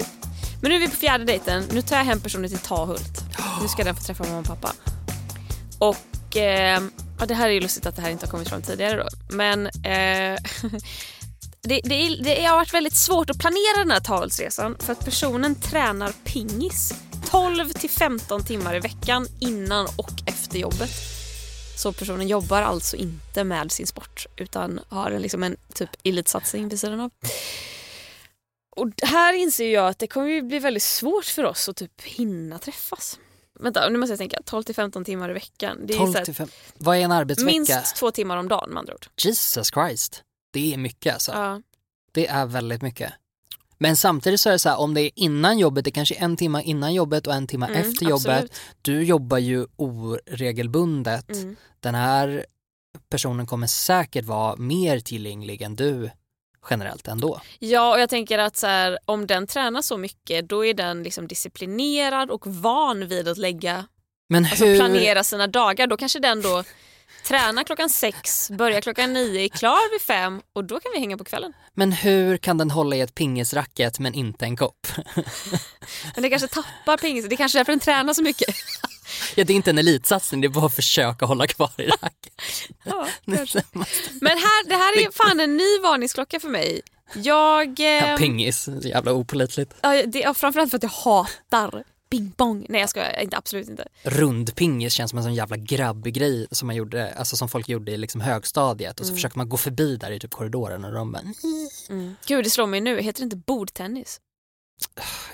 Men 0.62 0.70
nu 0.70 0.76
är 0.76 0.80
vi 0.80 0.88
på 0.88 0.96
fjärde 0.96 1.24
dejten. 1.24 1.64
Nu 1.72 1.82
tar 1.82 1.96
jag 1.96 2.04
hem 2.04 2.20
personen 2.20 2.50
till 2.50 2.58
Tahult. 2.58 3.20
Nu 3.62 3.68
ska 3.68 3.84
den 3.84 3.94
få 3.94 4.02
träffa 4.02 4.24
mamma 4.24 4.38
och 4.38 4.46
pappa. 4.46 4.72
Och 5.78 6.36
eh, 6.36 6.82
ja, 7.18 7.26
det 7.26 7.34
här 7.34 7.48
är 7.48 7.52
ju 7.52 7.60
lustigt 7.60 7.86
att 7.86 7.96
det 7.96 8.02
här 8.02 8.10
inte 8.10 8.26
har 8.26 8.30
kommit 8.30 8.48
fram 8.48 8.62
tidigare 8.62 8.96
då. 8.96 9.08
Men 9.36 9.66
eh, 9.66 9.70
det, 11.62 11.80
det, 11.84 11.94
är, 11.94 12.24
det 12.24 12.44
har 12.44 12.56
varit 12.56 12.74
väldigt 12.74 12.96
svårt 12.96 13.30
att 13.30 13.38
planera 13.38 13.78
den 13.78 13.90
här 13.90 14.00
Tahultsresan 14.00 14.76
för 14.78 14.92
att 14.92 15.04
personen 15.04 15.54
tränar 15.54 16.12
pingis 16.24 16.94
12 17.30 17.68
till 17.68 17.90
15 17.90 18.44
timmar 18.44 18.76
i 18.76 18.80
veckan 18.80 19.26
innan 19.40 19.86
och 19.86 20.12
efter 20.26 20.58
jobbet. 20.58 20.90
Så 21.76 21.92
personen 21.92 22.28
jobbar 22.28 22.62
alltså 22.62 22.96
inte 22.96 23.44
med 23.44 23.72
sin 23.72 23.86
sport 23.86 24.26
utan 24.36 24.80
har 24.88 25.10
en, 25.10 25.22
liksom 25.22 25.42
en 25.42 25.56
typ 25.74 25.90
elitsatsning 26.04 26.68
vid 26.68 26.80
sidan 26.80 27.00
av. 27.00 27.10
Och 28.76 28.88
här 29.02 29.32
inser 29.32 29.72
jag 29.72 29.88
att 29.88 29.98
det 29.98 30.06
kommer 30.06 30.28
ju 30.28 30.42
bli 30.42 30.58
väldigt 30.58 30.82
svårt 30.82 31.24
för 31.24 31.44
oss 31.44 31.68
att 31.68 31.76
typ 31.76 32.02
hinna 32.02 32.58
träffas. 32.58 33.18
Vänta, 33.60 33.88
nu 33.88 33.98
måste 33.98 34.12
jag 34.12 34.18
tänka. 34.18 34.38
12 34.44 34.62
till 34.62 34.74
15 34.74 35.04
timmar 35.04 35.30
i 35.30 35.32
veckan. 35.32 35.78
Det 35.86 35.94
är 35.94 35.98
12 35.98 36.12
så 36.12 36.18
här, 36.18 36.24
till 36.24 36.34
5. 36.34 36.48
Vad 36.74 36.96
är 36.96 37.00
en 37.00 37.12
arbetsvecka? 37.12 37.52
minst 37.52 37.96
två 37.96 38.10
timmar 38.10 38.36
om 38.36 38.48
dagen 38.48 38.70
med 38.70 38.78
andra 38.78 38.94
ord. 38.94 39.06
Jesus 39.16 39.70
Christ. 39.74 40.22
Det 40.52 40.74
är 40.74 40.78
mycket 40.78 41.14
alltså. 41.14 41.32
Ja. 41.32 41.62
Det 42.12 42.26
är 42.26 42.46
väldigt 42.46 42.82
mycket. 42.82 43.12
Men 43.82 43.96
samtidigt 43.96 44.40
så 44.40 44.48
är 44.48 44.52
det 44.52 44.58
så 44.58 44.68
här, 44.68 44.78
om 44.80 44.94
det 44.94 45.00
är 45.00 45.10
innan 45.14 45.58
jobbet, 45.58 45.84
det 45.84 45.90
kanske 45.90 46.14
är 46.14 46.24
en 46.24 46.36
timme 46.36 46.62
innan 46.62 46.94
jobbet 46.94 47.26
och 47.26 47.34
en 47.34 47.46
timme 47.46 47.66
Mm, 47.66 47.80
efter 47.80 48.06
jobbet. 48.06 48.28
absolut. 48.28 48.52
Du 48.82 49.02
jobbar 49.04 49.38
ju 49.38 49.66
oregelbundet. 49.76 51.30
Mm. 51.30 51.56
Den 51.80 51.94
här 51.94 52.46
personen 53.10 53.46
kommer 53.46 53.66
säkert 53.66 54.24
vara 54.24 54.56
mer 54.56 55.00
tillgänglig 55.00 55.62
än 55.62 55.76
du 55.76 56.10
generellt 56.70 57.08
ändå. 57.08 57.40
Ja, 57.58 57.92
och 57.94 58.00
jag 58.00 58.10
tänker 58.10 58.38
att 58.38 58.56
så 58.56 58.66
här, 58.66 58.98
om 59.04 59.26
den 59.26 59.46
tränar 59.46 59.82
så 59.82 59.96
mycket 59.96 60.48
då 60.48 60.64
är 60.66 60.74
den 60.74 61.02
liksom 61.02 61.28
disciplinerad 61.28 62.30
och 62.30 62.46
van 62.46 63.08
vid 63.08 63.28
att 63.28 63.38
lägga, 63.38 63.86
Men 64.28 64.44
alltså 64.44 64.64
hur, 64.64 64.76
planera 64.78 65.24
sina 65.24 65.46
dagar. 65.46 65.86
Då 65.86 65.96
kanske 65.96 66.18
den 66.18 66.42
då 66.42 66.64
tränar 67.24 67.64
klockan 67.64 67.90
sex, 67.90 68.50
börjar 68.50 68.80
klockan 68.80 69.12
nio, 69.12 69.40
är 69.44 69.48
klar 69.48 69.92
vid 69.92 70.00
fem 70.00 70.42
och 70.52 70.64
då 70.64 70.80
kan 70.80 70.92
vi 70.94 71.00
hänga 71.00 71.16
på 71.16 71.24
kvällen. 71.24 71.52
men 71.74 71.92
hur 71.92 72.36
kan 72.36 72.58
den 72.58 72.70
hålla 72.70 72.96
i 72.96 73.00
ett 73.00 73.14
pingisracket 73.14 73.98
men 73.98 74.14
inte 74.14 74.44
en 74.44 74.56
kopp? 74.56 74.86
Men 76.14 76.22
det 76.22 76.30
kanske 76.30 76.48
tappar 76.48 76.96
pingis, 76.96 77.26
det 77.28 77.34
är 77.34 77.36
kanske 77.36 77.58
är 77.58 77.60
därför 77.60 77.72
den 77.72 77.80
tränar 77.80 78.14
så 78.14 78.22
mycket. 78.22 78.54
Ja, 79.34 79.44
det 79.44 79.52
är 79.52 79.54
inte 79.54 79.70
en 79.70 79.78
elitsatsning, 79.78 80.40
det 80.40 80.46
är 80.46 80.48
bara 80.48 80.66
att 80.66 80.74
försöka 80.76 81.26
hålla 81.26 81.46
kvar 81.46 81.70
i 81.78 81.86
racket. 81.86 82.32
Ja. 82.84 83.06
Men 84.20 84.38
här, 84.38 84.68
det 84.68 84.74
här 84.74 84.98
är 85.06 85.10
fan 85.12 85.40
en 85.40 85.56
ny 85.56 85.78
varningsklocka 85.82 86.40
för 86.40 86.48
mig. 86.48 86.80
Jag... 87.14 87.80
Ja, 87.80 87.86
Eh, 87.86 88.16
pingis, 88.16 88.68
jävla 88.82 89.12
opålitligt. 89.12 89.74
ja, 89.82 90.02
det, 90.06 90.18
ja, 90.18 90.34
framförallt 90.34 90.70
för 90.70 90.76
att 90.76 90.82
jag 90.82 90.90
hatar 90.90 91.84
ping 92.10 92.30
pong. 92.32 92.66
Nej 92.68 92.80
jag 92.80 92.90
ska 92.90 93.20
inte, 93.20 93.36
absolut 93.36 93.68
inte. 93.68 93.88
Rundpingis 94.02 94.92
känns 94.92 95.10
som 95.10 95.18
en 95.18 95.22
sån 95.24 95.34
jävla 95.34 95.56
grabbig 95.56 96.14
grej 96.14 96.46
som 96.50 96.66
man 96.66 96.76
gjorde, 96.76 97.14
alltså 97.14 97.36
som 97.36 97.48
folk 97.48 97.68
gjorde 97.68 97.92
i 97.92 97.96
liksom 97.96 98.20
högstadiet 98.20 99.00
och 99.00 99.06
så 99.06 99.14
försöker 99.14 99.36
man 99.38 99.48
gå 99.48 99.56
förbi 99.56 99.96
där 99.96 100.10
i 100.10 100.20
typ 100.20 100.30
korridoren 100.30 100.84
och 100.84 100.92
de 100.92 101.12
bara, 101.12 101.22
Gud 102.26 102.44
det 102.44 102.50
slår 102.50 102.66
mig 102.66 102.80
nu, 102.80 103.00
heter 103.00 103.20
det 103.20 103.24
inte 103.24 103.36
bordtennis? 103.36 104.20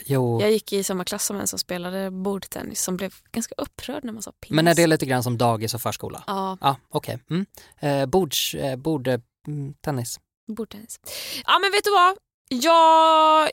jo. 0.06 0.40
Jag 0.40 0.52
gick 0.52 0.72
i 0.72 0.84
samma 0.84 1.04
klass 1.04 1.26
som 1.26 1.40
en 1.40 1.46
som 1.46 1.58
spelade 1.58 2.10
bordtennis 2.10 2.82
som 2.82 2.96
blev 2.96 3.14
ganska 3.32 3.54
upprörd 3.58 4.04
när 4.04 4.12
man 4.12 4.22
sa 4.22 4.32
pingis. 4.40 4.56
Men 4.56 4.68
är 4.68 4.74
det 4.74 4.86
lite 4.86 5.06
grann 5.06 5.22
som 5.22 5.38
dagis 5.38 5.74
och 5.74 5.82
förskola? 5.82 6.24
Ja, 6.26 6.58
Ja, 6.60 6.76
okej. 6.88 7.18
Mm. 7.30 7.46
Eh, 7.78 8.06
bords, 8.06 8.54
eh, 8.54 8.76
bord, 8.76 9.08
eh, 9.08 9.20
mm, 9.46 9.74
tennis. 9.74 10.20
bordtennis. 10.48 11.00
Ja 11.46 11.58
men 11.58 11.70
vet 11.72 11.84
du 11.84 11.90
vad? 11.90 12.16
Jag 12.48 13.50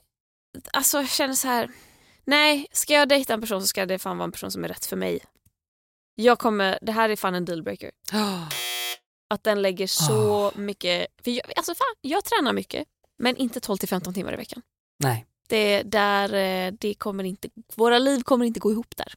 alltså, 0.71 1.05
känner 1.05 1.33
så 1.33 1.47
här. 1.47 1.69
Nej, 2.25 2.67
ska 2.71 2.93
jag 2.93 3.09
dejta 3.09 3.33
en 3.33 3.41
person 3.41 3.61
så 3.61 3.67
ska 3.67 3.85
det 3.85 3.99
fan 3.99 4.17
vara 4.17 4.25
en 4.25 4.31
person 4.31 4.51
som 4.51 4.63
är 4.63 4.67
rätt 4.67 4.85
för 4.85 4.95
mig. 4.95 5.19
Jag 6.15 6.39
kommer, 6.39 6.79
det 6.81 6.91
här 6.91 7.09
är 7.09 7.15
fan 7.15 7.35
en 7.35 7.45
dealbreaker. 7.45 7.91
Att 9.29 9.43
den 9.43 9.61
lägger 9.61 9.87
så 9.87 10.51
mycket, 10.55 11.07
för 11.23 11.31
jag, 11.31 11.51
alltså 11.55 11.75
fan, 11.75 11.95
jag 12.01 12.23
tränar 12.23 12.53
mycket 12.53 12.87
men 13.17 13.37
inte 13.37 13.59
12-15 13.59 14.13
timmar 14.13 14.33
i 14.33 14.35
veckan. 14.35 14.61
Nej. 14.99 15.25
Det, 15.47 15.83
där, 15.83 16.33
eh, 16.33 16.73
det 16.79 16.93
kommer 16.93 17.23
inte, 17.23 17.49
våra 17.75 17.99
liv 17.99 18.21
kommer 18.21 18.45
inte 18.45 18.59
gå 18.59 18.71
ihop 18.71 18.95
där. 18.97 19.13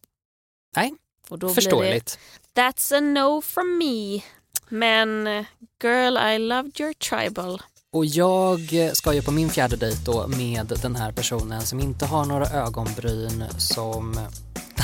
Nej, 0.76 0.94
Och 1.28 1.38
då 1.38 1.48
Förståeligt. 1.48 2.18
det, 2.52 2.60
That's 2.62 2.96
a 2.96 3.00
no 3.00 3.42
from 3.42 3.78
me. 3.78 4.22
Men 4.68 5.26
eh, 5.26 5.46
girl 5.82 6.16
I 6.18 6.38
loved 6.38 6.80
your 6.80 6.92
tribal. 6.92 7.62
Och 7.96 8.06
jag 8.06 8.70
ska 8.92 9.14
ju 9.14 9.22
på 9.22 9.30
min 9.30 9.50
fjärde 9.50 9.76
dejt 9.76 9.98
då 10.04 10.28
med 10.28 10.78
den 10.82 10.96
här 10.96 11.12
personen 11.12 11.62
som 11.62 11.80
inte 11.80 12.06
har 12.06 12.24
några 12.24 12.46
ögonbryn, 12.46 13.44
som 13.58 14.20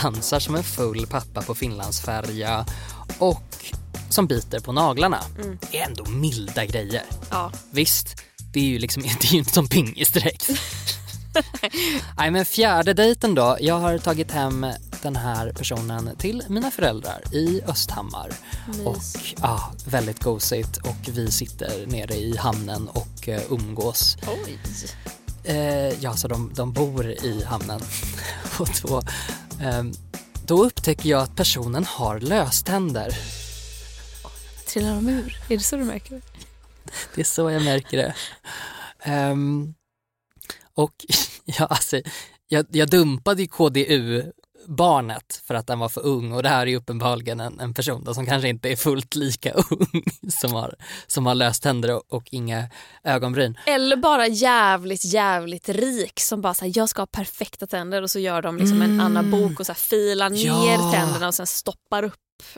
dansar 0.02 0.40
som 0.40 0.54
en 0.54 0.62
full 0.62 1.06
pappa 1.06 1.42
på 1.42 1.54
Finlandsfärja 1.54 2.66
och 3.18 3.72
som 4.08 4.26
biter 4.26 4.60
på 4.60 4.72
naglarna. 4.72 5.20
Det 5.70 5.78
är 5.78 5.86
ändå 5.86 6.04
milda 6.04 6.64
grejer. 6.64 7.02
Ja. 7.30 7.52
Visst, 7.70 8.16
det 8.52 8.60
är 8.60 8.64
ju 8.64 8.78
liksom 8.78 9.02
det 9.20 9.28
är 9.28 9.32
ju 9.32 9.38
inte 9.38 9.52
som 9.52 9.68
pingis 9.68 10.12
direkt. 10.12 10.50
Nej 12.18 12.30
men 12.30 12.44
fjärde 12.44 12.94
dejten 12.94 13.34
då. 13.34 13.56
Jag 13.60 13.78
har 13.78 13.98
tagit 13.98 14.30
hem 14.30 14.66
den 15.02 15.16
här 15.16 15.52
personen 15.52 16.16
till 16.16 16.42
mina 16.48 16.70
föräldrar 16.70 17.34
i 17.34 17.62
Östhammar. 17.66 18.30
Och 18.84 18.96
ja, 19.40 19.72
väldigt 19.86 20.22
gosigt 20.22 20.76
och 20.76 21.08
vi 21.08 21.30
sitter 21.30 21.86
nere 21.86 22.14
i 22.14 22.36
hamnen 22.36 22.88
och 22.88 23.28
eh, 23.28 23.42
umgås. 23.50 24.16
Oj. 24.26 24.58
Eh, 25.44 26.02
ja, 26.02 26.16
så 26.16 26.28
de, 26.28 26.52
de 26.54 26.72
bor 26.72 27.06
i 27.06 27.44
hamnen. 27.44 27.80
och 28.58 28.68
då, 28.82 29.02
ehm, 29.60 29.92
då 30.46 30.64
upptäcker 30.64 31.10
jag 31.10 31.22
att 31.22 31.36
personen 31.36 31.84
har 31.84 32.20
löständer. 32.20 33.18
Trillar 34.66 34.94
de 34.94 35.08
ur? 35.08 35.36
Är 35.48 35.56
det 35.56 35.62
så 35.62 35.76
du 35.76 35.84
märker 35.84 36.14
det? 36.14 36.22
Det 37.14 37.20
är 37.20 37.24
så 37.24 37.50
jag 37.50 37.64
märker 37.64 37.96
det. 37.96 38.14
Ehm, 39.02 39.74
och 40.74 40.94
ja, 41.44 41.66
alltså, 41.66 42.00
jag, 42.48 42.66
jag 42.70 42.90
dumpade 42.90 43.42
ju 43.42 43.48
KDU-barnet 44.66 45.42
för 45.46 45.54
att 45.54 45.66
den 45.66 45.78
var 45.78 45.88
för 45.88 46.06
ung 46.06 46.32
och 46.32 46.42
det 46.42 46.48
här 46.48 46.62
är 46.62 46.66
ju 46.66 46.76
uppenbarligen 46.76 47.40
en, 47.40 47.60
en 47.60 47.74
person 47.74 48.04
då 48.04 48.14
som 48.14 48.26
kanske 48.26 48.48
inte 48.48 48.68
är 48.72 48.76
fullt 48.76 49.14
lika 49.14 49.52
ung 49.70 50.02
som 50.40 50.52
har, 50.52 50.74
som 51.06 51.26
har 51.26 51.34
löst 51.34 51.62
tänder 51.62 51.94
och, 51.94 52.02
och 52.08 52.28
inga 52.30 52.64
ögonbryn. 53.04 53.58
Eller 53.66 53.96
bara 53.96 54.26
jävligt 54.26 55.04
jävligt 55.04 55.68
rik 55.68 56.20
som 56.20 56.40
bara 56.40 56.54
säger 56.54 56.72
jag 56.78 56.88
ska 56.88 57.02
ha 57.02 57.06
perfekta 57.06 57.66
tänder 57.66 58.02
och 58.02 58.10
så 58.10 58.18
gör 58.18 58.42
de 58.42 58.56
liksom 58.58 58.82
en 58.82 59.00
Anna 59.00 59.22
Bok 59.22 59.60
och 59.60 59.66
så 59.66 59.72
här 59.72 59.78
filar 59.78 60.30
ner 60.30 60.46
Ja. 60.46 60.92
tänderna 60.94 61.28
och 61.28 61.34
sen 61.34 61.46
stoppar 61.46 62.02
upp 62.02 62.14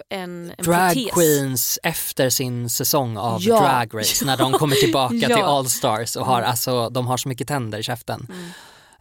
en, 0.08 0.50
en 0.58 0.64
Drag 0.64 0.92
protes. 0.94 1.12
queens 1.14 1.78
efter 1.82 2.30
sin 2.30 2.70
säsong 2.70 3.16
av 3.16 3.42
Ja. 3.42 3.60
Drag 3.60 4.00
Race 4.00 4.24
när 4.24 4.36
de 4.36 4.52
kommer 4.52 4.76
tillbaka 4.76 5.14
Ja. 5.18 5.24
Mm. 5.26 5.36
till 5.36 5.44
All 5.44 5.68
Stars 5.70 6.16
och 6.16 6.26
har 6.26 6.42
alltså, 6.42 6.88
de 6.88 7.06
har 7.06 7.16
så 7.16 7.28
mycket 7.28 7.48
tänder 7.48 7.78
i 7.78 7.82
käften. 7.82 8.26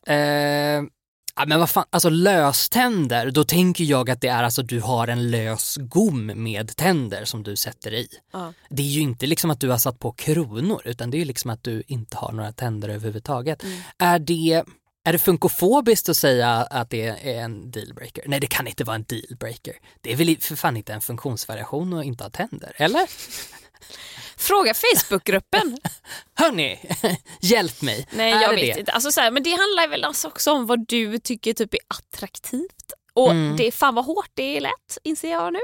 Eh, 0.07 0.83
ja, 1.36 1.46
men 1.46 1.60
vad 1.60 1.69
fan, 1.69 1.86
alltså 1.89 2.10
löständer, 2.10 3.32
då 3.32 3.43
tänker 3.43 3.84
jag 3.84 4.10
att 4.10 4.22
det 4.22 4.28
är 4.28 4.43
alltså 4.43 4.63
du 4.63 4.80
har 4.80 5.08
en 5.08 5.32
lös 5.32 5.78
gom 5.78 6.26
med 6.26 6.76
tänder 6.76 7.26
som 7.26 7.43
du 7.43 7.56
sätter 7.56 7.93
i. 7.93 8.08
Ja. 8.34 8.54
Det 8.69 8.84
är 8.84 8.88
ju 8.88 9.02
inte 9.02 9.26
liksom 9.26 9.52
att 9.52 9.60
du 9.60 9.69
har 9.69 9.78
satt 9.78 10.00
på 10.00 10.12
kronor 10.12 10.82
utan 10.86 11.12
det 11.12 11.22
är 11.22 11.26
liksom 11.26 11.52
att 11.52 11.63
du 11.63 11.84
inte 11.88 12.17
har 12.17 12.32
några 12.32 12.52
tänder 12.52 12.89
överhuvudtaget. 12.89 13.63
Mm. 13.63 13.82
Är 13.98 14.19
det 14.19 14.63
är 15.06 15.13
det 15.13 15.19
funkofobiskt 15.19 16.10
att 16.10 16.17
säga 16.17 16.50
att 16.50 16.89
det 16.89 17.08
är 17.08 17.43
en 17.43 17.72
dealbreaker? 17.72 18.24
Nej, 18.28 18.39
det 18.39 18.48
kan 18.48 18.67
inte 18.67 18.84
vara 18.84 18.96
en 18.96 19.04
dealbreaker. 19.04 19.74
Det 20.02 20.12
är 20.12 20.15
väl 20.15 20.38
för 20.39 20.56
fan 20.56 20.78
inte 20.78 20.93
en 20.93 21.02
funktionsvariation 21.02 21.93
att 21.93 22.06
inte 22.06 22.24
ha 22.24 22.30
tänder, 22.30 22.74
eller? 22.76 23.08
Fråga 24.38 24.74
Facebookgruppen. 24.74 25.78
Hörni, 26.36 26.80
hjälp 27.41 27.82
mig. 27.82 28.08
Nej 28.12 28.32
Är 28.32 28.41
jag 28.41 28.52
det 28.52 28.56
vet 28.56 28.74
det? 28.76 28.80
inte. 28.80 28.91
Alltså, 28.91 29.12
så 29.12 29.22
här, 29.22 29.32
men 29.32 29.43
det 29.43 29.50
handlar 29.52 29.88
väl 29.88 30.04
alltså 30.04 30.28
också 30.28 30.52
om 30.52 30.65
vad 30.65 30.88
du 30.88 31.19
tycker 31.19 31.54
typ 31.54 31.74
är 31.74 31.80
attraktivt. 31.88 32.93
Och 33.15 33.32
Mm. 33.32 33.58
det 33.58 33.67
är 33.67 33.72
fan 33.72 33.96
vad 33.96 34.06
hårt 34.06 34.30
det 34.34 34.58
är 34.58 34.62
lätt 34.62 34.98
inser 35.04 35.32
jag 35.32 35.54
nu. 35.54 35.60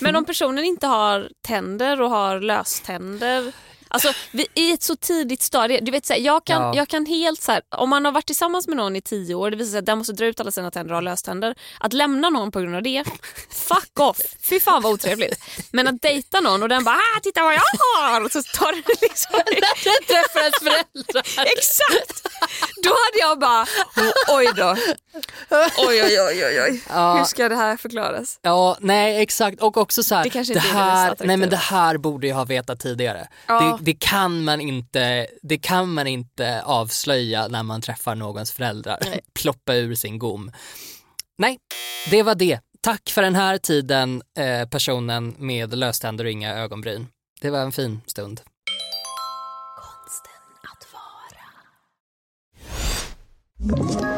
Men 0.00 0.16
om 0.16 0.24
personen 0.24 0.64
inte 0.64 0.86
har 0.86 1.30
tänder 1.46 2.00
och 2.00 2.10
har 2.10 2.40
löständer 2.40 3.52
Alltså 3.88 4.12
vi, 4.30 4.46
i 4.54 4.72
ett 4.72 4.82
så 4.82 4.96
tidigt 4.96 5.42
stadie, 5.42 5.80
du 5.80 5.90
vet 5.90 6.06
så 6.06 6.12
här, 6.12 6.20
jag, 6.20 6.44
kan, 6.44 6.62
Ja. 6.62 6.72
jag 6.76 6.88
kan 6.88 7.06
helt 7.06 7.42
så 7.42 7.52
här, 7.52 7.62
om 7.76 7.90
man 7.90 8.04
har 8.04 8.12
varit 8.12 8.26
tillsammans 8.26 8.68
med 8.68 8.76
någon 8.76 8.96
i 8.96 9.00
tio 9.00 9.34
år, 9.34 9.50
det 9.50 9.56
visar 9.56 9.70
sig 9.70 9.78
att 9.78 9.86
den 9.86 9.98
måste 9.98 10.12
dra 10.12 10.24
ut 10.26 10.40
alla 10.40 10.50
sina 10.50 10.70
tänder 10.70 10.92
och 10.92 10.96
ha 10.96 11.00
löständer. 11.00 11.54
Att 11.80 11.92
lämna 11.92 12.30
någon 12.30 12.50
på 12.52 12.60
grund 12.60 12.74
av 12.76 12.82
det, 12.82 13.04
fuck 13.50 14.00
off, 14.00 14.16
fy 14.48 14.60
fan 14.60 14.82
vad 14.82 14.92
otrevligt. 14.92 15.40
Men 15.72 15.88
att 15.88 16.02
dejta 16.02 16.40
någon 16.40 16.62
och 16.62 16.68
den 16.68 16.84
bara 16.84 16.96
ah, 16.96 17.20
titta 17.22 17.42
vad 17.42 17.54
jag 17.54 17.60
har 17.96 18.24
och 18.24 18.32
så 18.32 18.42
tar 18.42 18.72
den 18.72 18.82
liksom 19.02 19.32
Träffar 20.08 20.40
ens 20.40 20.58
föräldrar. 20.58 21.44
Exakt! 21.56 22.28
Då 22.82 22.88
hade 22.90 23.18
jag 23.20 23.38
bara, 23.38 23.66
oj 24.28 24.48
då. 24.56 24.76
Oj 25.88 26.02
oj 26.02 26.20
oj 26.20 26.44
oj 26.44 26.60
oj. 26.62 26.82
Hur 27.18 27.24
ska 27.24 27.48
det 27.48 27.56
här 27.56 27.76
förklaras? 27.76 28.38
Ja, 28.42 28.76
nej 28.80 29.22
exakt 29.22 29.60
och 29.62 29.76
också 29.76 30.02
så 30.02 30.14
här, 30.14 30.24
Det 30.24 30.30
kanske 30.30 30.54
det 30.54 30.60
här, 30.60 31.14
nej 31.20 31.36
men 31.36 31.50
det 31.50 31.56
här 31.56 31.96
borde 31.96 32.26
jag 32.26 32.36
ha 32.36 32.44
vetat 32.44 32.80
tidigare. 32.80 33.28
Ja. 33.46 33.60
Det, 33.60 33.77
det, 33.80 33.94
kan 33.94 34.44
man 34.44 34.60
inte, 34.60 35.26
det 35.42 35.58
kan 35.58 35.94
man 35.94 36.06
inte 36.06 36.62
avslöja 36.62 37.48
när 37.48 37.62
man 37.62 37.80
träffar 37.80 38.14
någons 38.14 38.52
föräldrar. 38.52 38.98
Ploppa 39.34 39.74
ur 39.74 39.94
sin 39.94 40.18
gom. 40.18 40.52
Nej, 41.38 41.58
det 42.10 42.22
var 42.22 42.34
det. 42.34 42.60
Tack 42.80 43.10
för 43.10 43.22
den 43.22 43.34
här 43.34 43.58
tiden 43.58 44.22
eh, 44.38 44.68
personen 44.68 45.34
med 45.38 45.78
löständer 45.78 46.24
och 46.24 46.30
inga 46.30 46.54
ögonbryn. 46.54 47.06
Det 47.40 47.50
var 47.50 47.60
en 47.60 47.72
fin 47.72 48.00
stund. 48.06 48.40
Konsten 49.76 50.32
att 50.62 50.86
vara. 54.02 54.17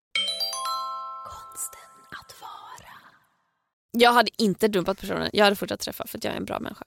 Jag 3.97 4.13
hade 4.13 4.29
inte 4.37 4.67
dumpat 4.67 4.99
personen, 5.01 5.29
jag 5.33 5.43
hade 5.43 5.55
fortsatt 5.55 5.79
träffa 5.79 6.07
för 6.07 6.17
att 6.17 6.23
jag 6.23 6.33
är 6.33 6.37
en 6.37 6.45
bra 6.45 6.59
människa. 6.59 6.83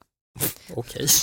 Okej. 0.73 1.07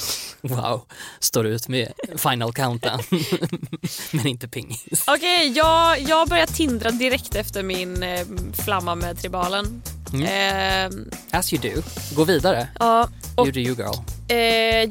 Wow, 0.44 0.86
står 1.20 1.46
ut 1.46 1.68
med 1.68 1.92
final 2.16 2.52
countdown. 2.52 3.00
Men 4.12 4.26
inte 4.26 4.48
pingis. 4.48 5.04
Okej, 5.06 5.52
jag, 5.56 6.00
jag 6.00 6.28
börjar 6.28 6.46
tindra 6.46 6.90
direkt 6.90 7.34
efter 7.34 7.62
min 7.62 8.02
eh, 8.02 8.26
flamma 8.64 8.94
med 8.94 9.18
tribalen. 9.18 9.82
Mm. 10.12 10.92
Eh, 11.32 11.38
As 11.38 11.52
you 11.52 11.74
do. 11.74 11.82
Gå 12.14 12.24
vidare. 12.24 12.68
ja, 12.78 13.08
och, 13.36 13.46
You 13.46 13.52
do 13.52 13.60
you 13.60 13.76
girl. 13.76 13.94
eh, 14.28 14.36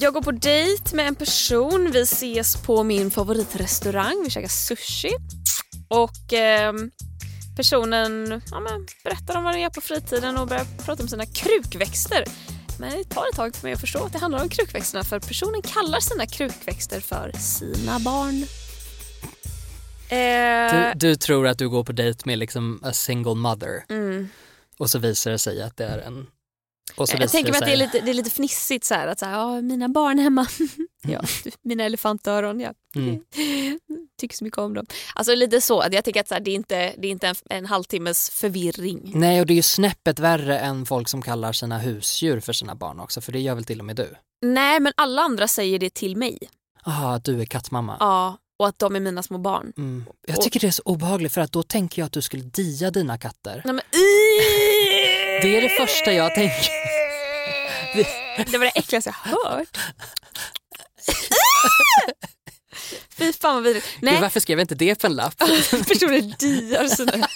jag 0.04 0.14
går 0.14 0.22
på 0.22 0.32
dejt 0.32 0.96
med 0.96 1.08
en 1.08 1.16
person. 1.16 1.92
Vi 1.94 2.02
ses 2.02 2.56
på 2.62 2.84
min 2.84 3.12
favoritrestaurang. 3.12 4.22
Vi 4.24 4.30
käkar 4.30 4.48
sushi. 4.50 5.12
Och 5.88 6.34
ehm, 6.34 6.92
personen 7.62 8.42
ja, 8.52 8.60
men, 8.60 8.88
berättar 9.04 9.38
om 9.38 9.44
vad 9.44 9.54
den 9.54 9.62
gör 9.62 9.70
på 9.70 9.82
fritiden 9.82 10.38
och 10.38 10.48
börjar 10.48 10.66
prata 10.86 11.04
om 11.04 11.10
sina 11.10 11.26
krukväxter. 11.26 12.26
Men 12.80 12.98
det 12.98 13.04
tar 13.04 13.28
ett 13.30 13.36
tag 13.36 13.56
för 13.56 13.68
mig 13.68 13.74
att 13.74 13.82
förstå 13.82 14.06
att 14.06 14.14
det 14.14 14.20
handlar 14.20 14.42
om 14.42 14.50
krukväxterna 14.50 15.04
för 15.04 15.20
personen 15.20 15.62
kallar 15.62 16.00
sina 16.00 16.26
krukväxter 16.26 17.00
för 17.00 17.32
sina 17.32 18.00
barn. 18.00 18.46
Eh, 20.10 20.94
Du, 20.94 21.08
du 21.08 21.16
tror 21.16 21.48
att 21.48 21.58
du 21.58 21.70
går 21.70 21.84
på 21.84 21.92
dejt 21.92 22.22
med 22.26 22.38
liksom 22.38 22.80
a 22.84 22.94
single 22.94 23.36
mother 23.36 23.86
mm. 23.90 24.30
och 24.78 24.90
så 24.90 25.00
visar 25.00 25.32
det 25.32 25.40
sig 25.40 25.62
att 25.62 25.78
det 25.78 25.86
är 25.86 25.98
en... 25.98 26.28
Jag 26.98 27.32
tänker 27.32 27.52
mig 27.52 27.60
att 27.60 27.66
det 27.66 27.74
är 27.74 27.78
lite, 27.78 28.00
det 28.00 28.12
är 28.12 28.14
lite 28.14 28.30
fnissigt 28.30 28.86
så 28.86 28.94
här, 28.94 29.08
att 29.08 29.20
så 29.20 29.26
här, 29.26 29.34
ja, 29.34 29.62
mina 29.62 29.90
barn 29.90 30.20
hemma, 30.20 30.48
ja, 31.08 31.22
mina 31.62 31.84
elefantöron, 31.84 32.60
ja. 32.60 32.74
Mm. 32.96 33.20
tycker 34.20 34.36
så 34.36 34.44
mycket 34.44 34.58
om 34.58 34.74
dem. 34.74 34.86
Alltså 35.16 35.36
lite 35.36 35.62
så, 35.62 35.80
att 35.80 35.94
jag 35.94 36.06
tycker 36.06 36.20
att 36.22 36.28
så 36.28 36.34
här, 36.34 36.42
det 36.42 36.52
är 36.52 36.56
inte, 36.56 36.94
det 36.98 37.08
är 37.08 37.12
inte 37.12 37.28
en, 37.28 37.36
en 37.50 37.66
halvtimmes 37.66 38.30
förvirring. 38.30 39.12
Nej, 39.16 39.40
och 39.40 39.46
det 39.46 39.54
är 39.54 39.56
ju 39.56 39.62
snäppet 39.62 40.20
värre 40.20 40.60
än 40.60 40.86
folk 40.86 41.10
som 41.10 41.22
kallar 41.22 41.54
sina 41.54 41.78
husdjur 41.78 42.40
för 42.40 42.54
sina 42.54 42.76
barn 42.76 43.00
också, 43.00 43.22
för 43.22 43.32
det 43.32 43.40
gör 43.40 43.56
väl 43.56 43.64
till 43.66 43.80
och 43.80 43.86
med 43.86 43.96
du? 43.96 44.16
Nej 44.46 44.80
men 44.80 44.94
alla 44.98 45.22
andra 45.22 45.48
säger 45.48 45.80
det 45.80 45.94
till 45.94 46.18
mig. 46.18 46.38
Jaha, 46.86 47.20
du 47.20 47.42
är 47.42 47.46
kattmamma. 47.46 47.98
Ja, 48.00 48.38
och 48.60 48.68
att 48.68 48.80
de 48.80 48.96
är 48.96 49.00
mina 49.00 49.24
små 49.24 49.38
barn. 49.38 49.74
Mm. 49.78 50.06
Jag 50.28 50.42
tycker 50.42 50.60
det 50.60 50.68
är 50.68 50.72
så 50.72 50.82
obehagligt 50.86 51.34
för 51.34 51.42
att 51.42 51.52
då 51.52 51.64
tänker 51.64 52.02
jag 52.02 52.06
att 52.06 52.12
du 52.12 52.22
skulle 52.22 52.44
dia 52.44 52.92
dina 52.92 53.18
katter. 53.18 53.62
Nej, 53.66 53.74
men, 53.74 53.84
Det 55.42 55.58
är 55.58 55.62
det 55.62 55.70
första 55.70 56.14
jag 56.14 56.36
tänker. 56.36 56.92
Det 58.52 58.58
var 58.58 58.66
det 58.66 58.72
äckligaste 58.72 59.14
jag 59.26 59.32
hört. 59.32 59.78
Fy 63.22 63.34
fan 63.34 63.54
vad 63.56 63.64
vidrigt. 63.64 63.88
Gud, 63.94 64.04
Nej, 64.04 64.22
varför 64.22 64.40
skrev 64.40 64.60
jag 64.60 64.64
inte 64.64 64.76
det 64.76 64.96
på 65.02 65.08
en 65.08 65.16
lapp? 65.16 65.38
personer 65.88 66.36
diar 66.40 66.88
sina 66.88 67.28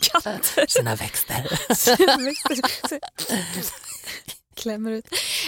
katter. 0.00 0.66
Sina 0.66 0.96
växter. 0.96 1.46
Klämmer 4.56 4.90
ut. 4.90 5.06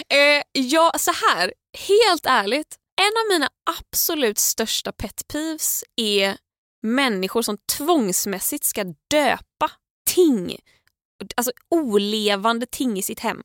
Eh, 0.09 0.61
ja, 0.63 0.91
så 0.99 1.11
här. 1.11 1.53
Helt 1.87 2.25
ärligt. 2.25 2.75
En 3.01 3.05
av 3.05 3.37
mina 3.37 3.49
absolut 3.79 4.37
största 4.37 4.91
pet 4.91 5.27
peeves 5.27 5.83
är 5.95 6.37
människor 6.83 7.41
som 7.41 7.57
tvångsmässigt 7.77 8.65
ska 8.65 8.83
döpa 9.11 9.71
ting. 10.09 10.57
Alltså 11.35 11.51
olevande 11.69 12.65
ting 12.65 12.97
i 12.97 13.01
sitt 13.01 13.19
hem. 13.19 13.41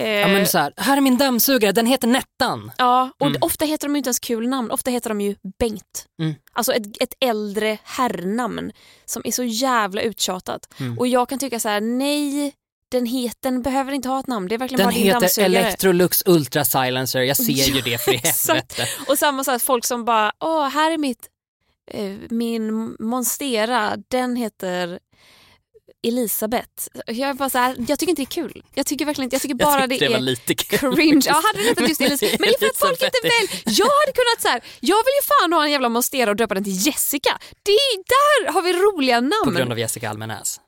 Eh, 0.00 0.08
Ja, 0.20 0.28
men 0.28 0.46
så 0.46 0.58
här, 0.58 0.72
här 0.76 0.96
är 0.96 1.00
min 1.00 1.16
dammsugare, 1.18 1.72
den 1.72 1.86
heter 1.86 2.08
Nettan. 2.08 2.72
Ja, 2.78 3.10
och 3.20 3.26
Mm. 3.26 3.38
ofta 3.40 3.64
heter 3.64 3.88
de 3.88 3.96
inte 3.96 4.08
ens 4.08 4.18
kul 4.18 4.48
namn. 4.48 4.70
Ofta 4.70 4.90
heter 4.90 5.08
de 5.10 5.20
ju 5.20 5.36
Bengt. 5.58 6.06
Mm. 6.22 6.34
Alltså 6.52 6.72
ett, 6.72 7.02
ett 7.02 7.14
äldre 7.20 7.78
herrnamn 7.84 8.72
som 9.04 9.22
är 9.24 9.32
så 9.32 9.44
jävla 9.44 10.00
uttjatat. 10.02 10.60
Mm. 10.80 10.98
Och 10.98 11.06
jag 11.06 11.28
kan 11.28 11.38
tycka 11.38 11.60
så 11.60 11.68
här: 11.68 11.80
nej, 11.80 12.52
den, 12.90 13.06
het, 13.06 13.36
den 13.42 13.62
behöver 13.62 13.92
inte 13.92 14.08
ha 14.08 14.20
ett 14.20 14.26
namn. 14.26 14.48
Det 14.48 14.54
är 14.54 14.58
verkligen 14.58 14.78
Den 14.78 14.86
bara 14.86 14.94
din 14.94 15.04
heter 15.04 15.20
dammsugare. 15.20 15.46
Electrolux 15.56 16.22
Ultra 16.26 16.64
Silencer, 16.64 17.20
jag 17.20 17.36
ser 17.36 17.52
ju 17.74 17.80
det 17.84 17.98
för 17.98 18.12
i 18.14 18.16
helvete. 18.16 18.86
Och 19.08 19.18
samma 19.18 19.44
sak, 19.44 19.62
folk 19.62 19.84
som 19.84 20.04
bara, 20.04 20.32
åh, 20.40 20.68
här 20.68 20.90
är 20.90 20.98
mitt, 20.98 21.28
eh, 21.90 22.12
min 22.30 22.96
Monstera, 22.98 23.96
den 24.08 24.36
heter 24.36 24.98
Elisabeth. 26.06 26.88
Jag, 27.06 27.36
bara 27.36 27.50
så 27.50 27.58
här, 27.58 27.76
jag 27.88 27.98
tycker 27.98 28.10
inte 28.10 28.22
det 28.22 28.26
är 28.26 28.42
kul. 28.42 28.62
Jag 28.74 28.86
tycker 28.86 29.04
verkligen 29.04 29.26
inte, 29.26 29.34
jag 29.34 29.42
tycker 29.42 29.54
bara 29.54 29.80
jag 29.80 29.90
tyckte 29.90 30.04
det, 30.04 30.08
det 30.08 30.12
var 30.12 30.18
är 30.18 30.22
lite 30.22 30.54
cringe. 30.54 31.22
Ja, 31.26 31.32
hade 31.32 31.58
det 31.58 31.68
hetat 31.68 31.88
just 31.88 32.00
Elisabeth. 32.00 32.36
Men 32.40 32.48
det 32.48 32.54
är 32.54 32.58
för 32.58 32.66
att 32.66 32.76
folk 32.78 33.02
inte 33.02 33.20
väl... 33.22 33.74
Jag 33.76 33.86
hade 33.86 34.12
kunnat 34.12 34.42
så 34.42 34.48
här, 34.48 34.60
jag 34.80 34.96
vill 34.96 35.14
ju 35.20 35.24
fan 35.26 35.52
ha 35.52 35.64
en 35.64 35.70
jävla 35.70 35.88
Monstera 35.88 36.30
och 36.30 36.36
döpa 36.36 36.54
den 36.54 36.64
till 36.64 36.86
Jessica. 36.86 37.38
Det 37.62 37.72
är, 37.72 37.96
där 37.96 38.52
har 38.52 38.62
vi 38.62 38.72
roliga 38.72 39.20
namn. 39.20 39.44
På 39.44 39.50
grund 39.50 39.72
av 39.72 39.78
Jessica 39.78 40.10
Almenäs. 40.10 40.60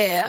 Eh, 0.00 0.24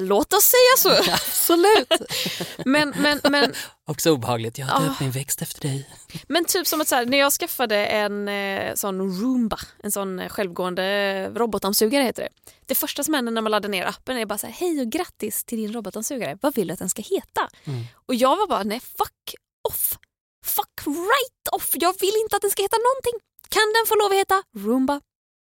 låt 0.00 0.32
oss 0.32 0.44
säga 0.44 0.76
så. 1.04 1.10
Absolut. 1.12 1.92
Men, 2.64 2.94
men, 2.96 3.20
men, 3.30 3.54
Också 3.86 4.10
obehagligt, 4.10 4.58
jag 4.58 4.66
har 4.66 4.80
Ah. 4.84 4.88
döpt 4.88 5.00
min 5.00 5.10
växt 5.10 5.42
efter 5.42 5.60
dig. 5.60 5.88
men 6.28 6.44
typ 6.44 6.66
som 6.66 6.80
att 6.80 6.88
så 6.88 6.94
här, 6.94 7.06
när 7.06 7.18
jag 7.18 7.32
skaffade 7.32 7.86
en 7.86 8.28
eh, 8.28 8.74
sån 8.74 9.20
Roomba, 9.20 9.58
en 9.82 9.92
sån 9.92 10.18
eh, 10.18 10.28
självgående 10.28 11.28
robotdammsugare 11.34 12.02
heter 12.02 12.22
det. 12.22 12.28
Det 12.66 12.74
första 12.74 13.04
som 13.04 13.14
händer 13.14 13.32
när 13.32 13.42
man 13.42 13.50
laddar 13.50 13.68
ner 13.68 13.86
appen 13.86 14.16
är 14.18 14.26
bara 14.26 14.38
så 14.38 14.46
här, 14.46 14.54
hej 14.54 14.80
och 14.80 14.86
grattis 14.92 15.44
till 15.44 15.58
din 15.58 15.72
robotdammsugare. 15.72 16.38
Vad 16.42 16.54
vill 16.54 16.66
du 16.66 16.72
att 16.72 16.78
den 16.78 16.88
ska 16.88 17.02
heta? 17.02 17.48
Mm. 17.64 17.84
Och 18.06 18.14
jag 18.14 18.36
var 18.36 18.46
bara, 18.46 18.62
nej 18.62 18.80
fuck 18.80 19.34
off. 19.68 19.98
Fuck 20.44 20.86
right 20.86 21.48
off. 21.52 21.70
Jag 21.74 21.94
vill 22.00 22.14
inte 22.22 22.36
att 22.36 22.42
den 22.42 22.50
ska 22.50 22.62
heta 22.62 22.76
någonting. 22.76 23.26
Kan 23.48 23.62
den 23.74 23.86
få 23.88 23.94
lov 23.94 24.10
att 24.12 24.18
heta 24.18 24.42
Roomba? 24.56 25.00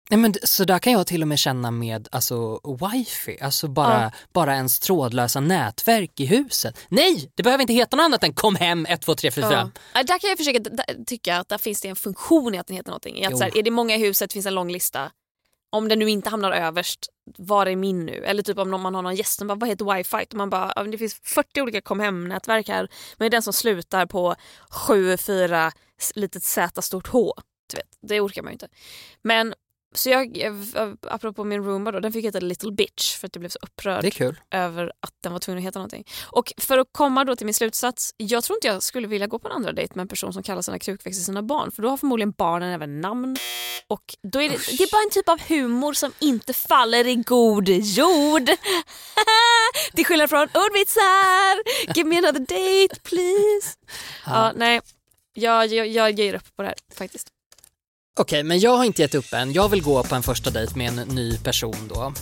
Nej, 0.09 0.19
men 0.19 0.33
så 0.43 0.63
där 0.65 0.79
kan 0.79 0.93
jag 0.93 1.07
till 1.07 1.21
och 1.21 1.27
med 1.27 1.39
känna 1.39 1.71
med 1.71 2.07
alltså, 2.11 2.59
wifi, 2.93 3.39
alltså 3.41 3.67
bara, 3.67 4.01
Ja. 4.01 4.11
bara 4.33 4.55
ens 4.55 4.79
trådlösa 4.79 5.39
nätverk 5.39 6.19
i 6.19 6.25
huset. 6.25 6.77
Nej, 6.89 7.31
det 7.35 7.43
behöver 7.43 7.61
inte 7.61 7.73
heta 7.73 7.97
något 7.97 8.03
annat 8.03 8.23
än 8.23 8.33
kom 8.33 8.55
hem 8.55 8.85
1, 8.85 9.01
2, 9.01 9.15
3, 9.15 9.31
4, 9.31 9.49
5. 9.49 9.71
Ja, 9.93 10.03
där 10.03 10.19
kan 10.19 10.29
jag 10.29 10.37
försöka 10.37 10.59
tycka 11.07 11.37
att 11.37 11.49
där 11.49 11.57
finns 11.57 11.81
det 11.81 11.87
en 11.87 11.95
funktion 11.95 12.55
i 12.55 12.57
att 12.57 12.67
den 12.67 12.75
heter 12.75 12.89
någonting. 12.89 13.17
I 13.17 13.25
att, 13.25 13.37
så 13.37 13.43
här, 13.43 13.57
är 13.57 13.63
det 13.63 13.71
många 13.71 13.95
i 13.95 13.99
huset 13.99 14.33
finns 14.33 14.45
en 14.45 14.55
lång 14.55 14.71
lista. 14.71 15.11
Om 15.71 15.87
den 15.87 15.99
nu 15.99 16.09
inte 16.09 16.29
hamnar 16.29 16.51
överst, 16.51 16.99
var 17.37 17.65
är 17.65 17.75
min 17.75 18.05
nu? 18.05 18.23
Eller 18.25 18.43
typ 18.43 18.57
om 18.57 18.81
man 18.81 18.95
har 18.95 19.01
någon 19.01 19.15
gäst 19.15 19.37
som 19.39 19.47
bara, 19.47 19.55
vad 19.55 19.69
heter 19.69 19.95
wifi? 19.97 20.25
Och 20.31 20.33
man 20.33 20.49
bara, 20.49 20.83
det 20.83 20.97
finns 20.97 21.19
40 21.23 21.61
olika 21.61 21.81
kom 21.81 21.99
hem-nätverk 21.99 22.67
här. 22.69 22.79
Men 22.81 22.89
det 23.17 23.25
är 23.25 23.29
den 23.29 23.41
som 23.41 23.53
slutar 23.53 24.05
på 24.05 24.35
74 24.69 25.71
s- 26.01 26.11
litet 26.15 26.43
Z 26.43 26.81
stort 26.81 27.07
H. 27.07 27.33
Du 27.71 27.77
vet, 27.77 27.85
det 28.01 28.21
orkar 28.21 28.41
man 28.41 28.51
ju 28.51 28.53
inte. 28.53 28.67
Men 29.21 29.53
så 29.95 30.09
jag, 30.09 30.37
apropå 31.07 31.43
min 31.43 31.63
Roomba 31.63 31.91
då, 31.91 31.99
den 31.99 32.13
fick 32.13 32.25
heta 32.25 32.39
Little 32.39 32.71
Bitch 32.71 33.17
för 33.17 33.27
att 33.27 33.35
jag 33.35 33.39
blev 33.39 33.49
så 33.49 33.59
upprörd 33.61 34.03
över 34.51 34.91
att 34.99 35.13
den 35.23 35.31
var 35.31 35.39
tvungen 35.39 35.57
att 35.57 35.67
heta 35.67 35.79
någonting. 35.79 36.03
Och 36.31 36.53
för 36.57 36.77
att 36.77 36.87
komma 36.91 37.25
då 37.25 37.35
till 37.35 37.45
min 37.45 37.53
slutsats, 37.53 38.13
jag 38.17 38.43
tror 38.43 38.57
inte 38.57 38.67
jag 38.67 38.83
skulle 38.83 39.07
vilja 39.07 39.27
gå 39.27 39.39
på 39.39 39.47
en 39.47 39.53
andra 39.53 39.71
dejt 39.71 39.95
med 39.95 40.01
en 40.01 40.07
person 40.07 40.33
som 40.33 40.43
kallar 40.43 40.61
sina 40.61 40.79
krukväxter 40.79 41.23
sina 41.23 41.43
barn, 41.43 41.71
för 41.71 41.81
då 41.81 41.89
har 41.89 41.97
förmodligen 41.97 42.31
barnen 42.31 42.73
även 42.73 43.01
namn. 43.01 43.37
Och 43.87 44.15
då 44.33 44.41
är 44.41 44.49
det, 44.49 44.55
det 44.77 44.83
är 44.83 44.91
bara 44.91 45.03
en 45.03 45.09
typ 45.09 45.29
av 45.29 45.39
humor 45.47 45.93
som 45.93 46.11
inte 46.19 46.53
faller 46.53 47.07
i 47.07 47.15
god 47.15 47.69
jord. 47.69 48.49
Till 49.93 50.05
skillnad 50.05 50.29
från 50.29 50.41
ordvitsar, 50.41 51.93
give 51.95 52.09
me 52.09 52.17
another 52.17 52.39
date 52.39 53.01
please. 53.03 53.77
Ja, 54.25 54.51
nej, 54.55 54.81
jag, 55.33 55.67
jag, 55.67 55.87
jag 55.87 56.11
ger 56.11 56.33
upp 56.33 56.55
på 56.55 56.61
det 56.61 56.67
här 56.67 56.77
faktiskt. 56.95 57.27
Okej, 58.19 58.43
men 58.43 58.59
jag 58.59 58.77
har 58.77 58.85
inte 58.85 59.01
gett 59.01 59.15
upp 59.15 59.33
än. 59.33 59.53
Jag 59.53 59.69
vill 59.69 59.81
gå 59.81 60.03
på 60.03 60.15
en 60.15 60.23
första 60.23 60.49
dejt 60.49 60.75
med 60.75 60.99
en 60.99 61.07
ny 61.07 61.37
person 61.37 61.75
då. 61.89 62.13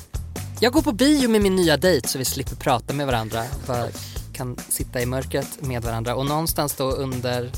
Jag 0.60 0.74
går 0.74 0.82
på 0.82 0.92
bio 0.92 1.30
med 1.30 1.42
min 1.42 1.56
nya 1.56 1.78
dejt 1.78 2.08
så 2.08 2.18
vi 2.18 2.26
slipper 2.26 2.56
prata 2.56 2.94
med 2.94 3.06
varandra. 3.06 3.44
Bara 3.68 3.88
kan 4.34 4.58
sitta 4.70 5.02
i 5.02 5.06
mörkret 5.06 5.62
med 5.62 5.82
varandra 5.84 6.16
och 6.16 6.26
någonstans 6.26 6.76
då 6.76 6.92
under 6.92 7.52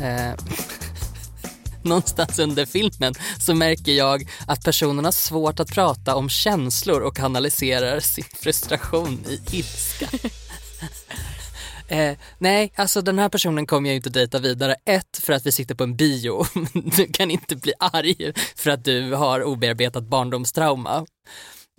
eh, 0.00 0.34
Någonstans 1.82 2.38
under 2.38 2.66
filmen 2.66 3.14
så 3.38 3.54
märker 3.54 3.92
jag 3.92 4.28
att 4.46 4.64
personen 4.64 5.04
har 5.04 5.12
svårt 5.12 5.60
att 5.60 5.74
prata 5.74 6.14
om 6.14 6.28
känslor 6.28 7.00
och 7.00 7.16
kanaliserar 7.16 8.00
sin 8.00 8.24
frustration 8.40 9.24
i 9.28 9.56
ilska. 9.56 10.08
Eh, 11.88 12.16
nej, 12.38 12.72
alltså 12.76 13.02
den 13.02 13.18
här 13.18 13.28
personen 13.28 13.66
kommer 13.66 13.88
jag 13.88 13.96
inte 13.96 14.10
dejta 14.10 14.38
vidare. 14.38 14.76
Ett, 14.84 15.18
för 15.22 15.32
att 15.32 15.46
vi 15.46 15.52
sitter 15.52 15.74
på 15.74 15.84
en 15.84 15.96
bio. 15.96 16.44
Du 16.96 17.06
kan 17.12 17.30
inte 17.30 17.56
bli 17.56 17.72
arg 17.78 18.32
för 18.56 18.70
att 18.70 18.84
du 18.84 19.14
har 19.14 19.42
obearbetat 19.42 20.04
barndomstrauma. 20.04 21.06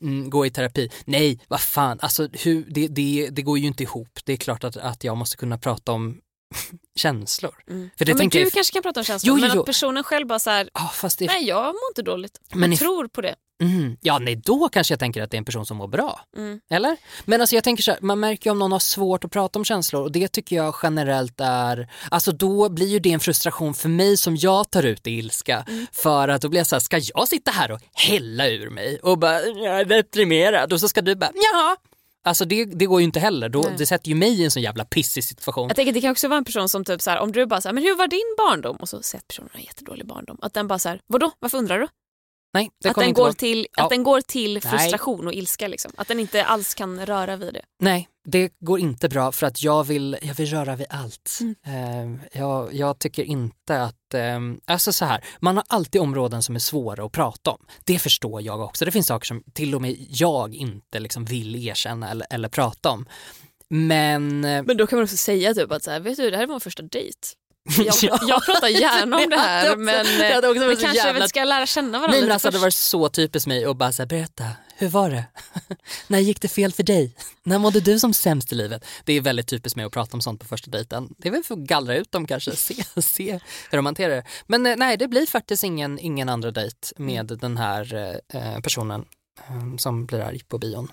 Mm, 0.02 0.30
gå 0.30 0.46
i 0.46 0.50
terapi. 0.50 0.90
Nej, 1.06 1.40
vad 1.48 1.62
fan, 1.62 2.00
alltså 2.02 2.30
hur, 2.34 2.66
det, 2.70 2.88
det, 2.88 3.30
det 3.32 3.42
går 3.42 3.60
ju 3.60 3.68
inte 3.68 3.84
ihop. 3.84 4.20
Det 4.26 4.34
är 4.34 4.38
klart 4.38 4.64
att, 4.64 4.78
att 4.78 5.04
jag 5.04 5.18
måste 5.18 5.38
kunna 5.38 5.58
prata 5.58 5.92
om 5.92 6.18
känslor. 6.96 7.52
För 7.52 7.66
det 7.68 7.74
Mm. 7.74 7.90
Ja, 7.98 8.16
men 8.18 8.30
du 8.30 8.40
jag, 8.40 8.52
kanske 8.52 8.74
kan 8.74 8.84
prata 8.84 9.00
om 9.00 9.04
känslor, 9.04 9.36
Jo, 9.38 9.42
men 9.42 9.52
jo. 9.56 9.60
att 9.60 9.66
personen 9.66 10.04
själv 10.04 10.28
bara 10.28 10.40
så 10.40 10.50
här, 10.50 10.70
ah, 10.74 11.10
det, 11.20 11.26
nej 11.26 11.44
jag 11.48 11.66
mår 11.66 11.90
inte 11.92 12.02
dåligt. 12.02 12.40
Men 12.50 12.60
Men 12.60 12.74
if- 12.74 12.78
tror 12.80 13.08
på 13.08 13.22
det. 13.22 13.36
mm, 13.64 13.98
ja 14.02 14.20
nej 14.20 14.36
då 14.36 14.70
kanske 14.70 14.92
jag 14.92 15.00
tänker 15.00 15.22
att 15.22 15.32
det 15.32 15.36
är 15.36 15.40
en 15.40 15.46
person 15.46 15.66
som 15.66 15.78
mår 15.78 15.88
bra. 15.88 16.22
Mm. 16.38 16.60
Eller? 16.70 16.98
Men 17.26 17.42
alltså 17.42 17.56
jag 17.56 17.64
tänker 17.64 17.84
så 17.84 17.92
här, 17.92 18.00
man 18.02 18.20
märker 18.20 18.46
ju 18.50 18.52
om 18.52 18.60
någon 18.60 18.72
har 18.72 18.80
svårt 18.80 19.24
att 19.24 19.32
prata 19.32 19.60
om 19.60 19.66
känslor 19.66 20.02
och 20.04 20.12
det 20.12 20.28
tycker 20.28 20.56
jag 20.56 20.76
generellt 20.84 21.40
är, 21.42 21.92
alltså 22.12 22.32
då 22.32 22.70
blir 22.70 22.88
ju 22.88 23.00
det 23.00 23.12
en 23.12 23.20
frustration 23.20 23.74
för 23.74 23.90
mig 23.90 24.18
som 24.18 24.36
jag 24.36 24.70
tar 24.72 24.84
ut 24.84 25.08
i 25.08 25.12
ilska. 25.12 25.66
För 25.92 26.28
att 26.28 26.42
då 26.42 26.50
blir 26.50 26.60
jag 26.60 26.68
så 26.68 26.76
här, 26.76 26.80
ska 26.80 26.98
jag 27.16 27.28
sitta 27.28 27.52
här 27.52 27.72
och 27.72 27.80
hälla 27.94 28.48
ur 28.48 28.70
mig 28.70 29.00
och 29.04 29.18
bara, 29.20 29.42
jag 29.42 29.80
är 29.80 29.86
deprimerad 29.86 30.74
och 30.74 30.80
så 30.80 30.90
ska 30.90 31.02
du 31.02 31.16
bara, 31.16 31.32
ja. 31.54 31.76
Alltså 32.28 32.46
det, 32.46 32.66
det 32.66 32.86
går 32.86 33.00
ju 33.00 33.06
inte 33.06 33.20
heller, 33.20 33.50
Då, 33.50 33.60
Nej. 33.60 33.74
det 33.78 33.86
sätter 33.86 34.10
ju 34.10 34.16
mig 34.16 34.42
i 34.42 34.44
en 34.44 34.52
sån 34.52 34.64
jävla 34.64 34.86
pissig 34.86 35.24
situation. 35.24 35.68
Jag 35.68 35.76
tänker 35.76 35.94
det 35.94 36.02
kan 36.02 36.12
också 36.12 36.28
vara 36.28 36.38
en 36.38 36.46
person 36.46 36.70
som 36.70 36.86
typ 36.86 37.02
så 37.02 37.10
här, 37.10 37.20
om 37.20 37.32
du 37.32 37.46
bara 37.46 37.62
så 37.62 37.68
här, 37.68 37.74
men 37.74 37.84
hur 37.84 37.96
var 37.96 38.08
din 38.08 38.36
barndom? 38.38 38.76
Och 38.76 38.90
så 38.90 39.02
säger 39.02 39.24
personen 39.28 39.50
en 39.54 39.62
jättedålig 39.62 40.08
barndom. 40.08 40.38
Att 40.42 40.54
den 40.54 40.68
bara 40.68 40.80
så 40.80 40.90
här, 40.90 41.00
vadå, 41.08 41.32
varför 41.40 41.58
undrar 41.58 41.80
du? 41.80 41.88
Nej, 42.58 42.70
det 42.84 42.90
att 42.90 42.94
kommer 42.96 43.04
den, 43.04 43.10
inte 43.10 43.20
går 43.20 43.26
vara... 43.26 43.34
till, 43.34 43.68
Ja. 43.78 43.84
att 43.84 43.90
den 43.90 44.04
går 44.04 44.22
till 44.22 44.54
Nej. 44.54 44.62
frustration 44.62 45.28
och 45.28 45.34
ilska 45.34 45.68
liksom. 45.68 45.92
Att 45.98 46.08
den 46.08 46.20
inte 46.20 46.44
alls 46.46 46.74
kan 46.74 47.06
röra 47.06 47.36
vid 47.36 47.54
det. 47.54 47.62
Nej, 47.80 48.08
det 48.26 48.52
går 48.60 48.80
inte 48.80 49.10
bra 49.10 49.32
för 49.32 49.48
att 49.48 49.64
jag 49.64 49.84
vill, 49.84 50.18
jag 50.22 50.34
vill 50.34 50.48
röra 50.48 50.76
vid 50.76 50.88
allt. 50.90 51.40
Mm. 51.42 52.20
Eh, 52.32 52.40
jag, 52.42 52.74
jag 52.74 53.00
tycker 53.00 53.24
inte 53.24 53.82
att, 53.84 54.14
eh, 54.14 54.40
alltså 54.66 54.94
så 54.94 55.06
här, 55.06 55.24
man 55.40 55.58
har 55.58 55.66
alltid 55.68 56.02
områden 56.02 56.44
som 56.44 56.56
är 56.56 56.60
svåra 56.60 57.06
att 57.06 57.12
prata 57.12 57.52
om. 57.52 57.66
Det 57.84 58.00
förstår 58.00 58.42
jag 58.42 58.62
också. 58.62 58.86
Det 58.86 58.92
finns 58.92 59.08
saker 59.08 59.26
som 59.26 59.44
till 59.54 59.76
och 59.76 59.82
med 59.82 59.96
jag 60.10 60.56
inte 60.56 61.00
liksom 61.00 61.26
vill 61.26 61.68
erkänna 61.68 62.12
eller, 62.12 62.28
eller 62.30 62.50
prata 62.50 62.90
om. 62.90 63.06
Men 63.70 64.46
eh, 64.46 64.64
Men 64.64 64.78
då 64.78 64.88
kan 64.88 64.98
man 64.98 65.04
också 65.04 65.18
säga 65.18 65.54
typ 65.54 65.72
att 65.72 65.84
så 65.84 65.92
här, 65.92 66.00
vet 66.00 66.18
du 66.18 66.30
det 66.30 66.38
här 66.38 66.44
är 66.44 66.48
vår 66.48 66.60
första 66.60 66.84
dejt. 66.84 67.20
Jag, 67.78 67.96
Ja. 68.02 68.20
jag 68.28 68.46
pratar 68.46 68.68
gärna 68.68 69.18
om 69.18 69.22
det 69.30 69.36
Det 69.36 69.42
här 69.42 69.76
men 69.76 70.06
det 70.06 70.34
hade 70.34 70.48
också 70.50 70.68
vi 70.68 70.76
kanske 70.76 70.98
jävla- 70.98 71.28
ska 71.28 71.44
lära 71.44 71.66
känna 71.66 71.92
varandra 72.00 72.12
Nej 72.12 72.22
men 72.22 72.32
alltså 72.32 72.52
det 72.52 72.58
var 72.58 72.70
så 72.70 73.10
typiskt 73.10 73.48
mig 73.48 73.66
att 73.66 73.78
bara 73.78 73.92
säga 73.92 74.06
berätta, 74.06 74.44
hur 74.76 74.88
var 74.88 75.10
det? 75.10 75.24
När 76.08 76.20
gick 76.20 76.42
det 76.42 76.48
fel 76.48 76.72
för 76.74 76.84
dig? 76.84 77.16
När 77.44 77.60
mådde 77.60 77.80
du 77.80 78.00
som 78.00 78.14
sämst 78.14 78.52
i 78.52 78.56
livet? 78.56 78.86
Det 79.06 79.14
är 79.14 79.22
väldigt 79.22 79.48
typiskt 79.48 79.76
mig 79.76 79.86
att 79.86 79.92
prata 79.92 80.18
om 80.18 80.22
sånt 80.22 80.42
på 80.42 80.48
första 80.48 80.72
dejten. 80.72 81.10
Det 81.18 81.28
är 81.28 81.32
väl 81.32 81.44
för 81.44 81.54
att 81.54 81.60
gallra 81.60 81.96
ut 81.98 82.12
dem 82.12 82.28
kanske, 82.28 82.56
se, 82.56 82.76
se 83.02 83.40
hur 83.70 83.78
de 83.78 83.86
hanterar 83.86 84.16
det. 84.16 84.24
Men 84.46 84.66
eh, 84.66 84.76
nej, 84.78 84.98
det 84.98 85.08
blir 85.08 85.26
faktiskt 85.26 85.64
ingen, 85.64 86.00
ingen 86.00 86.30
andra 86.30 86.52
dejt 86.52 86.78
med 86.98 87.26
den 87.28 87.58
här 87.58 87.96
eh, 88.34 88.60
personen 88.60 89.06
eh, 89.38 89.78
som 89.78 90.06
blir 90.06 90.20
arg 90.20 90.42
på 90.48 90.58
bion. 90.58 90.88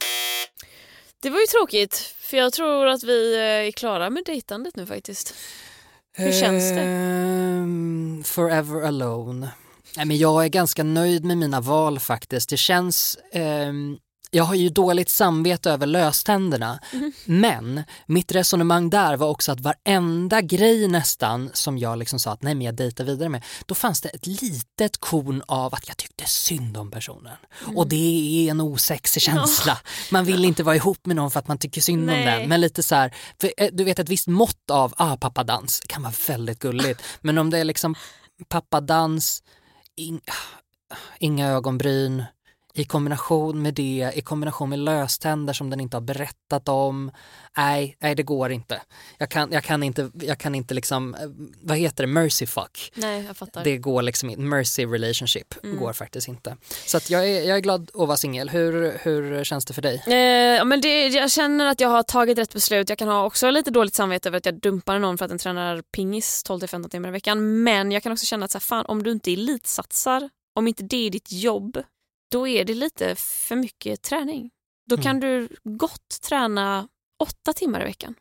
Det 1.23 1.31
var 1.31 1.41
ju 1.41 1.47
tråkigt 1.47 2.15
för 2.21 2.37
jag 2.37 2.53
tror 2.53 2.87
att 2.87 3.03
vi 3.05 3.35
eh, 3.35 3.41
är 3.43 3.71
klara 3.71 4.11
med 4.11 4.23
dejtandet 4.27 4.77
nu 4.77 4.87
faktiskt. 4.87 5.35
Hur 6.17 6.33
känns 6.33 6.71
det? 6.71 6.81
Ehm, 6.81 8.23
forever 8.27 8.83
alone. 8.83 9.49
Nej, 9.97 10.07
men 10.07 10.19
jag 10.19 10.45
är 10.45 10.49
ganska 10.49 10.85
nöjd 10.85 11.25
med 11.25 11.39
mina 11.39 11.61
val 11.61 11.99
faktiskt. 11.99 12.51
Det 12.51 12.57
känns... 12.57 13.19
um, 13.35 13.99
jag 14.35 14.45
har 14.45 14.55
ju 14.55 14.69
dåligt 14.69 15.09
samvete 15.11 15.71
över 15.71 15.87
löständerna 15.87 16.79
Mhm. 16.93 17.13
men 17.25 17.83
mitt 18.07 18.33
resonemang 18.33 18.91
där 18.91 19.17
var 19.17 19.29
också 19.29 19.53
att 19.53 19.61
varenda 19.61 20.41
grej 20.41 20.89
nästan 20.89 21.51
som 21.53 21.79
jag 21.79 21.99
liksom 21.99 22.19
sa 22.19 22.33
att 22.33 22.43
nej 22.43 22.55
men 22.55 22.65
jag 22.67 22.75
dejtar 22.75 23.05
vidare 23.05 23.29
med 23.29 23.43
då 23.67 23.75
fanns 23.75 24.01
det 24.01 24.09
ett 24.09 24.27
litet 24.27 25.01
korn 25.01 25.43
av 25.47 25.75
att 25.75 25.89
jag 25.89 25.97
tyckte 25.97 26.25
synd 26.27 26.77
om 26.77 26.91
personen 26.91 27.37
Mm. 27.65 27.77
och 27.77 27.89
det 27.89 27.97
är 28.47 28.51
en 28.51 28.61
osexig 28.61 29.23
känsla. 29.23 29.79
Man 30.11 30.25
vill 30.25 30.45
inte 30.45 30.63
vara 30.63 30.77
ihop 30.77 31.07
med 31.07 31.17
någon 31.17 31.31
för 31.31 31.39
att 31.41 31.49
man 31.49 31.59
tycker 31.59 31.81
synd 31.81 32.01
om 32.11 32.17
Nej. 32.17 32.27
den 32.27 32.49
men 32.49 32.61
lite 32.61 32.83
så 32.83 32.95
här, 32.95 33.15
för, 33.41 33.53
eh, 33.57 33.69
du 33.73 33.85
vet 33.85 33.99
ett 33.99 34.09
visst 34.09 34.27
mått 34.27 34.71
av 34.71 34.95
ah, 34.97 35.17
pappadans 35.17 35.81
kan 35.89 36.03
vara 36.03 36.13
väldigt 36.29 36.59
gulligt 36.59 37.03
men 37.21 37.39
om 37.39 37.51
det 37.51 37.59
är 37.59 37.65
liksom 37.65 37.95
pappadans, 38.49 39.43
in, 39.97 40.21
inga 41.19 41.49
ögonbryn 41.49 42.25
i 42.77 42.85
kombination 42.85 43.63
med 43.63 43.75
det, 43.75 44.13
i 44.15 44.21
kombination 44.21 44.71
med 44.71 44.79
löständer 44.79 45.53
som 45.53 45.71
den 45.71 45.81
inte 45.81 45.97
har 45.97 46.03
berättat 46.03 46.69
om. 46.69 47.11
Nej, 47.57 47.97
nej 48.01 48.15
det 48.15 48.23
går 48.23 48.53
inte. 48.53 48.83
Jag 49.19 49.29
kan, 49.31 49.53
jag 49.53 49.65
kan 49.65 49.83
inte, 49.83 50.11
jag 50.15 50.39
kan 50.39 50.55
inte 50.55 50.75
liksom, 50.75 51.15
eh, 51.15 51.21
vad 51.63 51.77
heter 51.77 52.03
det, 52.05 52.13
mercy 52.13 52.47
fuck. 52.47 52.93
Nej 52.95 53.25
jag 53.25 53.37
fattar. 53.37 53.65
Det 53.65 53.79
går 53.79 54.03
liksom 54.03 54.31
inte, 54.31 54.43
mercy 54.43 54.87
relationship 54.87 55.55
Mm. 55.65 55.79
går 55.79 55.93
faktiskt 55.93 56.29
inte. 56.29 56.57
Så 56.87 56.97
att 56.97 57.11
jag, 57.11 57.29
är, 57.29 57.43
jag 57.49 57.57
är 57.57 57.61
glad 57.61 57.91
att 57.95 58.09
vara 58.09 58.17
singel. 58.17 58.49
Hur, 58.49 58.99
hur 59.03 59.45
känns 59.45 59.65
det 59.65 59.75
för 59.75 59.83
dig? 59.83 59.95
Eh, 59.95 60.65
men 60.65 60.81
det, 60.81 61.07
jag 61.09 61.31
känner 61.31 61.67
att 61.67 61.81
jag 61.81 61.89
har 61.89 62.03
tagit 62.03 62.39
rätt 62.39 62.53
beslut. 62.53 62.89
Jag 62.89 62.99
kan 62.99 63.09
ha 63.09 63.25
också 63.25 63.51
lite 63.51 63.71
dåligt 63.71 63.95
samvete 63.95 64.29
över 64.29 64.39
att 64.39 64.47
jag 64.47 64.61
dumpar 64.61 64.99
någon 64.99 65.19
för 65.19 65.25
att 65.25 65.29
den 65.29 65.39
tränar 65.39 65.83
pingis 65.83 66.43
12-15 66.49 66.89
timmar 66.89 67.09
i 67.09 67.13
veckan. 67.13 67.63
Men 67.63 67.93
jag 67.93 68.03
kan 68.03 68.13
också 68.13 68.27
känna 68.27 68.45
att 68.45 68.51
så 68.51 68.59
här, 68.59 68.61
fan, 68.61 68.87
om 68.87 69.03
du 69.03 69.13
inte 69.13 69.33
elitsatsar, 69.33 70.31
om 70.55 70.69
inte 70.69 70.83
det 70.83 71.07
är 71.07 71.11
ditt 71.11 71.33
jobb, 71.33 71.83
då 72.35 72.49
är 72.49 72.65
det 72.65 72.75
lite 72.75 73.15
för 73.15 73.57
mycket 73.57 74.03
träning. 74.03 74.51
Då 74.91 74.97
kan 74.97 75.21
du 75.21 75.49
gott 75.65 76.21
träna 76.23 76.89
åtta 77.23 77.53
timmar 77.53 77.81
i 77.81 77.85
veckan. 77.85 78.15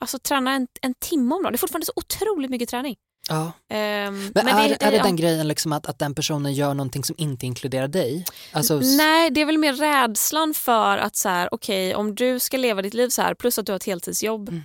Alltså 0.00 0.18
träna 0.18 0.52
en, 0.52 0.68
en 0.82 0.94
timme 0.94 1.34
om 1.34 1.42
dagen. 1.42 1.52
Det 1.52 1.56
är 1.56 1.58
fortfarande 1.58 1.86
så 1.86 1.92
otroligt 1.96 2.50
mycket 2.50 2.68
träning. 2.68 2.96
Ja. 3.28 3.52
Ehm, 3.68 4.32
Men, 4.34 4.48
är, 4.48 4.70
är 4.80 4.90
det 4.90 4.96
ja. 4.96 5.02
den 5.02 5.16
grejen 5.16 5.48
liksom 5.48 5.72
att, 5.72 5.86
att 5.86 5.98
den 5.98 6.14
personen 6.14 6.54
gör 6.54 6.74
någonting 6.74 7.04
som 7.04 7.16
inte 7.18 7.46
inkluderar 7.46 7.88
dig? 7.88 8.24
Alltså, 8.52 8.80
Nej, 8.96 9.30
det 9.30 9.40
är 9.40 9.46
väl 9.46 9.58
mer 9.58 9.72
rädslan 9.72 10.54
för 10.54 10.98
att 10.98 11.16
så 11.16 11.28
här, 11.28 11.54
okej, 11.54 11.94
om 11.94 12.14
du 12.14 12.38
ska 12.38 12.56
leva 12.56 12.82
ditt 12.82 12.94
liv 12.94 13.08
så 13.08 13.22
här 13.22 13.34
plus 13.34 13.58
att 13.58 13.66
du 13.66 13.72
har 13.72 13.76
ett 13.76 13.84
heltidsjobb 13.84 14.48
Mm. 14.48 14.62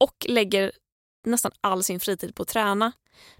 och 0.00 0.26
lägger 0.28 0.72
nästan 1.26 1.52
all 1.60 1.82
sin 1.82 2.00
fritid 2.00 2.34
på 2.34 2.42
att 2.42 2.48
träna, 2.48 2.92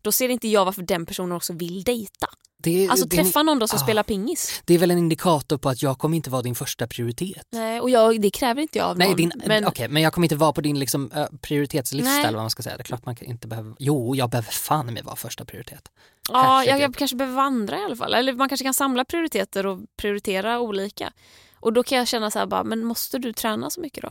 då 0.02 0.12
ser 0.12 0.28
inte 0.28 0.48
jag 0.48 0.64
varför 0.64 0.82
den 0.82 1.06
personen 1.06 1.32
också 1.32 1.52
vill 1.52 1.82
dejta. 1.82 2.26
det, 2.58 2.88
Alltså 2.88 3.06
det, 3.06 3.16
träffa 3.16 3.42
någon 3.42 3.58
då 3.58 3.68
som 3.68 3.76
ah. 3.76 3.82
spelar 3.82 4.02
pingis. 4.02 4.62
det 4.64 4.74
är 4.74 4.78
väl 4.78 4.90
en 4.90 4.98
indikator 4.98 5.58
på 5.58 5.68
att 5.68 5.82
jag 5.82 5.98
kommer 5.98 6.16
inte 6.16 6.30
vara 6.30 6.42
din 6.42 6.54
första 6.54 6.86
prioritet. 6.86 7.46
Nej, 7.52 7.80
och 7.80 7.90
jag, 7.90 8.20
det 8.20 8.30
kräver 8.30 8.62
inte 8.62 8.78
jag 8.78 8.88
av 8.88 8.98
Nej, 8.98 9.08
någon. 9.08 9.16
din, 9.16 9.32
men, 9.46 9.66
okej, 9.66 9.88
men 9.88 10.02
jag 10.02 10.12
kommer 10.12 10.24
inte 10.24 10.36
vara 10.36 10.52
på 10.52 10.60
din 10.60 10.78
liksom, 10.78 11.10
Nej. 11.12 12.24
eller 12.24 12.32
vad 12.32 12.42
man 12.42 12.50
ska 12.50 12.62
säga. 12.62 12.76
Det 12.76 12.82
är 12.82 12.84
klart 12.84 13.06
man 13.06 13.16
inte 13.20 13.48
behöver, 13.48 13.74
jo 13.78 14.16
jag 14.16 14.30
behöver 14.30 14.50
fan 14.50 14.94
med 14.94 15.04
vara 15.04 15.16
första 15.16 15.44
prioritet. 15.44 15.88
ja, 16.28 16.64
jag, 16.64 16.80
jag 16.80 16.94
kanske 16.94 17.16
behöver 17.16 17.36
vandra 17.36 17.78
i 17.78 17.84
alla 17.84 17.96
fall. 17.96 18.14
Eller 18.14 18.32
man 18.32 18.48
kanske 18.48 18.64
kan 18.64 18.74
samla 18.74 19.04
prioriteter 19.04 19.66
och 19.66 19.80
prioritera 19.96 20.60
olika. 20.60 21.12
Och 21.60 21.72
då 21.72 21.82
kan 21.82 21.98
jag 21.98 22.08
känna 22.08 22.30
så 22.30 22.38
här 22.38 22.46
bara, 22.46 22.64
men 22.64 22.84
måste 22.84 23.18
du 23.18 23.32
träna 23.32 23.70
så 23.70 23.80
mycket 23.80 24.02
då? 24.02 24.10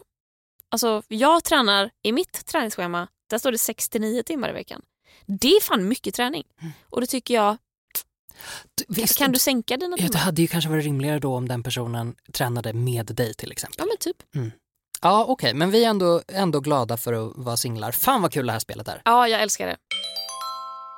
Alltså 0.70 1.04
jag 1.08 1.44
tränar, 1.44 1.92
i 2.04 2.12
mitt 2.12 2.46
träningsschema, 2.46 3.08
där 3.30 3.38
står 3.38 3.52
det 3.52 3.58
69 3.58 4.24
timmar 4.24 4.50
i 4.50 4.54
veckan. 4.54 4.82
Det 5.26 5.48
är 5.48 5.62
fan 5.62 5.88
mycket 5.88 6.16
träning. 6.16 6.44
Mm. 6.62 6.74
Och 6.90 7.02
då 7.02 7.08
tycker 7.08 7.34
jag, 7.34 7.58
Du, 8.76 8.84
visst, 8.88 9.18
kan 9.18 9.32
du 9.32 9.40
sänka 9.40 9.78
dina 9.78 9.98
ja, 9.98 10.04
det 10.04 10.10
timmar? 10.10 10.24
hade 10.24 10.42
ju 10.42 10.48
kanske 10.48 10.70
varit 10.70 10.86
rimligare 10.86 11.20
då 11.20 11.36
om 11.36 11.48
den 11.48 11.64
personen 11.64 12.16
tränade 12.34 12.74
med 12.74 13.06
dig 13.06 13.34
till 13.34 13.52
exempel. 13.52 13.76
Ja 13.78 13.86
men 13.86 13.98
typ. 13.98 14.18
Ja 15.02 15.26
okej, 15.28 15.54
men 15.54 15.72
vi 15.72 15.86
är 15.86 15.90
ändå, 15.90 16.22
ändå 16.28 16.60
glada 16.60 16.98
för 16.98 17.14
att 17.14 17.32
vara 17.36 17.58
singlar. 17.58 17.92
Fan 17.92 18.22
vad 18.22 18.32
kul 18.34 18.46
det 18.46 18.52
här 18.52 18.60
spelet 18.60 18.88
är. 18.88 19.02
Ja, 19.06 19.28
jag 19.28 19.42
älskar 19.42 19.68
det. 19.68 19.78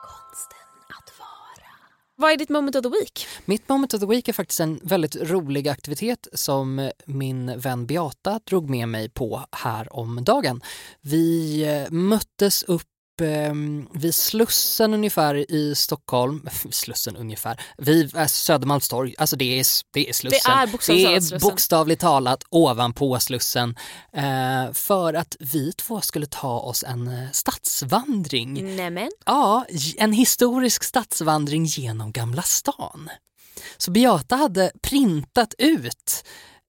Konsten 0.01 0.57
att 0.89 1.19
vara. 1.19 1.67
Vad 2.15 2.31
är 2.31 2.37
ditt 2.37 2.49
moment 2.49 2.75
of 2.75 2.83
the 2.83 2.89
week? 2.89 3.27
Mitt 3.45 3.69
moment 3.69 3.93
of 3.93 3.99
the 3.99 4.05
week 4.05 4.27
är 4.27 4.33
faktiskt 4.33 4.59
en 4.59 4.79
väldigt 4.83 5.15
rolig 5.15 5.67
aktivitet 5.67 6.27
som 6.33 6.91
min 7.05 7.59
vän 7.59 7.85
Beata 7.85 8.39
drog 8.43 8.69
med 8.69 8.87
mig 8.89 9.09
på 9.09 9.45
här 9.51 9.93
om 9.95 10.23
dagen. 10.23 10.61
Vi 11.01 11.61
eh, 11.63 11.91
möttes 11.91 12.63
upp 12.63 12.87
eh, 13.21 13.53
vid 13.93 14.15
Slussen 14.15 14.93
ungefär 14.93 15.51
i 15.51 15.75
Stockholm, 15.75 16.49
Slussen 16.71 17.15
ungefär, 17.15 17.61
vid 17.77 18.15
eh, 18.15 18.25
Södermalmstorg, 18.25 19.15
alltså 19.17 19.35
det 19.35 19.59
är, 19.59 19.65
det 19.93 20.09
är 20.09 20.13
Slussen. 20.13 20.39
Det 20.45 20.61
är 20.61 20.67
bokstavligt 20.67 20.87
Det 20.87 21.03
är 21.03 21.09
talat 21.09 21.23
Slussen. 21.23 21.49
bokstavligt 21.49 22.01
talat 22.01 22.43
ovanpå 22.49 23.19
Slussen 23.19 23.75
eh, 24.13 24.73
för 24.73 25.13
att 25.13 25.35
vi 25.39 25.73
två 25.73 26.01
skulle 26.01 26.25
ta 26.25 26.59
oss 26.59 26.83
en 26.83 27.07
eh, 27.07 27.31
stadsvandring. 27.31 28.75
Nämen. 28.75 29.09
Ja, 29.25 29.65
en 29.97 30.13
historisk 30.13 30.83
stadsvandring 30.83 31.65
genom 31.65 32.11
Gamla 32.11 32.41
stan. 32.41 33.09
Så 33.77 33.91
Beata 33.91 34.35
hade 34.35 34.71
printat 34.81 35.53
ut 35.57 36.23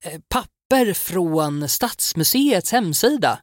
eh, 0.05 0.21
papper 0.69 0.93
från 0.93 1.69
Stadsmuseets 1.69 2.73
hemsida 2.73 3.39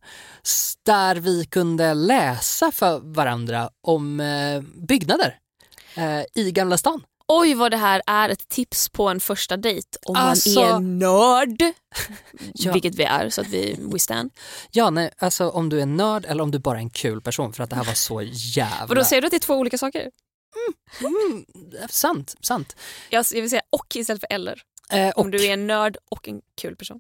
där 0.86 1.16
vi 1.16 1.46
kunde 1.46 1.94
läsa 1.94 2.72
för 2.72 3.00
varandra 3.00 3.70
om 3.82 4.20
eh, 4.20 4.62
byggnader 4.88 5.38
eh, 5.96 6.22
i 6.44 6.52
Gamla 6.52 6.78
stan. 6.78 7.04
Oj 7.28 7.54
vad 7.54 7.72
det 7.72 7.78
här 7.78 8.02
är 8.08 8.30
ett 8.30 8.50
tips 8.50 8.90
på 8.90 9.10
en 9.10 9.20
första 9.20 9.58
dejt 9.58 9.88
om 10.06 10.16
Alltså- 10.16 10.60
man 10.62 10.76
är 10.76 10.80
nörd. 10.80 11.62
Ja. 12.54 12.74
Vilket 12.74 12.96
vi 12.96 13.04
är 13.04 13.30
så 13.30 13.42
att 13.42 13.48
vi 13.48 13.76
we 13.80 14.00
stand. 14.00 14.32
Ja, 14.72 14.90
nej, 14.90 15.12
alltså 15.18 15.50
om 15.50 15.70
du 15.70 15.82
är 15.82 15.86
nörd 15.86 16.26
eller 16.26 16.44
om 16.44 16.52
du 16.52 16.60
bara 16.60 16.78
är 16.78 16.82
en 16.82 16.90
kul 16.90 17.22
person 17.22 17.54
för 17.54 17.64
att 17.64 17.70
det 17.70 17.76
här 17.76 17.84
var 17.84 17.94
så 17.94 18.22
jävla... 18.34 18.86
Vadå 18.88 19.04
säger 19.04 19.22
du 19.22 19.26
att 19.26 19.32
det 19.32 19.38
är 19.38 19.40
två 19.40 19.56
olika 19.56 19.78
saker? 19.78 20.12
Mm, 21.00 21.46
sant, 21.90 22.36
sant. 22.42 22.76
Jag, 23.10 23.26
jag 23.34 23.42
vill 23.42 23.50
säga 23.50 23.62
och 23.70 23.96
istället 23.96 24.20
för 24.22 24.34
eller. 24.36 24.62
Eh, 24.92 25.10
och 25.10 25.18
Om 25.22 25.32
du 25.32 25.46
är 25.46 25.54
en 25.54 25.68
nörd 25.68 25.98
och 26.12 26.28
en 26.28 26.42
kul 26.62 26.76
person. 26.76 27.00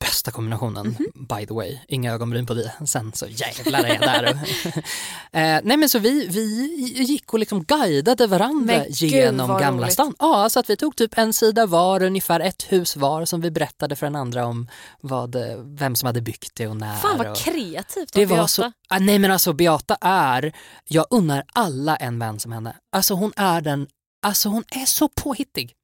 Bästa 0.00 0.30
kombinationen, 0.30 0.86
Mhm. 0.86 1.26
by 1.38 1.46
the 1.46 1.54
way. 1.54 1.78
Inga 1.88 2.12
ögonbryn 2.12 2.46
på 2.46 2.54
det. 2.54 2.72
Sen 2.86 3.12
så 3.14 3.26
jävlar 3.26 3.84
är 3.84 3.88
jag 3.88 4.00
där. 4.00 4.24
eh, 5.32 5.60
nej 5.64 5.76
men 5.76 5.88
så 5.88 5.98
vi, 5.98 6.26
vi 6.26 6.74
gick 7.04 7.32
och 7.32 7.38
liksom 7.38 7.64
guidade 7.64 8.26
varandra 8.26 8.74
Men 8.76 8.84
gud, 8.84 9.10
genom 9.10 9.48
vad 9.48 9.60
Gamla 9.60 9.82
roligt. 9.82 9.92
stan. 9.92 10.14
Ja, 10.18 10.48
så 10.50 10.60
att 10.60 10.70
vi 10.70 10.76
tog 10.76 10.96
typ 10.96 11.18
en 11.18 11.32
sida 11.32 11.66
var, 11.66 12.02
ungefär 12.02 12.40
ett 12.40 12.62
hus 12.72 12.96
var 12.96 13.24
som 13.24 13.40
vi 13.40 13.50
berättade 13.50 13.96
för 13.96 14.06
den 14.06 14.16
andra 14.16 14.46
om 14.46 14.68
vad, 15.00 15.36
vem 15.64 15.94
som 15.96 16.06
hade 16.06 16.20
byggt 16.20 16.54
det 16.54 16.66
och 16.66 16.76
när. 16.76 16.96
Fan 16.96 17.18
vad 17.18 17.26
och... 17.26 17.36
kreativt 17.36 18.12
Det 18.12 18.22
av 18.24 18.28
var 18.28 18.36
Beata. 18.36 18.48
så, 18.48 18.72
ah, 18.88 18.98
nej 18.98 19.18
men 19.18 19.30
alltså 19.30 19.52
Beata 19.52 19.96
är, 20.00 20.52
jag 20.84 21.06
unnar 21.10 21.44
alla 21.52 21.96
en 21.96 22.18
vän 22.18 22.40
som 22.40 22.52
henne. 22.52 22.76
Alltså 22.92 23.14
hon 23.14 23.32
är 23.36 23.60
den, 23.60 23.86
alltså 24.26 24.48
hon 24.48 24.64
är 24.70 24.86
så 24.86 25.08
påhittig. 25.08 25.74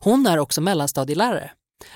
Hon 0.00 0.26
är 0.26 0.38
också 0.38 0.60
mellanstadielärare. 0.60 1.50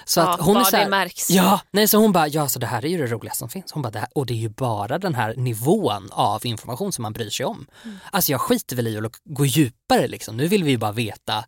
Så 0.05 0.20
Ja, 0.20 0.34
att 0.34 0.41
hon 0.41 0.57
är 0.57 0.64
så 0.64 0.76
här, 0.76 0.84
det 0.84 0.91
märks. 0.91 1.30
Ja, 1.30 1.61
nej, 1.70 1.89
så 1.89 1.99
hon 1.99 2.12
bara, 2.12 2.28
ja 2.28 2.49
så 2.49 2.59
det 2.59 2.66
här 2.66 2.84
är 2.84 2.89
ju 2.89 2.99
det 2.99 3.07
roligaste 3.07 3.39
som 3.39 3.49
finns. 3.49 3.72
Hon 3.72 3.82
bara, 3.82 3.91
det 3.91 3.99
här, 3.99 4.09
och 4.14 4.26
det 4.26 4.34
är 4.34 4.39
ju 4.39 4.49
bara 4.49 4.99
den 4.99 5.14
här 5.14 5.34
nivån 5.37 6.09
av 6.12 6.47
information 6.47 6.93
som 6.93 7.03
man 7.03 7.12
bryr 7.12 7.30
sig 7.30 7.47
om. 7.47 7.66
Mm. 7.84 7.97
Alltså 8.12 8.32
jag 8.32 8.41
skiter 8.41 8.76
väl 8.76 8.89
i 8.89 8.99
att 8.99 9.12
gå 9.24 9.47
djupare 9.47 10.09
liksom. 10.09 10.37
Nu 10.37 10.49
vill 10.49 10.64
vi 10.64 10.70
ju 10.70 10.78
bara 10.78 10.93
veta 10.93 11.45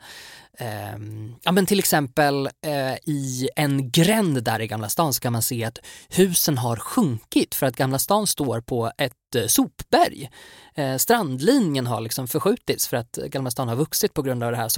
ehm, 0.59 1.35
ja 1.43 1.53
men 1.53 1.67
till 1.67 1.79
exempel 1.79 2.47
eh, 2.67 2.95
i 3.07 3.49
en 3.57 3.91
gränd 3.91 4.43
där 4.43 4.61
i 4.61 4.67
Gamla 4.67 4.89
stan 4.89 5.15
så 5.15 5.21
kan 5.21 5.33
man 5.33 5.43
se 5.43 5.65
att 5.65 5.79
husen 6.09 6.59
har 6.59 6.77
sjunkit 6.77 7.55
för 7.55 7.67
att 7.67 7.77
Gamla 7.77 7.99
stan 7.99 8.27
står 8.27 8.61
på 8.61 8.93
ett 8.99 9.35
eh, 9.37 9.47
sopberg. 9.47 10.31
Eh, 10.75 10.97
strandlinjen 10.97 11.87
har 11.87 12.01
liksom 12.01 12.29
förskjutits 12.29 12.89
för 12.89 12.97
att 12.97 13.13
Gamla 13.13 13.51
stan 13.51 13.69
har 13.69 13.77
vuxit 13.77 14.15
på 14.15 14.23
grund 14.23 14.43
av 14.43 14.51
det 14.51 14.57
här 14.57 14.69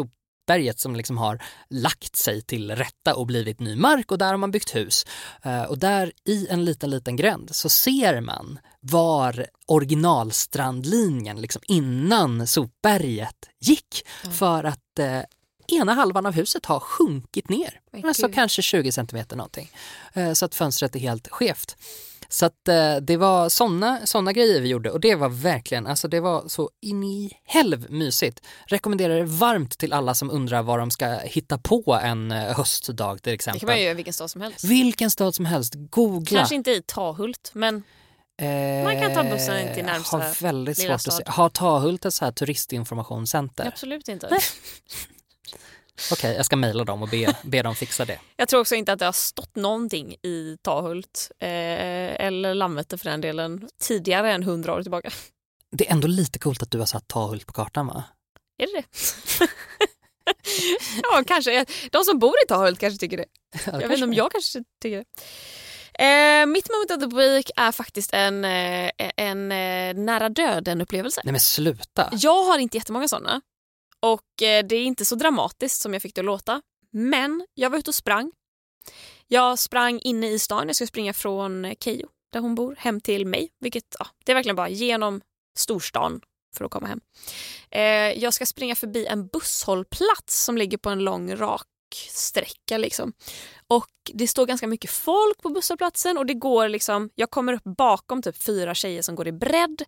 sopberget 0.41 0.79
som 0.81 0.97
liksom 0.97 1.19
har 1.19 1.43
lagt 1.71 2.17
sig 2.17 2.43
till 2.43 2.71
rätta 2.71 3.15
och 3.15 3.27
blivit 3.27 3.61
ny 3.61 3.77
mark 3.77 4.13
och 4.13 4.19
där 4.19 4.27
har 4.27 4.37
man 4.37 4.51
byggt 4.51 4.75
hus. 4.75 5.07
Eh, 5.43 5.63
och 5.63 5.79
där 5.79 6.13
i 6.25 6.47
en 6.51 6.65
liten, 6.65 6.91
liten 6.91 7.17
gränd 7.17 7.49
så 7.53 7.69
ser 7.69 8.21
man 8.21 8.59
var 8.81 9.47
originalstrandlinjen 9.67 11.41
liksom 11.41 11.63
innan 11.69 12.47
sopberget 12.47 13.49
gick 13.61 14.07
för 14.39 14.65
att 14.65 14.99
eh, 14.99 15.23
ena 15.81 15.95
halvan 15.95 16.27
av 16.27 16.33
huset 16.33 16.67
har 16.67 16.81
sjunkit 16.81 17.49
ner. 17.49 17.81
Men 17.93 18.05
Alltså 18.05 18.29
kanske 18.29 18.63
20 18.63 18.93
centimeter 18.93 19.37
någonting. 19.37 19.71
Eh, 20.15 20.33
så 20.33 20.45
att 20.45 20.55
fönstret 20.55 20.97
är 20.97 21.01
helt 21.01 21.29
skevt. 21.29 21.77
Så 22.33 22.47
att 22.47 22.69
eh, 22.69 22.97
det 22.97 23.17
var 23.17 23.49
såna, 23.49 24.07
såna 24.07 24.33
grejer 24.33 24.61
vi 24.61 24.69
gjorde 24.69 24.91
och 24.91 25.01
det 25.01 25.15
var 25.15 25.29
verkligen, 25.29 25.87
alltså 25.87 26.09
det 26.09 26.21
var 26.21 26.49
så 26.49 26.71
in 26.81 27.05
i 27.05 27.33
helv 27.45 27.87
mysigt. 27.91 28.41
Rekommenderar 28.67 29.17
det 29.17 29.25
varmt 29.25 29.79
till 29.79 29.93
alla 29.93 30.15
som 30.15 30.31
undrar 30.31 30.63
vad 30.63 30.79
de 30.79 30.91
ska 30.91 31.07
hitta 31.19 31.59
på 31.59 31.99
en 32.03 32.31
eh, 32.31 32.57
höstdag 32.57 33.23
till 33.23 33.31
Det 33.31 33.35
exempel. 33.35 33.61
kan 33.61 33.67
man 33.67 33.79
ju 33.79 33.85
göra 33.85 33.95
vilken 33.95 34.15
stad 34.15 34.31
som 34.31 34.41
helst. 34.41 34.65
Vilken 34.65 35.11
stad 35.11 35.35
som 35.35 35.45
helst, 35.45 35.75
googla. 35.77 36.39
Kanske 36.39 36.55
inte 36.55 36.71
i 36.71 36.83
Tahult, 36.87 37.51
men 37.55 37.83
Man 38.85 39.01
kan 39.01 39.15
ta 39.15 39.25
bussen 39.25 39.69
in 39.69 39.75
till 39.75 39.85
närmsta 39.85 40.17
Eh, 40.19 40.23
Har 40.23 40.43
väldigt 40.43 40.79
lilla 40.79 40.99
svårt 40.99 41.09
att 41.13 41.15
se. 41.17 41.23
stad. 41.23 41.35
Har 41.35 41.49
Tahult 41.49 42.05
ett 42.05 42.15
så 42.15 42.25
här 42.25 42.33
turistinformationscenter? 42.33 43.67
absolut 43.67 44.09
inte. 44.09 44.29
Okej, 46.13 46.37
jag 46.37 46.47
ska 46.47 46.57
mejla 46.57 46.85
dem 46.85 47.03
och 47.03 47.09
be, 47.09 47.37
be 47.43 47.63
dem 47.63 47.75
fixa 47.75 48.05
det. 48.05 48.19
Jag 48.37 48.49
tror 48.49 48.61
också 48.61 48.75
inte 48.75 48.93
att 48.93 48.99
det 48.99 49.05
har 49.05 49.13
stått 49.13 49.57
någonting 49.57 50.15
i 50.23 50.57
Tahult 50.63 51.31
eh, 51.39 51.49
eller 52.27 52.55
Landvetter 52.55 52.97
för 52.97 53.11
den 53.11 53.21
delen 53.21 53.69
tidigare 53.83 54.33
än 54.33 54.43
hundra 54.43 54.75
år 54.75 54.83
tillbaka. 54.83 55.11
Det 55.73 55.89
är 55.89 55.93
ändå 55.93 56.09
lite 56.09 56.39
coolt 56.39 56.63
att 56.63 56.71
du 56.71 56.79
har 56.79 56.87
satt 56.87 57.09
Tahult 57.09 57.47
på 57.47 57.53
kartan 57.53 57.87
va? 57.87 58.05
Är 58.59 58.67
det 58.67 58.81
det? 58.81 58.85
ja, 61.03 61.25
kanske. 61.27 61.65
De 61.93 62.05
som 62.05 62.19
bor 62.19 62.35
i 62.45 62.49
Tahult 62.49 62.79
kanske 62.79 62.99
tycker 62.99 63.17
det. 63.17 63.27
Jag 63.67 63.79
vet 63.79 63.93
inte 63.93 64.05
om 64.05 64.15
jag 64.15 64.33
kanske 64.33 64.65
tycker 64.83 64.97
det. 64.97 65.05
Eh, 66.05 66.47
mitt 66.47 66.69
moment 66.71 66.91
of 67.05 67.11
the 67.11 67.17
week 67.17 67.51
är 67.57 67.73
faktiskt 67.73 68.15
en, 68.15 68.45
eh, 68.45 68.91
en 69.17 69.53
eh, 69.53 69.95
nära 69.95 70.29
döden-upplevelse. 70.29 71.21
Nej 71.25 71.33
men 71.33 71.41
sluta. 71.41 72.09
Jag 72.13 72.45
har 72.45 72.59
inte 72.59 72.77
jättemånga 72.77 73.09
sådana. 73.09 73.41
Och 74.01 74.43
eh, 74.43 74.67
det 74.67 74.77
är 74.77 74.85
inte 74.85 75.05
så 75.05 75.15
dramatiskt 75.15 75.81
som 75.81 75.93
jag 75.93 76.03
fick 76.03 76.15
det 76.15 76.21
att 76.21 76.25
låta. 76.25 76.63
Men 76.93 77.47
jag 77.55 77.71
var 77.71 77.79
ute 77.79 77.91
och 77.91 77.95
sprang. 77.95 78.33
Jag 79.29 79.59
sprang 79.59 80.01
inne 80.01 80.31
i 80.31 80.39
stan. 80.39 80.67
Jag 80.67 80.77
ska 80.77 80.87
springa 80.87 81.13
från 81.13 81.65
eh, 81.65 81.75
Keyyo, 81.81 82.09
där 82.33 82.41
hon 82.41 82.55
bor, 82.55 82.75
hem 82.79 83.01
till 83.01 83.27
mig. 83.27 83.49
Vilket, 83.61 83.97
ja, 83.99 84.07
det 84.25 84.33
är 84.33 84.35
verkligen 84.35 84.57
bara 84.57 84.69
genom 84.69 85.21
storstan 85.59 86.21
för 86.57 86.65
att 86.65 86.71
komma 86.71 86.87
hem. 86.87 87.01
Eh, 87.71 87.83
jag 88.23 88.35
ska 88.35 88.47
springa 88.47 88.75
förbi 88.75 89.07
en 89.07 89.27
busshållplats 89.27 90.45
som 90.45 90.57
ligger 90.57 90.79
på 90.79 90.91
en 90.91 90.99
lång 90.99 91.37
rak 91.37 91.67
sträcka. 91.95 92.79
Liksom. 92.79 93.13
Och 93.69 93.87
Det 94.15 94.29
står 94.29 94.47
ganska 94.47 94.67
mycket 94.67 94.91
folk 94.91 95.43
på 95.43 95.49
busshållplatsen 95.49 96.19
och 96.19 96.27
det 96.27 96.35
går 96.35 96.69
liksom, 96.69 97.11
jag 97.15 97.31
kommer 97.31 97.53
upp 97.53 97.65
bakom 97.77 98.23
typ 98.23 98.43
fyra 98.43 98.75
tjejer 98.75 99.03
som 99.03 99.15
går 99.15 99.29
i 99.29 99.33
bredd. 99.33 99.83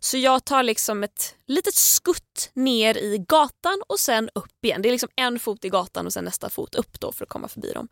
Så 0.00 0.16
jag 0.16 0.44
tar 0.44 0.62
liksom 0.62 1.04
ett 1.04 1.34
litet 1.46 1.74
skutt 1.74 2.50
ner 2.54 2.98
i 2.98 3.24
gatan 3.28 3.82
och 3.88 4.00
sen 4.00 4.30
upp 4.34 4.64
igen. 4.64 4.82
Det 4.82 4.88
är 4.88 4.92
liksom 4.92 5.10
en 5.16 5.38
fot 5.38 5.64
i 5.64 5.68
gatan 5.68 6.06
och 6.06 6.12
sen 6.12 6.24
nästa 6.24 6.50
fot 6.50 6.74
upp 6.74 7.00
då 7.00 7.12
för 7.12 7.24
att 7.24 7.28
komma 7.28 7.48
förbi 7.48 7.72
dem. 7.72 7.88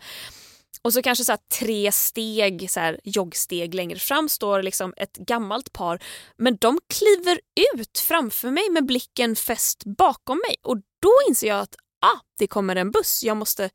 Och 0.82 0.92
så 0.92 1.02
kanske 1.02 1.24
så 1.24 1.32
här 1.32 1.40
tre 1.58 1.92
steg, 1.92 2.70
så 2.70 2.80
här 2.80 3.00
joggsteg 3.04 3.74
längre 3.74 3.98
fram 3.98 4.28
står 4.28 4.62
liksom 4.62 4.94
ett 4.96 5.16
gammalt 5.16 5.72
par. 5.72 6.02
Men 6.36 6.56
de 6.56 6.78
kliver 6.94 7.40
ut 7.80 7.98
framför 7.98 8.50
mig 8.50 8.70
med 8.70 8.86
blicken 8.86 9.36
fäst 9.36 9.82
bakom 9.84 10.38
mig. 10.48 10.56
Och 10.62 10.76
då 10.76 11.12
inser 11.28 11.48
jag 11.48 11.60
att 11.60 11.76
ah, 12.06 12.20
det 12.38 12.46
kommer 12.46 12.76
en 12.76 12.90
buss. 12.90 13.22
Jag 13.24 13.36
måste 13.36 13.70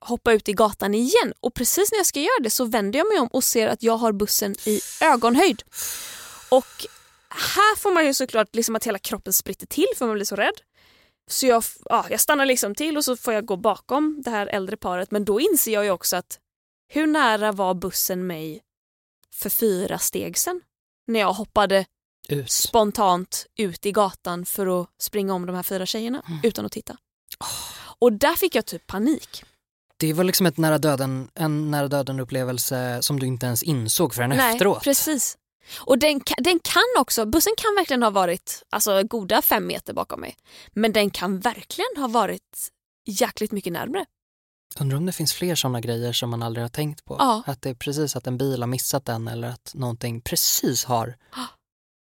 hoppa 0.00 0.32
ut 0.32 0.48
i 0.48 0.52
gatan 0.52 0.94
igen. 0.94 1.32
Och 1.40 1.54
precis 1.54 1.92
när 1.92 1.98
jag 1.98 2.06
ska 2.06 2.20
göra 2.20 2.42
det 2.42 2.50
så 2.50 2.64
vänder 2.64 2.98
jag 2.98 3.08
mig 3.08 3.18
om 3.18 3.28
och 3.28 3.44
ser 3.44 3.68
att 3.68 3.82
jag 3.82 3.96
har 3.96 4.12
bussen 4.12 4.54
i 4.64 4.80
ögonhöjd. 5.00 5.62
Och 6.50 6.86
här 7.28 7.76
får 7.76 7.92
man 7.92 8.06
ju 8.06 8.14
såklart 8.14 8.54
liksom 8.54 8.76
att 8.76 8.86
hela 8.86 8.98
kroppen 8.98 9.32
spritter 9.32 9.66
till 9.66 9.88
för 9.96 10.06
man 10.06 10.14
blir 10.14 10.24
så 10.24 10.36
rädd. 10.36 10.60
Så 11.30 11.46
jag, 11.46 11.64
ja, 11.84 12.06
jag 12.10 12.20
stannar 12.20 12.46
liksom 12.46 12.74
till 12.74 12.96
och 12.96 13.04
så 13.04 13.16
får 13.16 13.34
jag 13.34 13.44
gå 13.44 13.56
bakom 13.56 14.22
det 14.24 14.30
här 14.30 14.46
äldre 14.46 14.76
paret. 14.76 15.10
Men 15.10 15.24
då 15.24 15.40
inser 15.40 15.72
jag 15.72 15.84
ju 15.84 15.90
också 15.90 16.16
att 16.16 16.38
hur 16.88 17.06
nära 17.06 17.52
var 17.52 17.74
bussen 17.74 18.26
mig 18.26 18.62
för 19.34 19.50
fyra 19.50 19.98
steg 19.98 20.38
sen? 20.38 20.60
När 21.06 21.20
jag 21.20 21.32
hoppade 21.32 21.86
Ut. 22.28 22.50
spontant 22.50 23.46
ut 23.56 23.86
i 23.86 23.92
gatan 23.92 24.46
för 24.46 24.82
att 24.82 24.88
springa 24.98 25.34
om 25.34 25.46
de 25.46 25.56
här 25.56 25.62
fyra 25.62 25.86
tjejerna 25.86 26.22
utan 26.42 26.66
att 26.66 26.72
titta. 26.72 26.96
Och 27.98 28.12
där 28.12 28.34
fick 28.34 28.54
jag 28.54 28.66
typ 28.66 28.86
panik. 28.86 29.42
Det 29.96 30.12
var 30.12 30.24
liksom 30.24 30.46
ett 30.46 30.56
nära 30.56 30.78
döden, 30.78 31.28
en 31.34 31.70
nära 31.70 31.88
döden 31.88 32.20
upplevelse 32.20 32.98
som 33.02 33.20
du 33.20 33.26
inte 33.26 33.46
ens 33.46 33.62
insåg 33.62 34.14
förrän 34.14 34.30
Nej, 34.30 34.52
efteråt. 34.52 34.82
precis. 34.82 35.38
Och 35.78 35.98
den, 35.98 36.20
den 36.38 36.58
kan 36.58 36.82
också, 37.00 37.26
bussen 37.26 37.52
kan 37.56 37.74
verkligen 37.74 38.02
ha 38.02 38.10
varit 38.10 38.62
alltså, 38.70 39.02
goda 39.02 39.42
fem 39.42 39.66
meter 39.66 39.92
bakom 39.94 40.20
mig. 40.20 40.36
Men 40.72 40.92
den 40.92 41.10
kan 41.10 41.40
verkligen 41.40 41.96
ha 41.96 42.08
varit 42.08 42.68
jäkligt 43.06 43.52
mycket 43.52 43.72
närmre. 43.72 44.04
Undrar 44.80 44.98
om 44.98 45.06
det 45.06 45.12
finns 45.12 45.32
fler 45.32 45.54
sådana 45.54 45.80
grejer 45.80 46.12
som 46.12 46.30
man 46.30 46.42
aldrig 46.42 46.64
har 46.64 46.68
tänkt 46.68 47.04
på. 47.04 47.16
Ja. 47.18 47.42
Att 47.46 47.62
det 47.62 47.70
är 47.70 47.74
precis 47.74 48.16
att 48.16 48.26
en 48.26 48.38
bil 48.38 48.62
har 48.62 48.66
missat 48.66 49.04
den 49.04 49.28
eller 49.28 49.48
att 49.48 49.72
någonting 49.74 50.20
precis 50.20 50.84
har 50.84 51.16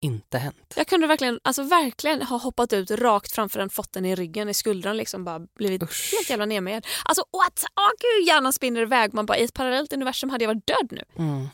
inte 0.05 0.39
hänt. 0.39 0.75
Jag 0.77 0.87
kunde 0.87 1.07
verkligen, 1.07 1.41
alltså 1.45 1.63
verkligen 1.63 2.23
ha 2.23 2.37
hoppat 2.37 2.73
ut 2.73 2.91
rakt 2.91 3.33
framför 3.33 3.59
den, 3.59 3.71
fått 3.71 3.93
den 3.93 4.05
i 4.05 4.15
ryggen, 4.15 4.49
i 4.49 4.55
skuldran 4.55 4.97
liksom 4.97 5.25
bara 5.25 5.39
blivit 5.39 5.83
Usch. 5.83 6.13
helt 6.13 6.31
jävla 6.31 6.47
nermed. 6.47 6.87
Alltså 7.05 7.25
what? 7.33 7.65
Åh 7.81 7.91
gud, 8.01 8.27
hjärnan 8.29 8.53
spinner 8.53 8.81
iväg. 8.83 9.15
Man 9.15 9.27
bara 9.27 9.39
i 9.39 9.45
ett 9.45 9.55
parallellt 9.55 9.93
universum 9.93 10.31
hade 10.31 10.45
jag 10.45 10.55
varit 10.55 10.67
död 10.67 10.89
nu. 10.91 11.03
Mm. 11.25 11.49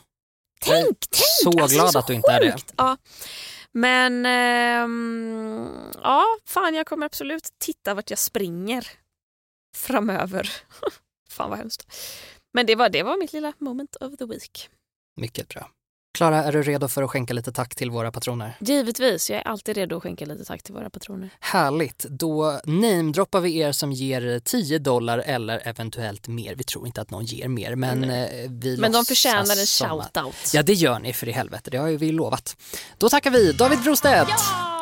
Tänk, 0.59 0.75
Jag 0.75 0.79
är 0.79 0.83
tänk! 0.83 0.97
så 1.43 1.49
alltså, 1.61 1.75
glad 1.77 1.95
är 1.95 1.99
att 1.99 2.07
du 2.07 2.13
inte 2.13 2.31
är 2.31 2.39
det. 2.39 2.57
Ja. 2.77 2.97
Men 3.71 4.25
ehm, 4.25 5.69
ja, 6.03 6.25
fan 6.45 6.75
jag 6.75 6.87
kommer 6.87 7.05
absolut 7.05 7.49
titta 7.57 7.93
vart 7.93 8.09
jag 8.09 8.19
springer 8.19 8.87
framöver. 9.77 10.49
fan 11.29 11.49
vad 11.49 11.59
hemskt. 11.59 11.93
Men 12.53 12.65
det 12.65 12.75
var, 12.75 12.89
det 12.89 13.03
var 13.03 13.17
mitt 13.17 13.33
lilla 13.33 13.53
moment 13.57 13.95
of 13.95 14.17
the 14.17 14.25
week. 14.25 14.69
Mycket 15.15 15.47
bra. 15.47 15.69
Klara, 16.13 16.43
är 16.43 16.51
du 16.51 16.63
redo 16.63 16.87
för 16.87 17.03
att 17.03 17.09
skänka 17.09 17.33
lite 17.33 17.51
tack 17.51 17.75
till 17.75 17.91
våra 17.91 18.11
patroner? 18.11 18.57
Givetvis, 18.59 19.29
jag 19.29 19.39
är 19.39 19.47
alltid 19.47 19.75
redo 19.77 19.97
att 19.97 20.03
skänka 20.03 20.25
lite 20.25 20.45
tack 20.45 20.63
till 20.63 20.73
våra 20.73 20.89
patroner. 20.89 21.29
Härligt, 21.39 22.05
då 22.09 22.59
namedroppar 22.65 23.39
vi 23.39 23.57
er 23.57 23.71
som 23.71 23.91
ger 23.91 24.39
10 24.39 24.79
dollar 24.79 25.17
eller 25.19 25.67
eventuellt 25.67 26.27
mer. 26.27 26.55
Vi 26.55 26.63
tror 26.63 26.87
inte 26.87 27.01
att 27.01 27.09
någon 27.11 27.25
ger 27.25 27.47
mer 27.47 27.75
men 27.75 28.03
eh, 28.03 28.27
vi 28.49 28.77
Men 28.77 28.91
de 28.91 29.05
förtjänar 29.05 29.39
en 29.39 29.65
shout-out. 29.65 30.51
Ja 30.53 30.63
det 30.63 30.73
gör 30.73 30.99
ni 30.99 31.13
för 31.13 31.29
i 31.29 31.31
helvete, 31.31 31.69
det 31.71 31.77
har 31.77 31.87
ju 31.87 31.97
vi 31.97 32.11
lovat. 32.11 32.55
Då 32.97 33.09
tackar 33.09 33.31
vi 33.31 33.51
David 33.51 33.79
Brostedt, 33.79 34.31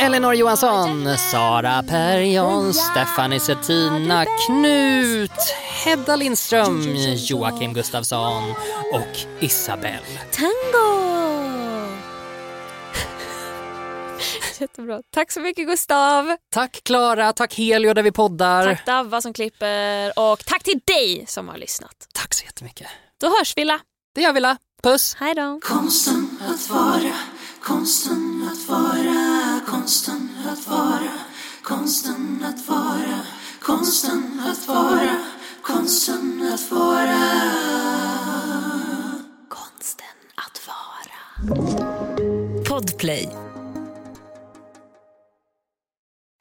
Elinor 0.01 0.33
Johansson, 0.33 1.17
Sara 1.31 1.83
Perjon, 1.83 2.73
Stephanie 2.73 3.39
Settina, 3.39 4.25
Knut, 4.45 5.31
Hedda 5.85 6.15
Lindström, 6.15 6.95
Joakim 7.15 7.73
Gustafsson 7.73 8.43
och 8.93 9.17
Isabelle. 9.39 9.99
Tango! 10.31 11.08
Jättebra. 14.61 15.01
Tack 15.13 15.31
så 15.31 15.39
mycket 15.39 15.67
Gustav. 15.67 16.35
Tack 16.53 16.83
Klara, 16.83 17.33
tack 17.33 17.57
Helio 17.57 17.93
där 17.93 18.03
vi 18.03 18.11
poddar. 18.11 18.65
Tack 18.65 18.85
Davva 18.85 19.21
som 19.21 19.33
klipper 19.33 20.19
och 20.19 20.45
tack 20.45 20.63
till 20.63 20.79
dig 20.85 21.25
som 21.27 21.47
har 21.47 21.57
lyssnat. 21.57 22.07
Tack 22.13 22.33
så 22.33 22.45
jättemycket. 22.45 22.87
Då 23.21 23.27
hörs 23.27 23.57
vi 23.57 23.65
la. 23.65 23.79
Det 24.15 24.21
gör 24.21 24.33
vi 24.33 24.39
la. 24.39 24.57
Puss! 24.83 25.15
Hej 25.19 25.35
då. 25.35 25.59
Konsten 25.63 26.39
att 26.49 26.69
vara, 26.69 27.13
konsten 27.61 28.49
att 28.51 28.69
vara, 28.69 29.59
konsten 29.67 30.29
att 30.51 30.67
vara, 30.67 31.11
konsten 31.63 32.45
att 32.45 32.67
vara, 32.67 33.19
konsten 33.61 34.43
att 34.45 34.67
vara, 34.67 35.15
konsten 35.61 36.49
att 36.53 36.71
vara. 36.71 37.19
Konsten 39.49 40.05
att 40.35 40.61
vara. 40.67 41.19
Podplay. 42.69 43.48